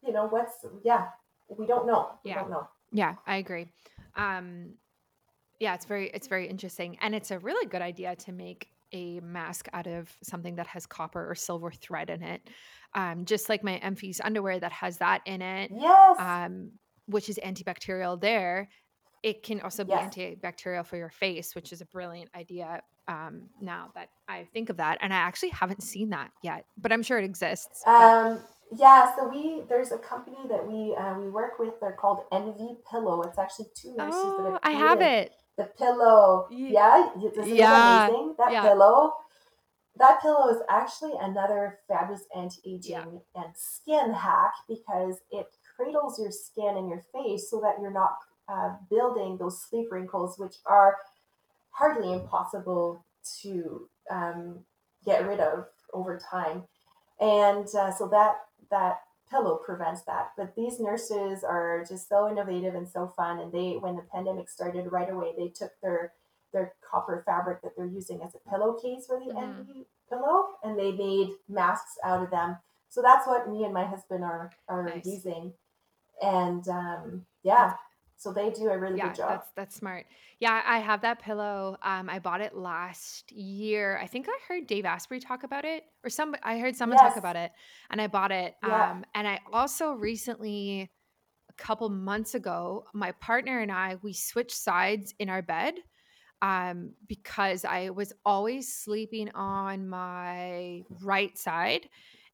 you 0.07 0.13
know, 0.13 0.27
what's 0.27 0.53
yeah, 0.85 1.07
we 1.49 1.67
don't 1.67 1.87
know. 1.87 2.19
We 2.23 2.33
Yeah. 2.33 2.41
don't 2.41 2.51
know. 2.51 2.69
Yeah, 2.93 3.15
I 3.27 3.37
agree. 3.37 3.69
Um, 4.15 4.75
yeah, 5.61 5.75
it's 5.75 5.85
very 5.85 6.11
it's 6.13 6.27
very 6.27 6.49
interesting, 6.49 6.97
and 7.01 7.15
it's 7.15 7.31
a 7.31 7.39
really 7.39 7.67
good 7.67 7.83
idea 7.83 8.17
to 8.17 8.33
make 8.33 8.69
a 8.93 9.21
mask 9.21 9.69
out 9.73 9.87
of 9.87 10.15
something 10.23 10.57
that 10.57 10.67
has 10.67 10.87
copper 10.87 11.29
or 11.29 11.35
silver 11.35 11.71
thread 11.71 12.11
in 12.11 12.23
it. 12.23 12.49
Um, 12.95 13.25
just 13.25 13.49
like 13.49 13.65
my 13.65 13.81
Emfies 13.83 14.21
underwear 14.23 14.61
that 14.61 14.73
has 14.73 14.99
that 14.99 15.23
in 15.27 15.43
it, 15.43 15.71
Yes, 15.75 16.17
um, 16.19 16.73
which 17.07 17.29
is 17.29 17.39
antibacterial. 17.45 18.21
There, 18.21 18.69
it 19.23 19.43
can 19.43 19.61
also 19.61 19.85
be 19.85 19.91
yes. 19.91 20.15
antibacterial 20.15 20.87
for 20.87 20.97
your 20.97 21.11
face, 21.11 21.55
which 21.55 21.73
is 21.73 21.81
a 21.81 21.87
brilliant 21.87 22.31
idea. 22.35 22.81
Um, 23.09 23.51
now 23.61 23.91
that 23.95 24.09
I 24.29 24.49
think 24.53 24.69
of 24.69 24.79
that, 24.79 24.99
and 25.01 25.13
I 25.13 25.19
actually 25.19 25.51
haven't 25.51 25.83
seen 25.83 26.11
that 26.11 26.33
yet, 26.43 26.65
but 26.77 26.93
I'm 26.93 27.03
sure 27.03 27.19
it 27.19 27.25
exists. 27.25 27.83
But 27.85 27.93
Um, 27.93 28.41
yeah, 28.73 29.15
so 29.15 29.29
we 29.29 29.63
there's 29.69 29.93
a 29.93 29.99
company 29.99 30.39
that 30.49 30.67
we 30.67 30.95
uh, 30.97 31.19
we 31.19 31.29
work 31.29 31.59
with. 31.59 31.75
They're 31.81 31.93
called 31.93 32.25
Envy 32.33 32.77
Pillow. 32.91 33.23
It's 33.23 33.39
actually 33.39 33.67
two 33.75 33.95
nurses 33.97 34.23
that 34.23 34.29
oh, 34.29 34.53
have 34.53 34.61
I 34.63 34.71
have 34.73 35.01
it. 35.01 35.33
The 35.57 35.65
pillow. 35.65 36.47
Yeah, 36.51 37.11
isn't 37.17 37.55
Yeah, 37.55 38.07
amazing? 38.07 38.35
That 38.39 38.53
yeah, 38.53 38.63
pillow. 38.63 39.15
That 39.99 40.21
pillow 40.21 40.49
is 40.51 40.59
actually 40.69 41.15
another 41.21 41.79
fabulous 41.89 42.25
anti-aging 42.37 43.21
and 43.35 43.47
skin 43.55 44.13
hack 44.13 44.53
because 44.69 45.17
it 45.31 45.47
cradles 45.75 46.19
your 46.21 46.31
skin 46.31 46.77
and 46.77 46.89
your 46.89 47.03
face 47.13 47.51
so 47.51 47.61
that 47.61 47.81
you're 47.81 47.91
not 47.91 48.13
uh, 48.49 48.75
building 48.91 49.39
those 49.39 49.63
sleep 49.63 49.89
wrinkles, 49.91 50.39
which 50.39 50.57
are 50.67 50.97
hardly 51.71 52.13
impossible 52.13 53.05
to 53.43 53.89
um, 54.11 54.59
get 55.05 55.27
rid 55.27 55.41
of 55.41 55.67
over 55.93 56.21
time. 56.31 56.65
And 57.21 57.67
uh, 57.75 57.91
so 57.93 58.09
that 58.09 58.37
that 58.71 59.01
pillow 59.31 59.57
prevents 59.57 60.03
that. 60.03 60.33
But 60.37 60.55
these 60.57 60.79
nurses 60.81 61.43
are 61.45 61.85
just 61.89 62.09
so 62.09 62.29
innovative 62.31 62.75
and 62.75 62.89
so 62.89 63.13
fun. 63.17 63.39
And 63.41 63.53
they, 63.53 63.73
when 63.79 63.97
the 63.97 64.03
pandemic 64.03 64.49
started, 64.49 64.91
right 64.93 65.11
away 65.11 65.33
they 65.37 65.49
took 65.49 65.73
their 65.83 66.13
their 66.53 66.73
copper 66.89 67.23
fabric 67.27 67.61
that 67.63 67.73
they're 67.77 67.87
using 67.87 68.23
as 68.23 68.35
a 68.35 68.51
pillowcase 68.51 69.07
for 69.07 69.19
the 69.19 69.33
hmm 69.33 69.39
envy 69.39 69.87
pillow, 70.09 70.47
and 70.63 70.79
they 70.79 70.93
made 70.93 71.31
masks 71.49 71.99
out 72.05 72.23
of 72.23 72.31
them. 72.31 72.57
So 72.89 73.03
that's 73.03 73.27
what 73.27 73.51
me 73.51 73.65
and 73.65 73.75
my 73.75 73.85
husband 73.85 74.25
are 74.25 74.53
are 74.69 74.85
Nice. 74.85 75.05
using. 75.07 75.53
And 76.23 76.67
um, 76.69 77.27
yeah, 77.43 77.75
so 78.17 78.33
they 78.33 78.51
do 78.51 78.69
a 78.69 78.79
really 78.79 78.97
yeah, 78.97 79.09
good 79.09 79.17
job. 79.17 79.29
that's 79.31 79.51
that's 79.55 79.77
smart. 79.77 80.07
Yeah, 80.41 80.63
I 80.67 80.79
have 80.79 81.03
that 81.03 81.21
pillow. 81.21 81.77
Um, 81.83 82.09
I 82.09 82.19
bought 82.19 82.41
it 82.41 82.55
last 82.57 83.31
year. 83.33 83.99
I 84.03 84.07
think 84.07 84.27
I 84.29 84.39
heard 84.49 84.67
Dave 84.67 84.85
Asprey 84.85 85.21
talk 85.21 85.45
about 85.45 85.65
it, 85.65 85.85
or 86.03 86.11
some 86.11 86.35
I 86.43 86.59
heard 86.59 86.77
someone 86.77 86.99
talk 86.99 87.17
about 87.17 87.37
it, 87.37 87.53
and 87.91 88.01
I 88.01 88.07
bought 88.07 88.33
it. 88.33 88.55
yeah. 88.67 88.91
Um, 88.91 89.05
and 89.15 89.29
I 89.29 89.41
also 89.53 89.93
recently, 89.93 90.91
a 91.51 91.53
couple 91.63 91.89
months 91.91 92.35
ago, 92.35 92.85
my 92.95 93.13
partner 93.13 93.61
and 93.61 93.71
I 93.71 93.97
we 94.03 94.13
switched 94.13 94.57
sides 94.57 95.15
in 95.19 95.29
our 95.29 95.43
bed 95.43 95.75
um, 96.43 96.93
because 97.09 97.65
I 97.65 97.91
was 97.91 98.13
always 98.25 98.73
sleeping 98.73 99.31
on 99.35 99.89
my 99.89 100.83
right 101.03 101.37
side. 101.37 101.89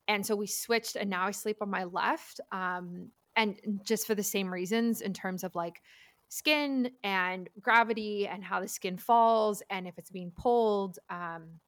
And 0.08 0.26
so 0.26 0.34
we 0.34 0.46
switched, 0.46 0.96
and 0.96 1.08
now 1.08 1.26
I 1.26 1.30
sleep 1.30 1.58
on 1.60 1.70
my 1.70 1.84
left. 1.84 2.40
Um, 2.50 3.10
and 3.36 3.56
just 3.84 4.06
for 4.06 4.14
the 4.14 4.22
same 4.22 4.52
reasons, 4.52 5.00
in 5.00 5.12
terms 5.12 5.44
of 5.44 5.54
like 5.54 5.80
skin 6.28 6.90
and 7.04 7.48
gravity 7.60 8.26
and 8.26 8.42
how 8.42 8.60
the 8.60 8.68
skin 8.68 8.96
falls 8.96 9.62
and 9.70 9.86
if 9.86 9.98
it's 9.98 10.10
being 10.10 10.30
pulled. 10.30 10.98
Um, 11.10 11.60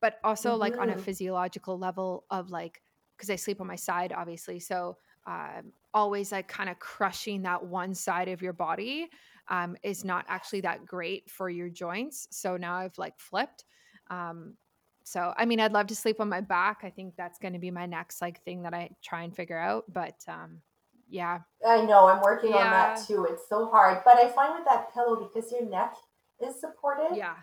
but 0.00 0.18
also 0.24 0.54
like 0.56 0.78
on 0.78 0.90
a 0.90 0.92
Mm-hmm. 0.92 1.00
physiological 1.02 1.78
level 1.78 2.24
of 2.30 2.50
like, 2.50 2.82
because 3.16 3.30
I 3.30 3.36
sleep 3.36 3.60
on 3.60 3.66
my 3.66 3.76
side, 3.76 4.12
obviously. 4.12 4.60
So 4.60 4.98
um, 5.26 5.72
always 5.94 6.32
like 6.32 6.48
kind 6.48 6.68
of 6.70 6.78
crushing 6.78 7.42
that 7.42 7.64
one 7.64 7.94
side 7.94 8.28
of 8.28 8.42
your 8.42 8.52
body 8.52 9.08
um, 9.48 9.76
is 9.82 10.04
not 10.04 10.24
actually 10.28 10.60
that 10.62 10.86
great 10.86 11.30
for 11.30 11.48
your 11.48 11.68
joints. 11.68 12.28
So 12.30 12.56
now 12.56 12.74
I've 12.74 12.96
like 12.98 13.18
flipped. 13.18 13.64
Um, 14.10 14.56
so 15.04 15.32
I 15.36 15.46
mean, 15.46 15.60
I'd 15.60 15.72
love 15.72 15.86
to 15.88 15.96
sleep 15.96 16.20
on 16.20 16.28
my 16.28 16.40
back. 16.40 16.80
I 16.82 16.90
think 16.90 17.14
that's 17.16 17.38
going 17.38 17.54
to 17.54 17.58
be 17.58 17.70
my 17.70 17.86
next 17.86 18.20
like 18.20 18.42
thing 18.44 18.62
that 18.62 18.74
I 18.74 18.90
try 19.02 19.22
and 19.22 19.34
figure 19.34 19.58
out. 19.58 19.84
But 19.92 20.22
um, 20.28 20.60
yeah, 21.08 21.40
I 21.66 21.82
know 21.84 22.06
I'm 22.08 22.20
working 22.22 22.52
on 22.54 22.70
that 22.70 23.06
too. 23.06 23.26
It's 23.30 23.48
so 23.48 23.68
hard, 23.70 24.02
but 24.04 24.16
I 24.16 24.28
find 24.28 24.54
with 24.54 24.64
that 24.68 24.92
pillow 24.92 25.16
because 25.32 25.50
your 25.52 25.68
neck 25.68 25.94
is 26.40 26.60
supported, 26.60 27.16
yeah, 27.16 27.34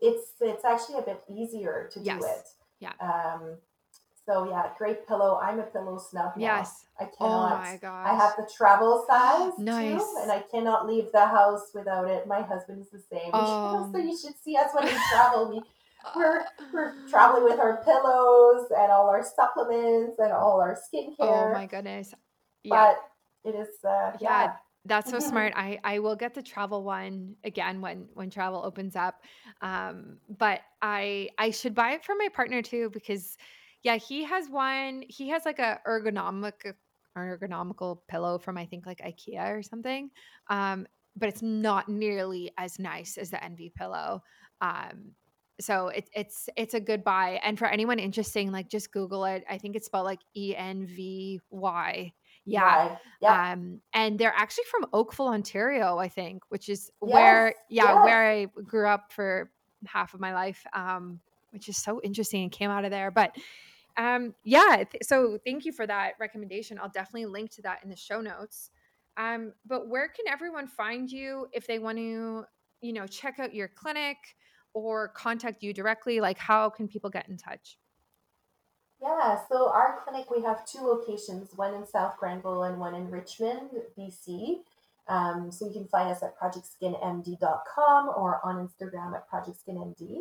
it's 0.00 0.32
it's 0.40 0.64
actually 0.64 0.98
a 0.98 1.02
bit 1.02 1.22
easier 1.28 1.88
to 1.92 2.00
do 2.02 2.10
it. 2.10 2.48
yeah, 2.80 2.92
Um, 3.00 3.58
so 4.26 4.48
yeah, 4.48 4.70
great 4.78 5.06
pillow. 5.08 5.38
I'm 5.42 5.58
a 5.60 5.64
pillow 5.64 5.98
snub 5.98 6.32
now. 6.36 6.42
yes. 6.42 6.84
I 7.00 7.04
Oh 7.04 7.08
cannot. 7.18 7.50
my 7.82 8.10
I 8.10 8.14
have 8.14 8.34
the 8.36 8.48
travel 8.56 9.04
size 9.08 9.52
too, 9.58 9.64
and 10.22 10.30
I 10.30 10.44
cannot 10.50 10.86
leave 10.86 11.10
the 11.12 11.26
house 11.26 11.70
without 11.74 12.08
it. 12.08 12.26
My 12.26 12.42
husband 12.42 12.80
is 12.82 12.90
the 12.90 12.98
same. 13.10 13.30
so 13.32 13.38
Um, 13.38 13.92
you 13.96 14.16
should 14.16 14.36
see 14.42 14.56
us 14.56 14.70
when 14.74 14.84
we 14.84 14.96
travel. 15.12 15.50
We 15.50 15.60
we're 16.16 16.44
we're 16.72 17.08
traveling 17.08 17.44
with 17.44 17.58
our 17.58 17.82
pillows 17.84 18.66
and 18.76 18.90
all 18.90 19.08
our 19.10 19.22
supplements 19.22 20.18
and 20.18 20.32
all 20.32 20.60
our 20.60 20.74
skincare. 20.74 21.14
oh 21.20 21.52
my 21.52 21.66
goodness, 21.66 22.14
yeah. 22.62 22.74
but 22.74 23.09
it 23.44 23.54
is 23.54 23.68
uh 23.84 24.12
Yeah, 24.20 24.42
yeah. 24.44 24.52
that's 24.84 25.10
so 25.10 25.18
smart. 25.18 25.52
I 25.56 25.78
I 25.84 25.98
will 25.98 26.16
get 26.16 26.34
the 26.34 26.42
travel 26.42 26.84
one 26.84 27.36
again 27.44 27.80
when 27.80 28.08
when 28.14 28.30
travel 28.30 28.62
opens 28.64 28.96
up. 28.96 29.22
Um, 29.60 30.18
but 30.38 30.60
I 30.82 31.30
I 31.38 31.50
should 31.50 31.74
buy 31.74 31.92
it 31.92 32.04
for 32.04 32.14
my 32.16 32.28
partner 32.32 32.62
too 32.62 32.90
because 32.90 33.36
yeah, 33.82 33.96
he 33.96 34.24
has 34.24 34.48
one. 34.48 35.04
He 35.08 35.28
has 35.30 35.44
like 35.44 35.58
a 35.58 35.80
ergonomic 35.86 36.74
ergonomical 37.16 38.00
pillow 38.08 38.38
from 38.38 38.56
I 38.56 38.66
think 38.66 38.86
like 38.86 38.98
IKEA 38.98 39.58
or 39.58 39.62
something. 39.62 40.10
Um, 40.48 40.86
but 41.16 41.28
it's 41.28 41.42
not 41.42 41.88
nearly 41.88 42.52
as 42.56 42.78
nice 42.78 43.18
as 43.18 43.30
the 43.30 43.42
Envy 43.44 43.70
pillow. 43.74 44.22
Um, 44.60 45.12
so 45.60 45.88
it's 45.88 46.10
it's 46.14 46.48
it's 46.56 46.74
a 46.74 46.80
good 46.80 47.04
buy. 47.04 47.40
And 47.42 47.58
for 47.58 47.66
anyone 47.66 47.98
interesting, 47.98 48.50
like 48.52 48.68
just 48.68 48.92
Google 48.92 49.24
it. 49.26 49.44
I 49.48 49.58
think 49.58 49.76
it's 49.76 49.86
spelled 49.86 50.06
like 50.06 50.20
E 50.36 50.54
N 50.56 50.86
V 50.86 51.40
Y. 51.50 52.12
Yeah, 52.46 52.86
Why? 52.88 52.98
Yep. 53.20 53.30
um, 53.32 53.80
and 53.92 54.18
they're 54.18 54.34
actually 54.34 54.64
from 54.70 54.86
Oakville, 54.92 55.28
Ontario, 55.28 55.98
I 55.98 56.08
think, 56.08 56.42
which 56.48 56.68
is 56.68 56.90
Yes. 57.02 57.12
where, 57.12 57.54
yeah, 57.68 57.94
Yes. 57.94 58.04
where 58.04 58.30
I 58.30 58.44
grew 58.62 58.86
up 58.86 59.12
for 59.12 59.50
half 59.86 60.14
of 60.14 60.20
my 60.20 60.32
life, 60.34 60.64
um, 60.72 61.20
which 61.50 61.68
is 61.68 61.76
so 61.76 62.00
interesting 62.02 62.42
and 62.42 62.52
came 62.52 62.70
out 62.70 62.84
of 62.84 62.90
there. 62.90 63.10
But 63.10 63.36
um, 63.96 64.34
yeah, 64.44 64.84
th- 64.90 65.02
so 65.02 65.38
thank 65.44 65.64
you 65.64 65.72
for 65.72 65.86
that 65.86 66.12
recommendation. 66.18 66.78
I'll 66.80 66.88
definitely 66.88 67.26
link 67.26 67.50
to 67.52 67.62
that 67.62 67.82
in 67.82 67.90
the 67.90 67.96
show 67.96 68.20
notes. 68.20 68.70
Um, 69.16 69.52
but 69.66 69.88
where 69.88 70.08
can 70.08 70.26
everyone 70.28 70.66
find 70.68 71.10
you 71.10 71.48
if 71.52 71.66
they 71.66 71.78
want 71.78 71.98
to, 71.98 72.44
you 72.80 72.92
know, 72.92 73.06
check 73.06 73.38
out 73.38 73.52
your 73.54 73.68
clinic 73.68 74.16
or 74.72 75.08
contact 75.08 75.62
you 75.62 75.74
directly? 75.74 76.20
Like, 76.20 76.38
how 76.38 76.70
can 76.70 76.88
people 76.88 77.10
get 77.10 77.28
in 77.28 77.36
touch? 77.36 77.76
Yeah, 79.02 79.38
so 79.48 79.70
our 79.70 79.98
clinic, 80.04 80.30
we 80.30 80.42
have 80.42 80.66
two 80.66 80.80
locations, 80.80 81.56
one 81.56 81.74
in 81.74 81.86
South 81.86 82.18
Granville 82.18 82.64
and 82.64 82.78
one 82.78 82.94
in 82.94 83.10
Richmond, 83.10 83.70
BC. 83.98 84.58
Um, 85.08 85.50
so 85.50 85.66
you 85.66 85.72
can 85.72 85.88
find 85.88 86.10
us 86.10 86.22
at 86.22 86.38
projectskinmd.com 86.38 88.08
or 88.14 88.40
on 88.44 88.68
Instagram 88.68 89.14
at 89.14 89.28
projectskinmd. 89.30 90.18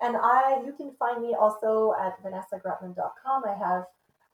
And 0.00 0.16
I, 0.16 0.62
you 0.66 0.72
can 0.72 0.92
find 0.98 1.22
me 1.22 1.36
also 1.38 1.94
at 2.00 2.22
vanessagrutman.com. 2.22 3.42
I 3.46 3.54
have 3.54 3.84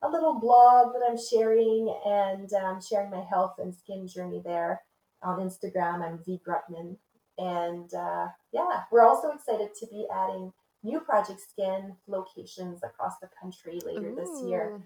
a 0.03 0.09
little 0.09 0.39
blog 0.41 0.93
that 0.95 1.03
I'm 1.09 1.19
sharing 1.19 1.95
and 2.07 2.53
um, 2.55 2.81
sharing 2.81 3.11
my 3.11 3.23
health 3.23 3.55
and 3.59 3.75
skin 3.75 4.09
journey 4.09 4.41
there. 4.45 4.83
On 5.23 5.39
Instagram, 5.39 6.03
I'm 6.03 6.19
V 6.25 6.41
Grutman. 6.47 6.97
And 7.39 7.93
uh, 7.95 8.29
yeah, 8.53 8.83
we're 8.93 9.07
also 9.07 9.31
excited 9.31 9.71
to 9.81 9.87
be 9.87 10.07
adding 10.15 10.53
new 10.85 11.01
Project 11.01 11.41
Skin 11.41 11.97
locations 12.07 12.83
across 12.83 13.19
the 13.21 13.29
country 13.41 13.81
later 13.85 14.15
this 14.15 14.43
year. 14.45 14.81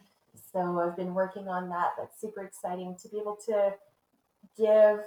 So 0.53 0.81
I've 0.81 0.97
been 0.97 1.13
working 1.13 1.49
on 1.49 1.69
that. 1.69 1.91
That's 1.99 2.21
super 2.21 2.45
exciting 2.45 2.97
to 3.03 3.09
be 3.09 3.19
able 3.19 3.37
to 3.47 3.75
give, 4.57 5.01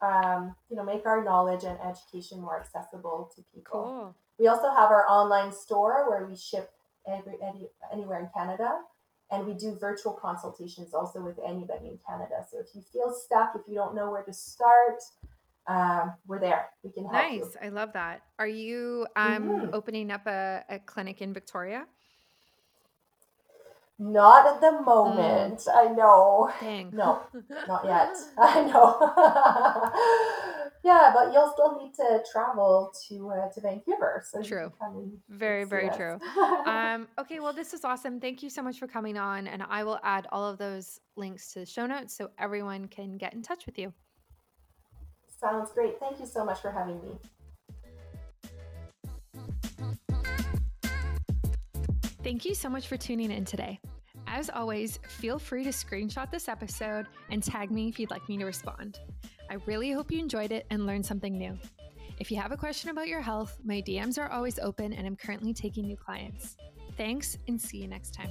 um, 0.00 0.54
you 0.70 0.76
know, 0.76 0.84
make 0.84 1.04
our 1.04 1.22
knowledge 1.22 1.64
and 1.64 1.78
education 1.80 2.40
more 2.40 2.58
accessible 2.58 3.30
to 3.34 3.42
people. 3.54 3.82
cool. 3.82 4.14
We 4.38 4.46
also 4.46 4.70
have 4.70 4.90
our 4.90 5.04
online 5.08 5.52
store 5.52 6.08
where 6.08 6.24
we 6.24 6.36
ship 6.36 6.70
every, 7.06 7.34
any, 7.42 7.68
anywhere 7.92 8.20
in 8.20 8.28
Canada. 8.32 8.78
And 9.30 9.46
we 9.46 9.52
do 9.52 9.76
virtual 9.78 10.12
consultations 10.12 10.94
also 10.94 11.20
with 11.20 11.38
anybody 11.44 11.88
in 11.88 11.98
Canada. 12.08 12.46
So 12.50 12.58
if 12.60 12.68
you 12.74 12.80
feel 12.80 13.12
stuck, 13.12 13.52
if 13.54 13.68
you 13.68 13.74
don't 13.74 13.94
know 13.94 14.10
where 14.10 14.22
to 14.22 14.32
start, 14.32 15.02
um, 15.68 16.14
we're 16.26 16.40
there. 16.40 16.70
We 16.82 16.90
can 16.90 17.04
help 17.08 17.30
you. 17.32 17.40
Nice. 17.40 17.56
I 17.62 17.68
love 17.68 17.92
that. 17.92 18.22
Are 18.38 18.48
you 18.48 19.06
um 19.16 19.42
hmm 19.42 19.70
opening 19.72 20.10
up 20.10 20.26
a, 20.26 20.64
a 20.68 20.78
clinic 20.78 21.20
in 21.22 21.32
Victoria? 21.32 21.86
Not 24.00 24.46
at 24.46 24.60
the 24.60 24.80
moment. 24.82 25.58
Mm. 25.58 25.74
I 25.74 25.92
know. 25.92 26.50
Dang. 26.60 26.90
No, 26.92 27.20
not 27.68 27.84
yet. 27.84 28.16
I 28.38 28.64
know. 28.64 28.96
yeah, 30.84 31.10
but 31.12 31.32
you'll 31.32 31.52
still 31.52 31.76
need 31.82 31.94
to 31.94 32.22
travel 32.32 32.92
to 33.08 33.30
uh, 33.30 33.48
to 33.52 33.60
Vancouver. 33.60 34.24
So 34.24 34.40
true. 34.42 34.72
Very, 35.28 35.64
very 35.64 35.90
true. 35.90 36.18
um, 36.64 37.08
okay, 37.18 37.40
well, 37.40 37.52
this 37.52 37.74
is 37.74 37.84
awesome. 37.84 38.20
Thank 38.20 38.42
you 38.42 38.50
so 38.50 38.62
much 38.62 38.78
for 38.78 38.86
coming 38.86 39.18
on, 39.18 39.48
and 39.48 39.64
I 39.68 39.82
will 39.82 39.98
add 40.04 40.28
all 40.30 40.48
of 40.48 40.58
those 40.58 41.00
links 41.16 41.52
to 41.54 41.60
the 41.60 41.66
show 41.66 41.86
notes 41.86 42.16
so 42.16 42.30
everyone 42.38 42.86
can 42.86 43.18
get 43.18 43.34
in 43.34 43.42
touch 43.42 43.66
with 43.66 43.78
you. 43.78 43.92
Sounds 45.40 45.70
great. 45.72 46.00
Thank 46.00 46.18
you 46.18 46.26
so 46.26 46.44
much 46.44 46.60
for 46.60 46.72
having 46.72 47.00
me. 47.00 47.18
Thank 52.24 52.44
you 52.44 52.54
so 52.54 52.68
much 52.68 52.88
for 52.88 52.96
tuning 52.96 53.30
in 53.30 53.44
today. 53.44 53.78
As 54.26 54.50
always, 54.50 54.98
feel 55.08 55.38
free 55.38 55.64
to 55.64 55.70
screenshot 55.70 56.30
this 56.30 56.48
episode 56.48 57.06
and 57.30 57.42
tag 57.42 57.70
me 57.70 57.88
if 57.88 57.98
you'd 57.98 58.10
like 58.10 58.28
me 58.28 58.36
to 58.38 58.44
respond. 58.44 58.98
I 59.48 59.54
really 59.66 59.92
hope 59.92 60.10
you 60.10 60.18
enjoyed 60.18 60.52
it 60.52 60.66
and 60.70 60.86
learned 60.86 61.06
something 61.06 61.38
new. 61.38 61.56
If 62.18 62.30
you 62.30 62.36
have 62.38 62.52
a 62.52 62.56
question 62.56 62.90
about 62.90 63.08
your 63.08 63.20
health, 63.20 63.58
my 63.64 63.80
DMs 63.80 64.18
are 64.18 64.30
always 64.30 64.58
open 64.58 64.92
and 64.92 65.06
I'm 65.06 65.16
currently 65.16 65.54
taking 65.54 65.86
new 65.86 65.96
clients. 65.96 66.56
Thanks 66.96 67.38
and 67.46 67.60
see 67.60 67.78
you 67.78 67.88
next 67.88 68.10
time. 68.10 68.30